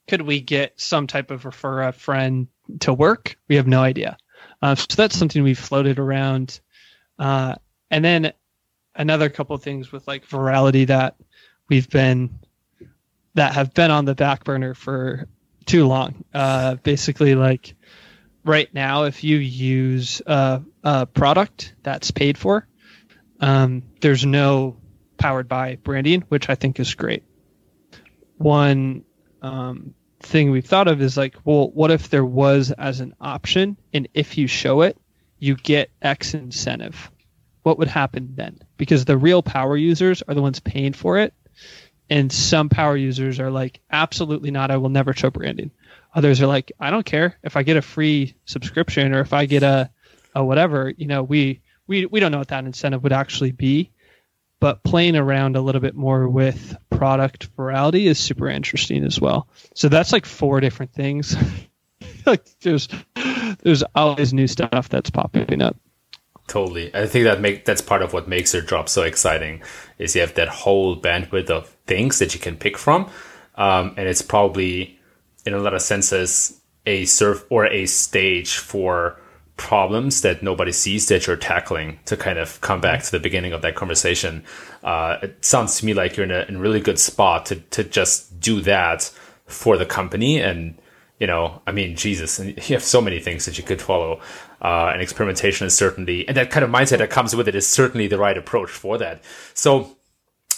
could 0.08 0.22
we 0.22 0.40
get 0.40 0.80
some 0.80 1.06
type 1.06 1.30
of 1.30 1.44
refer 1.44 1.82
a 1.82 1.92
friend 1.92 2.48
to 2.80 2.92
work? 2.92 3.37
We 3.48 3.56
have 3.56 3.66
no 3.66 3.80
idea. 3.80 4.16
Uh, 4.61 4.74
so 4.74 4.87
that's 4.96 5.16
something 5.16 5.42
we've 5.42 5.58
floated 5.58 5.98
around. 5.98 6.61
Uh, 7.18 7.56
and 7.90 8.04
then 8.04 8.32
another 8.94 9.28
couple 9.28 9.54
of 9.54 9.62
things 9.62 9.92
with 9.92 10.06
like 10.08 10.26
virality 10.26 10.87
that 10.88 11.16
we've 11.68 11.88
been 11.88 12.38
that 13.34 13.54
have 13.54 13.72
been 13.72 13.90
on 13.90 14.04
the 14.04 14.14
back 14.14 14.44
burner 14.44 14.74
for 14.74 15.28
too 15.64 15.87
long. 15.87 16.24
Uh, 16.34 16.74
basically, 16.76 17.34
like 17.34 17.74
right 18.44 18.72
now, 18.74 19.04
if 19.04 19.22
you 19.22 19.37
use 19.37 20.20
a, 20.26 20.62
a 20.82 21.06
product 21.06 21.74
that's 21.82 22.11
paid 22.11 22.37
for, 22.37 22.66
um, 23.40 23.83
there's 24.01 24.24
no 24.24 24.77
powered 25.16 25.48
by 25.48 25.77
branding, 25.77 26.22
which 26.29 26.48
I 26.48 26.55
think 26.55 26.79
is 26.81 26.94
great. 26.94 27.24
One 28.37 29.05
um, 29.42 29.94
thing 30.20 30.51
we've 30.51 30.66
thought 30.66 30.88
of 30.88 31.03
is 31.03 31.16
like, 31.16 31.37
well, 31.44 31.68
what 31.70 31.90
if 31.90 32.09
there 32.09 32.24
was 32.24 32.70
as 32.70 33.01
an 33.01 33.14
option, 33.20 33.77
and 33.92 34.09
if 34.14 34.38
you 34.38 34.46
show 34.46 34.83
it, 34.83 34.96
you 35.38 35.57
get 35.57 35.90
X 36.01 36.35
incentive? 36.35 37.11
What 37.62 37.79
would 37.79 37.88
happen 37.88 38.35
then? 38.35 38.61
Because 38.77 39.05
the 39.05 39.18
real 39.18 39.42
power 39.42 39.77
users 39.77 40.22
are 40.22 40.35
the 40.35 40.42
ones 40.42 40.61
paying 40.61 40.92
for 40.92 41.18
it, 41.18 41.35
and 42.09 42.33
some 42.33 42.68
power 42.68 42.96
users 42.96 43.40
are 43.40 43.51
like, 43.51 43.81
absolutely 43.90 44.51
not. 44.51 44.70
I 44.70 44.79
will 44.79 44.88
never 44.88 45.12
show 45.12 45.31
branding. 45.31 45.70
Others 46.14 46.40
are 46.40 46.46
like, 46.46 46.72
I 46.81 46.90
don't 46.90 47.05
care 47.05 47.38
if 47.42 47.57
I 47.57 47.62
get 47.62 47.77
a 47.77 47.83
free 47.83 48.35
subscription 48.46 49.14
or 49.14 49.20
if 49.20 49.33
I 49.33 49.46
get 49.46 49.62
a, 49.62 49.90
a 50.35 50.42
whatever. 50.42 50.92
You 50.96 51.07
know, 51.07 51.22
we 51.22 51.61
we 51.88 52.07
we 52.07 52.20
don't 52.20 52.31
know 52.31 52.38
what 52.38 52.48
that 52.48 52.64
incentive 52.64 53.03
would 53.03 53.12
actually 53.12 53.51
be 53.51 53.90
but 54.61 54.83
playing 54.83 55.16
around 55.16 55.57
a 55.57 55.61
little 55.61 55.81
bit 55.81 55.94
more 55.94 56.29
with 56.29 56.77
product 56.90 57.55
virality 57.57 58.07
is 58.07 58.18
super 58.18 58.48
interesting 58.48 59.05
as 59.05 59.20
well. 59.20 59.48
So 59.74 59.88
that's 59.88 60.12
like 60.12 60.27
four 60.27 60.61
different 60.61 60.92
things. 60.92 61.37
like 62.27 62.44
there's 62.61 62.88
there's 63.62 63.85
always 63.94 64.33
new 64.33 64.46
stuff 64.46 64.88
that's 64.88 65.11
popping 65.11 65.62
up. 65.62 65.77
Totally. 66.48 66.94
I 66.94 67.07
think 67.07 67.24
that 67.24 67.40
make 67.40 67.64
that's 67.66 67.83
part 67.83 68.03
of 68.03 68.12
what 68.12 68.27
makes 68.27 68.53
your 68.53 68.62
job 68.62 68.88
so 68.88 69.03
exciting 69.03 69.62
is 69.98 70.14
you 70.14 70.22
have 70.22 70.35
that 70.35 70.48
whole 70.48 71.01
bandwidth 71.01 71.51
of 71.51 71.68
things 71.87 72.18
that 72.18 72.35
you 72.35 72.40
can 72.40 72.57
pick 72.57 72.79
from. 72.79 73.11
Um, 73.55 73.94
and 73.96 74.09
it's 74.09 74.22
probably 74.22 74.98
in 75.44 75.53
a 75.55 75.59
lot 75.59 75.74
of 75.74 75.83
senses 75.83 76.61
a 76.87 77.05
surf 77.05 77.44
or 77.51 77.66
a 77.66 77.87
stage 77.87 78.57
for 78.57 79.20
problems 79.59 80.23
that 80.23 80.42
nobody 80.42 80.73
sees 80.73 81.09
that 81.09 81.27
you're 81.27 81.37
tackling 81.37 81.99
to 82.07 82.16
kind 82.16 82.38
of 82.38 82.59
come 82.62 82.81
back 82.81 83.03
to 83.03 83.11
the 83.11 83.18
beginning 83.18 83.53
of 83.53 83.61
that 83.61 83.75
conversation. 83.75 84.42
Uh, 84.83 85.18
it 85.23 85.44
sounds 85.44 85.77
to 85.79 85.85
me 85.85 85.92
like 85.92 86.16
you're 86.16 86.25
in 86.25 86.31
a, 86.31 86.47
in 86.49 86.57
a, 86.57 86.59
really 86.59 86.81
good 86.81 86.99
spot 86.99 87.44
to, 87.44 87.57
to 87.57 87.85
just 87.85 88.40
do 88.40 88.61
that 88.62 89.03
for 89.47 89.77
the 89.77 89.85
company. 89.85 90.40
And, 90.40 90.79
you 91.18 91.27
know, 91.27 91.61
I 91.66 91.73
mean, 91.73 91.97
Jesus, 91.97 92.38
and 92.38 92.57
you 92.57 92.77
have 92.77 92.85
so 92.85 93.03
many 93.03 93.21
things 93.21 93.44
that 93.44 93.59
you 93.59 93.64
could 93.64 93.83
follow. 93.83 94.21
Uh, 94.62 94.90
and 94.92 95.03
experimentation 95.03 95.66
is 95.66 95.77
certainly, 95.77 96.27
and 96.27 96.37
that 96.37 96.51
kind 96.51 96.64
of 96.64 96.71
mindset 96.71 96.99
that 96.99 97.11
comes 97.11 97.37
with 97.37 97.49
it 97.49 97.55
is 97.55 97.66
certainly 97.66 98.07
the 98.07 98.18
right 98.18 98.38
approach 98.38 98.71
for 98.71 98.97
that. 98.97 99.23
So, 99.55 99.97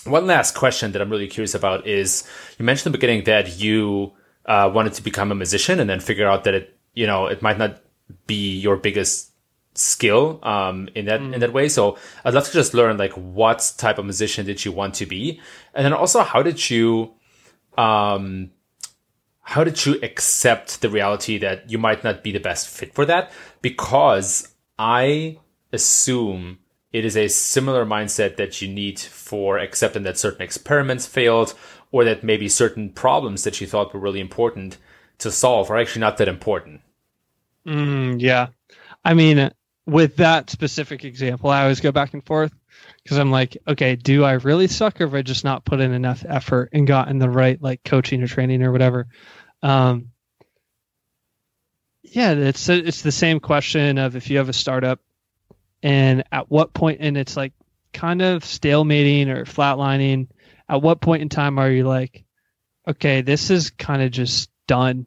one 0.04 0.26
last 0.26 0.54
question 0.54 0.92
that 0.92 1.02
I'm 1.02 1.10
really 1.10 1.28
curious 1.28 1.54
about 1.54 1.86
is 1.86 2.26
you 2.58 2.64
mentioned 2.64 2.86
in 2.86 2.92
the 2.92 2.98
beginning 2.98 3.24
that 3.24 3.58
you 3.58 4.12
uh, 4.46 4.70
wanted 4.72 4.94
to 4.94 5.02
become 5.02 5.30
a 5.30 5.34
musician 5.34 5.78
and 5.78 5.90
then 5.90 6.00
figure 6.00 6.26
out 6.26 6.44
that 6.44 6.54
it, 6.54 6.78
you 6.94 7.06
know, 7.06 7.26
it 7.26 7.42
might 7.42 7.58
not 7.58 7.82
be 8.26 8.58
your 8.58 8.76
biggest 8.76 9.32
skill 9.74 10.40
um, 10.42 10.88
in 10.94 11.06
that 11.06 11.20
mm. 11.20 11.34
in 11.34 11.40
that 11.40 11.52
way. 11.52 11.68
So 11.68 11.96
I'd 12.24 12.34
love 12.34 12.46
to 12.46 12.52
just 12.52 12.74
learn 12.74 12.96
like 12.96 13.12
what 13.12 13.72
type 13.78 13.98
of 13.98 14.04
musician 14.04 14.46
did 14.46 14.64
you 14.64 14.72
want 14.72 14.94
to 14.94 15.06
be, 15.06 15.40
and 15.74 15.84
then 15.84 15.92
also 15.92 16.22
how 16.22 16.42
did 16.42 16.70
you 16.70 17.14
um, 17.78 18.50
how 19.42 19.64
did 19.64 19.84
you 19.84 19.98
accept 20.02 20.80
the 20.80 20.88
reality 20.88 21.38
that 21.38 21.70
you 21.70 21.78
might 21.78 22.04
not 22.04 22.22
be 22.22 22.32
the 22.32 22.40
best 22.40 22.68
fit 22.68 22.94
for 22.94 23.04
that? 23.06 23.32
Because 23.62 24.54
I 24.78 25.38
assume 25.72 26.58
it 26.92 27.04
is 27.04 27.16
a 27.16 27.28
similar 27.28 27.86
mindset 27.86 28.36
that 28.36 28.60
you 28.60 28.68
need 28.68 28.98
for 28.98 29.58
accepting 29.58 30.02
that 30.02 30.18
certain 30.18 30.42
experiments 30.42 31.06
failed 31.06 31.54
or 31.92 32.04
that 32.04 32.24
maybe 32.24 32.48
certain 32.48 32.90
problems 32.90 33.44
that 33.44 33.60
you 33.60 33.66
thought 33.66 33.94
were 33.94 34.00
really 34.00 34.20
important 34.20 34.76
to 35.18 35.30
solve 35.30 35.70
are 35.70 35.78
actually 35.78 36.00
not 36.00 36.16
that 36.18 36.28
important. 36.28 36.80
Mm, 37.66 38.20
yeah. 38.20 38.48
I 39.04 39.14
mean, 39.14 39.50
with 39.86 40.16
that 40.16 40.50
specific 40.50 41.04
example, 41.04 41.50
I 41.50 41.62
always 41.62 41.80
go 41.80 41.92
back 41.92 42.14
and 42.14 42.24
forth 42.24 42.52
because 43.02 43.18
I'm 43.18 43.30
like, 43.30 43.56
okay, 43.66 43.96
do 43.96 44.24
I 44.24 44.32
really 44.32 44.66
suck 44.66 45.00
or 45.00 45.06
have 45.06 45.14
I 45.14 45.22
just 45.22 45.44
not 45.44 45.64
put 45.64 45.80
in 45.80 45.92
enough 45.92 46.24
effort 46.26 46.70
and 46.72 46.86
gotten 46.86 47.18
the 47.18 47.30
right 47.30 47.60
like 47.60 47.82
coaching 47.84 48.22
or 48.22 48.26
training 48.26 48.62
or 48.62 48.72
whatever? 48.72 49.08
Um, 49.62 50.10
yeah, 52.02 52.32
it's 52.32 52.68
it's 52.68 53.02
the 53.02 53.12
same 53.12 53.40
question 53.40 53.98
of 53.98 54.16
if 54.16 54.30
you 54.30 54.38
have 54.38 54.48
a 54.48 54.54
startup 54.54 55.00
and 55.82 56.24
at 56.32 56.50
what 56.50 56.72
point, 56.72 56.98
and 57.00 57.16
it's 57.16 57.36
like 57.36 57.52
kind 57.92 58.22
of 58.22 58.42
stalemating 58.42 59.28
or 59.28 59.44
flatlining. 59.44 60.28
At 60.68 60.82
what 60.82 61.00
point 61.00 61.22
in 61.22 61.28
time 61.28 61.58
are 61.58 61.70
you 61.70 61.84
like, 61.84 62.24
okay, 62.86 63.22
this 63.22 63.50
is 63.50 63.70
kind 63.70 64.02
of 64.02 64.12
just 64.12 64.50
done. 64.66 65.06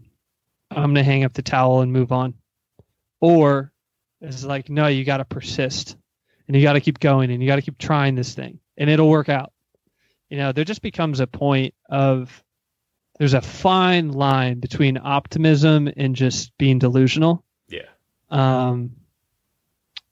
I'm 0.70 0.94
gonna 0.94 1.04
hang 1.04 1.24
up 1.24 1.34
the 1.34 1.42
towel 1.42 1.82
and 1.82 1.94
move 1.94 2.12
on 2.12 2.34
or 3.24 3.72
it's 4.20 4.44
like 4.44 4.70
no 4.70 4.88
you 4.88 5.06
got 5.06 5.18
to 5.18 5.26
persist 5.26 5.96
and 6.48 6.58
you 6.58 6.62
got 6.62 6.74
to 6.74 6.82
keep 6.82 7.00
going 7.00 7.32
and 7.32 7.42
you 7.42 7.48
got 7.48 7.56
to 7.56 7.62
keep 7.62 7.78
trying 7.78 8.16
this 8.16 8.36
thing 8.36 8.60
and 8.78 8.90
it'll 8.90 9.10
work 9.10 9.30
out 9.30 9.54
you 10.30 10.38
know 10.38 10.52
there 10.52 10.66
just 10.66 10.82
becomes 10.82 11.20
a 11.20 11.28
point 11.28 11.74
of 11.90 12.44
there's 13.18 13.34
a 13.34 13.42
fine 13.42 14.12
line 14.12 14.60
between 14.60 14.98
optimism 14.98 15.90
and 15.96 16.16
just 16.16 16.58
being 16.58 16.80
delusional. 16.80 17.44
Yeah. 17.68 17.88
Um, 18.30 18.98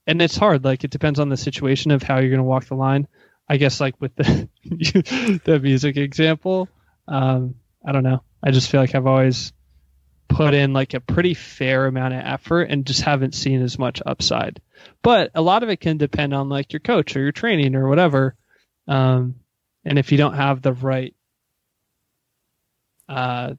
and 0.05 0.21
it's 0.21 0.37
hard. 0.37 0.63
Like 0.63 0.83
it 0.83 0.91
depends 0.91 1.19
on 1.19 1.29
the 1.29 1.37
situation 1.37 1.91
of 1.91 2.03
how 2.03 2.19
you're 2.19 2.29
going 2.29 2.37
to 2.37 2.43
walk 2.43 2.65
the 2.65 2.75
line. 2.75 3.07
I 3.49 3.57
guess 3.57 3.81
like 3.81 3.95
with 3.99 4.15
the 4.15 4.47
the 5.43 5.59
music 5.59 5.97
example, 5.97 6.69
um, 7.07 7.55
I 7.85 7.91
don't 7.91 8.03
know. 8.03 8.23
I 8.43 8.51
just 8.51 8.69
feel 8.69 8.79
like 8.79 8.95
I've 8.95 9.07
always 9.07 9.51
put 10.31 10.53
in 10.53 10.71
like 10.71 10.93
a 10.93 10.99
pretty 10.99 11.33
fair 11.33 11.85
amount 11.85 12.13
of 12.13 12.21
effort 12.23 12.63
and 12.63 12.85
just 12.85 13.01
haven't 13.01 13.35
seen 13.35 13.61
as 13.61 13.77
much 13.77 14.01
upside. 14.05 14.61
But 15.01 15.31
a 15.35 15.41
lot 15.41 15.63
of 15.63 15.69
it 15.69 15.81
can 15.81 15.97
depend 15.97 16.33
on 16.33 16.49
like 16.49 16.71
your 16.73 16.79
coach 16.79 17.15
or 17.15 17.19
your 17.19 17.31
training 17.33 17.75
or 17.75 17.87
whatever. 17.87 18.35
Um, 18.87 19.35
and 19.83 19.99
if 19.99 20.11
you 20.11 20.17
don't 20.17 20.35
have 20.35 20.61
the 20.61 20.73
right 20.73 21.13
uh, 23.09 23.55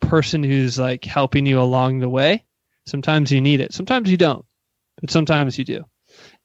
person 0.00 0.42
who's 0.42 0.78
like 0.78 1.04
helping 1.04 1.44
you 1.44 1.60
along 1.60 1.98
the 1.98 2.08
way, 2.08 2.44
sometimes 2.86 3.30
you 3.30 3.40
need 3.40 3.60
it. 3.60 3.74
Sometimes 3.74 4.10
you 4.10 4.16
don't, 4.16 4.44
but 5.00 5.10
sometimes 5.10 5.58
you 5.58 5.64
do. 5.64 5.84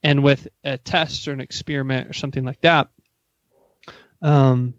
And 0.03 0.23
with 0.23 0.47
a 0.63 0.77
test 0.77 1.27
or 1.27 1.31
an 1.31 1.41
experiment 1.41 2.09
or 2.09 2.13
something 2.13 2.43
like 2.43 2.61
that, 2.61 2.89
um, 4.21 4.73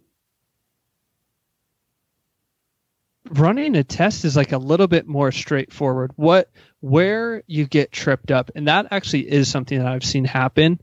running 3.31 3.77
a 3.77 3.85
test 3.85 4.25
is 4.25 4.37
like 4.37 4.53
a 4.53 4.59
little 4.59 4.87
bit 4.87 5.07
more 5.07 5.33
straightforward. 5.33 6.13
What 6.17 6.51
where 6.81 7.43
you 7.47 7.67
get 7.67 7.93
tripped 7.93 8.31
up, 8.31 8.51
and 8.55 8.69
that 8.69 8.89
actually 8.91 9.31
is 9.31 9.51
something 9.51 9.79
that 9.79 9.87
I've 9.87 10.05
seen 10.05 10.25
happen, 10.25 10.81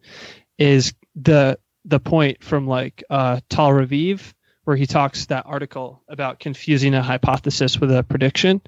is 0.57 0.93
the 1.15 1.59
the 1.85 1.99
point 1.99 2.43
from 2.43 2.67
like 2.67 3.03
uh, 3.09 3.39
Tal 3.49 3.69
Raviv 3.69 4.33
where 4.63 4.75
he 4.75 4.87
talks 4.87 5.27
that 5.27 5.45
article 5.45 6.03
about 6.09 6.39
confusing 6.39 6.95
a 6.95 7.01
hypothesis 7.01 7.79
with 7.79 7.91
a 7.91 8.03
prediction, 8.03 8.61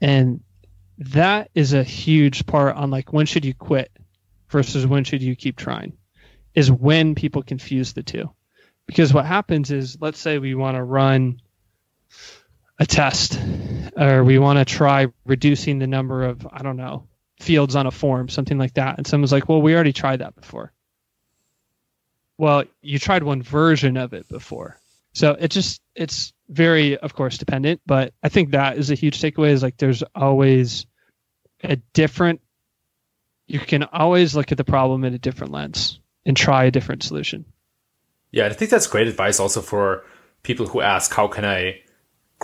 and 0.00 0.40
that 0.98 1.50
is 1.54 1.72
a 1.72 1.82
huge 1.82 2.46
part 2.46 2.76
on 2.76 2.90
like 2.90 3.12
when 3.12 3.26
should 3.26 3.44
you 3.44 3.54
quit 3.54 3.90
versus 4.48 4.86
when 4.86 5.02
should 5.02 5.22
you 5.22 5.34
keep 5.34 5.56
trying, 5.56 5.92
is 6.54 6.70
when 6.70 7.16
people 7.16 7.42
confuse 7.42 7.92
the 7.92 8.02
two, 8.02 8.30
because 8.86 9.12
what 9.12 9.26
happens 9.26 9.72
is 9.72 9.98
let's 10.00 10.20
say 10.20 10.38
we 10.38 10.54
want 10.54 10.76
to 10.76 10.82
run 10.82 11.40
a 12.78 12.86
test 12.86 13.38
or 13.96 14.24
we 14.24 14.38
want 14.38 14.58
to 14.58 14.64
try 14.64 15.06
reducing 15.24 15.78
the 15.78 15.86
number 15.86 16.24
of 16.24 16.46
i 16.52 16.62
don't 16.62 16.76
know 16.76 17.06
fields 17.40 17.76
on 17.76 17.86
a 17.86 17.90
form 17.90 18.28
something 18.28 18.58
like 18.58 18.74
that. 18.74 18.96
And 18.98 19.06
someone's 19.06 19.32
like 19.32 19.48
well 19.48 19.62
we 19.62 19.74
already 19.74 19.92
tried 19.92 20.20
that 20.20 20.34
before. 20.34 20.72
Well 22.38 22.64
you 22.82 22.98
tried 22.98 23.22
one 23.22 23.42
version 23.42 23.96
of 23.96 24.12
it 24.12 24.28
before. 24.28 24.78
So 25.12 25.32
it 25.32 25.48
just 25.50 25.80
it's 25.94 26.32
very 26.48 26.96
of 26.96 27.14
course 27.14 27.38
dependent 27.38 27.80
but 27.86 28.12
i 28.22 28.28
think 28.28 28.50
that 28.50 28.76
is 28.76 28.90
a 28.90 28.94
huge 28.94 29.18
takeaway 29.20 29.50
is 29.50 29.62
like 29.62 29.76
there's 29.78 30.02
always 30.14 30.84
a 31.62 31.76
different 31.94 32.40
you 33.46 33.58
can 33.58 33.82
always 33.84 34.36
look 34.36 34.52
at 34.52 34.58
the 34.58 34.64
problem 34.64 35.04
in 35.04 35.14
a 35.14 35.18
different 35.18 35.52
lens 35.52 36.00
and 36.26 36.36
try 36.36 36.64
a 36.64 36.70
different 36.70 37.02
solution. 37.02 37.46
Yeah 38.30 38.46
i 38.46 38.52
think 38.52 38.70
that's 38.70 38.86
great 38.86 39.06
advice 39.06 39.40
also 39.40 39.62
for 39.62 40.04
people 40.42 40.66
who 40.66 40.82
ask 40.82 41.12
how 41.14 41.28
can 41.28 41.46
i 41.46 41.80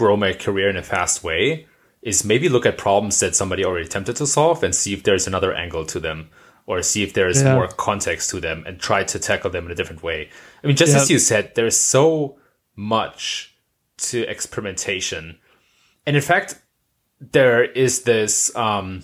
grow 0.01 0.17
my 0.17 0.33
career 0.33 0.71
in 0.71 0.79
a 0.79 0.83
fast 0.83 1.23
way 1.23 1.67
is 2.01 2.25
maybe 2.25 2.49
look 2.49 2.65
at 2.65 2.79
problems 2.79 3.21
that 3.21 3.37
somebody 3.37 3.63
already 3.63 3.85
attempted 3.85 4.17
to 4.17 4.27
solve 4.27 4.63
and 4.65 4.75
see 4.75 4.95
if 4.95 5.03
there's 5.03 5.27
another 5.27 5.53
angle 5.53 5.85
to 5.85 6.01
them 6.01 6.31
or 6.65 6.81
see 6.81 7.03
if 7.03 7.13
there's 7.13 7.43
yeah. 7.43 7.53
more 7.55 7.69
context 7.69 8.31
to 8.31 8.41
them 8.41 8.65
and 8.67 8.81
try 8.81 9.05
to 9.05 9.19
tackle 9.19 9.51
them 9.51 9.67
in 9.67 9.73
a 9.73 9.75
different 9.75 10.03
way. 10.03 10.31
I 10.65 10.67
mean, 10.67 10.77
just 10.77 10.95
yeah. 10.95 11.03
as 11.03 11.11
you 11.11 11.19
said, 11.19 11.55
there's 11.55 11.77
so 11.77 12.39
much 12.77 13.55
to 14.09 14.23
experimentation. 14.23 15.39
And 16.07 16.17
in 16.17 16.23
fact, 16.23 16.59
there 17.21 17.63
is 17.63 18.05
this 18.05 18.57
um, 18.57 19.03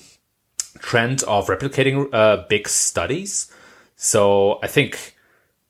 trend 0.79 1.25
of 1.25 1.49
replicating 1.49 2.09
uh, 2.15 2.47
big 2.49 2.69
studies. 2.69 3.53
So 3.97 4.61
I 4.63 4.67
think, 4.67 5.15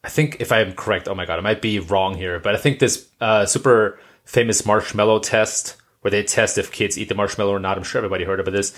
I 0.04 0.08
think 0.08 0.36
if 0.38 0.52
I'm 0.52 0.72
correct, 0.72 1.08
oh 1.08 1.16
my 1.16 1.26
God, 1.26 1.40
I 1.40 1.42
might 1.42 1.62
be 1.62 1.80
wrong 1.80 2.14
here, 2.14 2.38
but 2.38 2.54
I 2.54 2.58
think 2.58 2.78
this 2.78 3.08
uh, 3.20 3.44
super 3.44 3.98
famous 4.26 4.66
marshmallow 4.66 5.20
test 5.20 5.76
where 6.02 6.10
they 6.10 6.22
test 6.22 6.58
if 6.58 6.70
kids 6.70 6.98
eat 6.98 7.08
the 7.08 7.14
marshmallow 7.14 7.52
or 7.52 7.58
not. 7.58 7.76
I'm 7.76 7.82
sure 7.82 7.98
everybody 7.98 8.24
heard 8.24 8.38
about 8.38 8.52
this. 8.52 8.72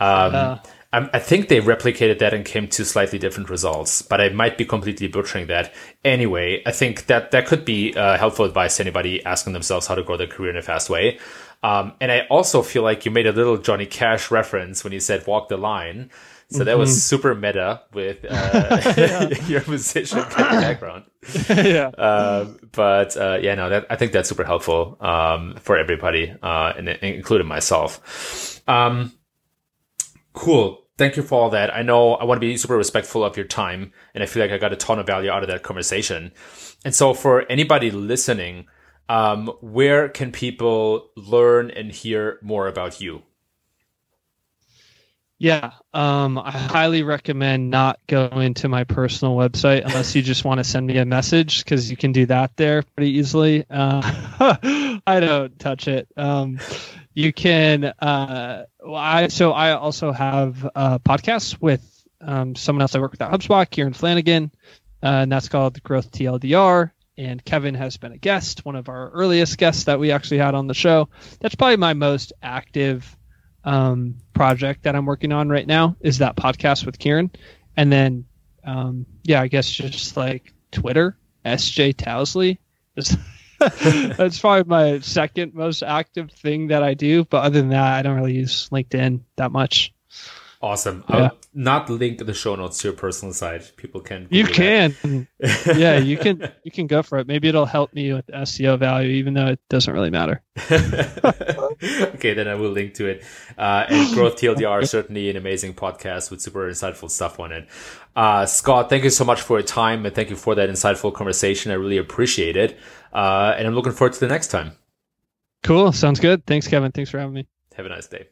Um, 0.00 0.34
uh, 0.34 0.58
I 0.92 1.18
think 1.18 1.48
they 1.48 1.60
replicated 1.60 2.20
that 2.20 2.34
and 2.34 2.44
came 2.44 2.68
to 2.68 2.84
slightly 2.84 3.18
different 3.18 3.50
results, 3.50 4.00
but 4.02 4.20
I 4.20 4.28
might 4.28 4.56
be 4.56 4.64
completely 4.64 5.08
butchering 5.08 5.48
that. 5.48 5.74
Anyway, 6.04 6.62
I 6.64 6.70
think 6.70 7.06
that 7.06 7.32
that 7.32 7.46
could 7.46 7.64
be 7.64 7.94
uh, 7.94 8.16
helpful 8.16 8.44
advice 8.44 8.76
to 8.76 8.84
anybody 8.84 9.24
asking 9.24 9.54
themselves 9.54 9.88
how 9.88 9.96
to 9.96 10.04
grow 10.04 10.16
their 10.16 10.28
career 10.28 10.50
in 10.50 10.56
a 10.56 10.62
fast 10.62 10.88
way. 10.88 11.18
Um, 11.64 11.94
and 12.00 12.12
I 12.12 12.26
also 12.30 12.62
feel 12.62 12.82
like 12.82 13.04
you 13.04 13.10
made 13.10 13.26
a 13.26 13.32
little 13.32 13.56
Johnny 13.56 13.86
Cash 13.86 14.30
reference 14.30 14.84
when 14.84 14.92
you 14.92 15.00
said 15.00 15.26
walk 15.26 15.48
the 15.48 15.56
line. 15.56 16.10
So 16.54 16.60
mm-hmm. 16.60 16.66
that 16.66 16.78
was 16.78 16.90
mm-hmm. 16.90 16.98
super 16.98 17.34
meta 17.34 17.82
with 17.92 18.24
uh, 18.30 19.34
your 19.48 19.64
musician 19.66 20.20
of 20.20 20.30
background. 20.36 21.02
yeah. 21.48 21.88
Uh, 21.88 22.44
but 22.70 23.16
uh, 23.16 23.38
yeah, 23.42 23.56
no, 23.56 23.70
that, 23.70 23.86
I 23.90 23.96
think 23.96 24.12
that's 24.12 24.28
super 24.28 24.44
helpful 24.44 24.96
um, 25.00 25.56
for 25.56 25.76
everybody, 25.76 26.32
uh, 26.40 26.72
and, 26.76 26.88
including 26.88 27.48
myself. 27.48 28.62
Um, 28.68 29.14
cool. 30.32 30.86
Thank 30.96 31.16
you 31.16 31.24
for 31.24 31.42
all 31.42 31.50
that. 31.50 31.74
I 31.74 31.82
know 31.82 32.14
I 32.14 32.22
want 32.22 32.36
to 32.36 32.46
be 32.46 32.56
super 32.56 32.76
respectful 32.76 33.24
of 33.24 33.36
your 33.36 33.46
time, 33.46 33.92
and 34.14 34.22
I 34.22 34.26
feel 34.26 34.40
like 34.40 34.52
I 34.52 34.58
got 34.58 34.72
a 34.72 34.76
ton 34.76 35.00
of 35.00 35.08
value 35.08 35.32
out 35.32 35.42
of 35.42 35.48
that 35.48 35.64
conversation. 35.64 36.30
And 36.84 36.94
so, 36.94 37.14
for 37.14 37.50
anybody 37.50 37.90
listening, 37.90 38.66
um, 39.08 39.48
where 39.60 40.08
can 40.08 40.30
people 40.30 41.10
learn 41.16 41.72
and 41.72 41.90
hear 41.90 42.38
more 42.42 42.68
about 42.68 43.00
you? 43.00 43.24
Yeah, 45.38 45.72
um, 45.92 46.38
I 46.38 46.52
highly 46.52 47.02
recommend 47.02 47.68
not 47.68 47.98
going 48.06 48.54
to 48.54 48.68
my 48.68 48.84
personal 48.84 49.34
website 49.34 49.84
unless 49.84 50.14
you 50.14 50.22
just 50.22 50.44
want 50.44 50.58
to 50.58 50.64
send 50.64 50.86
me 50.86 50.96
a 50.98 51.04
message 51.04 51.64
because 51.64 51.90
you 51.90 51.96
can 51.96 52.12
do 52.12 52.26
that 52.26 52.56
there 52.56 52.82
pretty 52.82 53.12
easily. 53.12 53.64
Uh, 53.68 54.98
I 55.06 55.20
don't 55.20 55.58
touch 55.58 55.88
it. 55.88 56.08
Um, 56.16 56.60
you 57.14 57.32
can. 57.32 57.84
Uh, 57.84 58.64
well, 58.80 58.94
I 58.94 59.28
so 59.28 59.52
I 59.52 59.72
also 59.72 60.12
have 60.12 60.64
a 60.74 61.00
podcast 61.00 61.60
with 61.60 61.82
um, 62.20 62.54
someone 62.54 62.82
else 62.82 62.94
I 62.94 63.00
work 63.00 63.10
with 63.10 63.22
at 63.22 63.32
HubSpot, 63.32 63.68
Kieran 63.68 63.92
Flanagan, 63.92 64.52
uh, 65.02 65.06
and 65.22 65.32
that's 65.32 65.48
called 65.48 65.82
Growth 65.82 66.12
TLDR. 66.12 66.92
And 67.16 67.44
Kevin 67.44 67.74
has 67.74 67.96
been 67.96 68.12
a 68.12 68.18
guest, 68.18 68.64
one 68.64 68.74
of 68.74 68.88
our 68.88 69.10
earliest 69.10 69.58
guests 69.58 69.84
that 69.84 70.00
we 70.00 70.10
actually 70.10 70.38
had 70.38 70.54
on 70.54 70.66
the 70.66 70.74
show. 70.74 71.08
That's 71.40 71.54
probably 71.54 71.76
my 71.76 71.94
most 71.94 72.32
active 72.42 73.16
um, 73.64 74.16
project 74.34 74.84
that 74.84 74.94
I'm 74.94 75.06
working 75.06 75.32
on 75.32 75.48
right 75.48 75.66
now 75.66 75.96
is 76.00 76.18
that 76.18 76.36
podcast 76.36 76.86
with 76.86 76.98
Kieran, 76.98 77.30
and 77.76 77.92
then 77.92 78.24
um, 78.64 79.06
yeah, 79.22 79.40
I 79.40 79.48
guess 79.48 79.70
just 79.70 80.16
like 80.16 80.52
Twitter, 80.70 81.16
SJ 81.44 81.96
Tousley. 81.96 82.58
That's 83.58 84.38
probably 84.38 84.64
my 84.68 85.00
second 85.00 85.54
most 85.54 85.82
active 85.82 86.30
thing 86.32 86.68
that 86.68 86.82
I 86.82 86.94
do. 86.94 87.24
But 87.24 87.44
other 87.44 87.60
than 87.60 87.70
that, 87.70 87.94
I 87.94 88.02
don't 88.02 88.16
really 88.16 88.34
use 88.34 88.68
LinkedIn 88.70 89.20
that 89.36 89.52
much. 89.52 89.92
Awesome. 90.64 91.04
Yeah. 91.10 91.16
I'll 91.16 91.38
not 91.52 91.90
link 91.90 92.24
the 92.24 92.32
show 92.32 92.56
notes 92.56 92.78
to 92.78 92.88
your 92.88 92.96
personal 92.96 93.34
site. 93.34 93.76
People 93.76 94.00
can. 94.00 94.26
You 94.30 94.46
can. 94.46 94.96
yeah, 95.66 95.98
you 95.98 96.16
can. 96.16 96.50
You 96.62 96.70
can 96.70 96.86
go 96.86 97.02
for 97.02 97.18
it. 97.18 97.26
Maybe 97.26 97.48
it'll 97.48 97.66
help 97.66 97.92
me 97.92 98.14
with 98.14 98.26
SEO 98.28 98.78
value, 98.78 99.10
even 99.10 99.34
though 99.34 99.48
it 99.48 99.60
doesn't 99.68 99.92
really 99.92 100.08
matter. 100.08 100.42
okay, 100.72 102.32
then 102.32 102.48
I 102.48 102.54
will 102.54 102.70
link 102.70 102.94
to 102.94 103.04
it. 103.04 103.24
Uh, 103.58 103.84
and 103.90 104.14
Growth 104.14 104.36
TLDR 104.36 104.84
is 104.84 104.90
certainly 104.96 105.28
an 105.28 105.36
amazing 105.36 105.74
podcast 105.74 106.30
with 106.30 106.40
super 106.40 106.66
insightful 106.70 107.10
stuff 107.10 107.38
on 107.38 107.52
it. 107.52 107.68
Uh, 108.16 108.46
Scott, 108.46 108.88
thank 108.88 109.04
you 109.04 109.10
so 109.10 109.26
much 109.26 109.42
for 109.42 109.58
your 109.58 109.66
time 109.66 110.06
and 110.06 110.14
thank 110.14 110.30
you 110.30 110.36
for 110.36 110.54
that 110.54 110.70
insightful 110.70 111.12
conversation. 111.12 111.72
I 111.72 111.74
really 111.74 111.98
appreciate 111.98 112.56
it. 112.56 112.78
Uh, 113.12 113.54
and 113.58 113.66
I'm 113.66 113.74
looking 113.74 113.92
forward 113.92 114.14
to 114.14 114.20
the 114.20 114.28
next 114.28 114.48
time. 114.48 114.72
Cool. 115.62 115.92
Sounds 115.92 116.20
good. 116.20 116.46
Thanks, 116.46 116.66
Kevin. 116.66 116.90
Thanks 116.90 117.10
for 117.10 117.18
having 117.18 117.34
me. 117.34 117.46
Have 117.76 117.84
a 117.84 117.90
nice 117.90 118.06
day. 118.06 118.28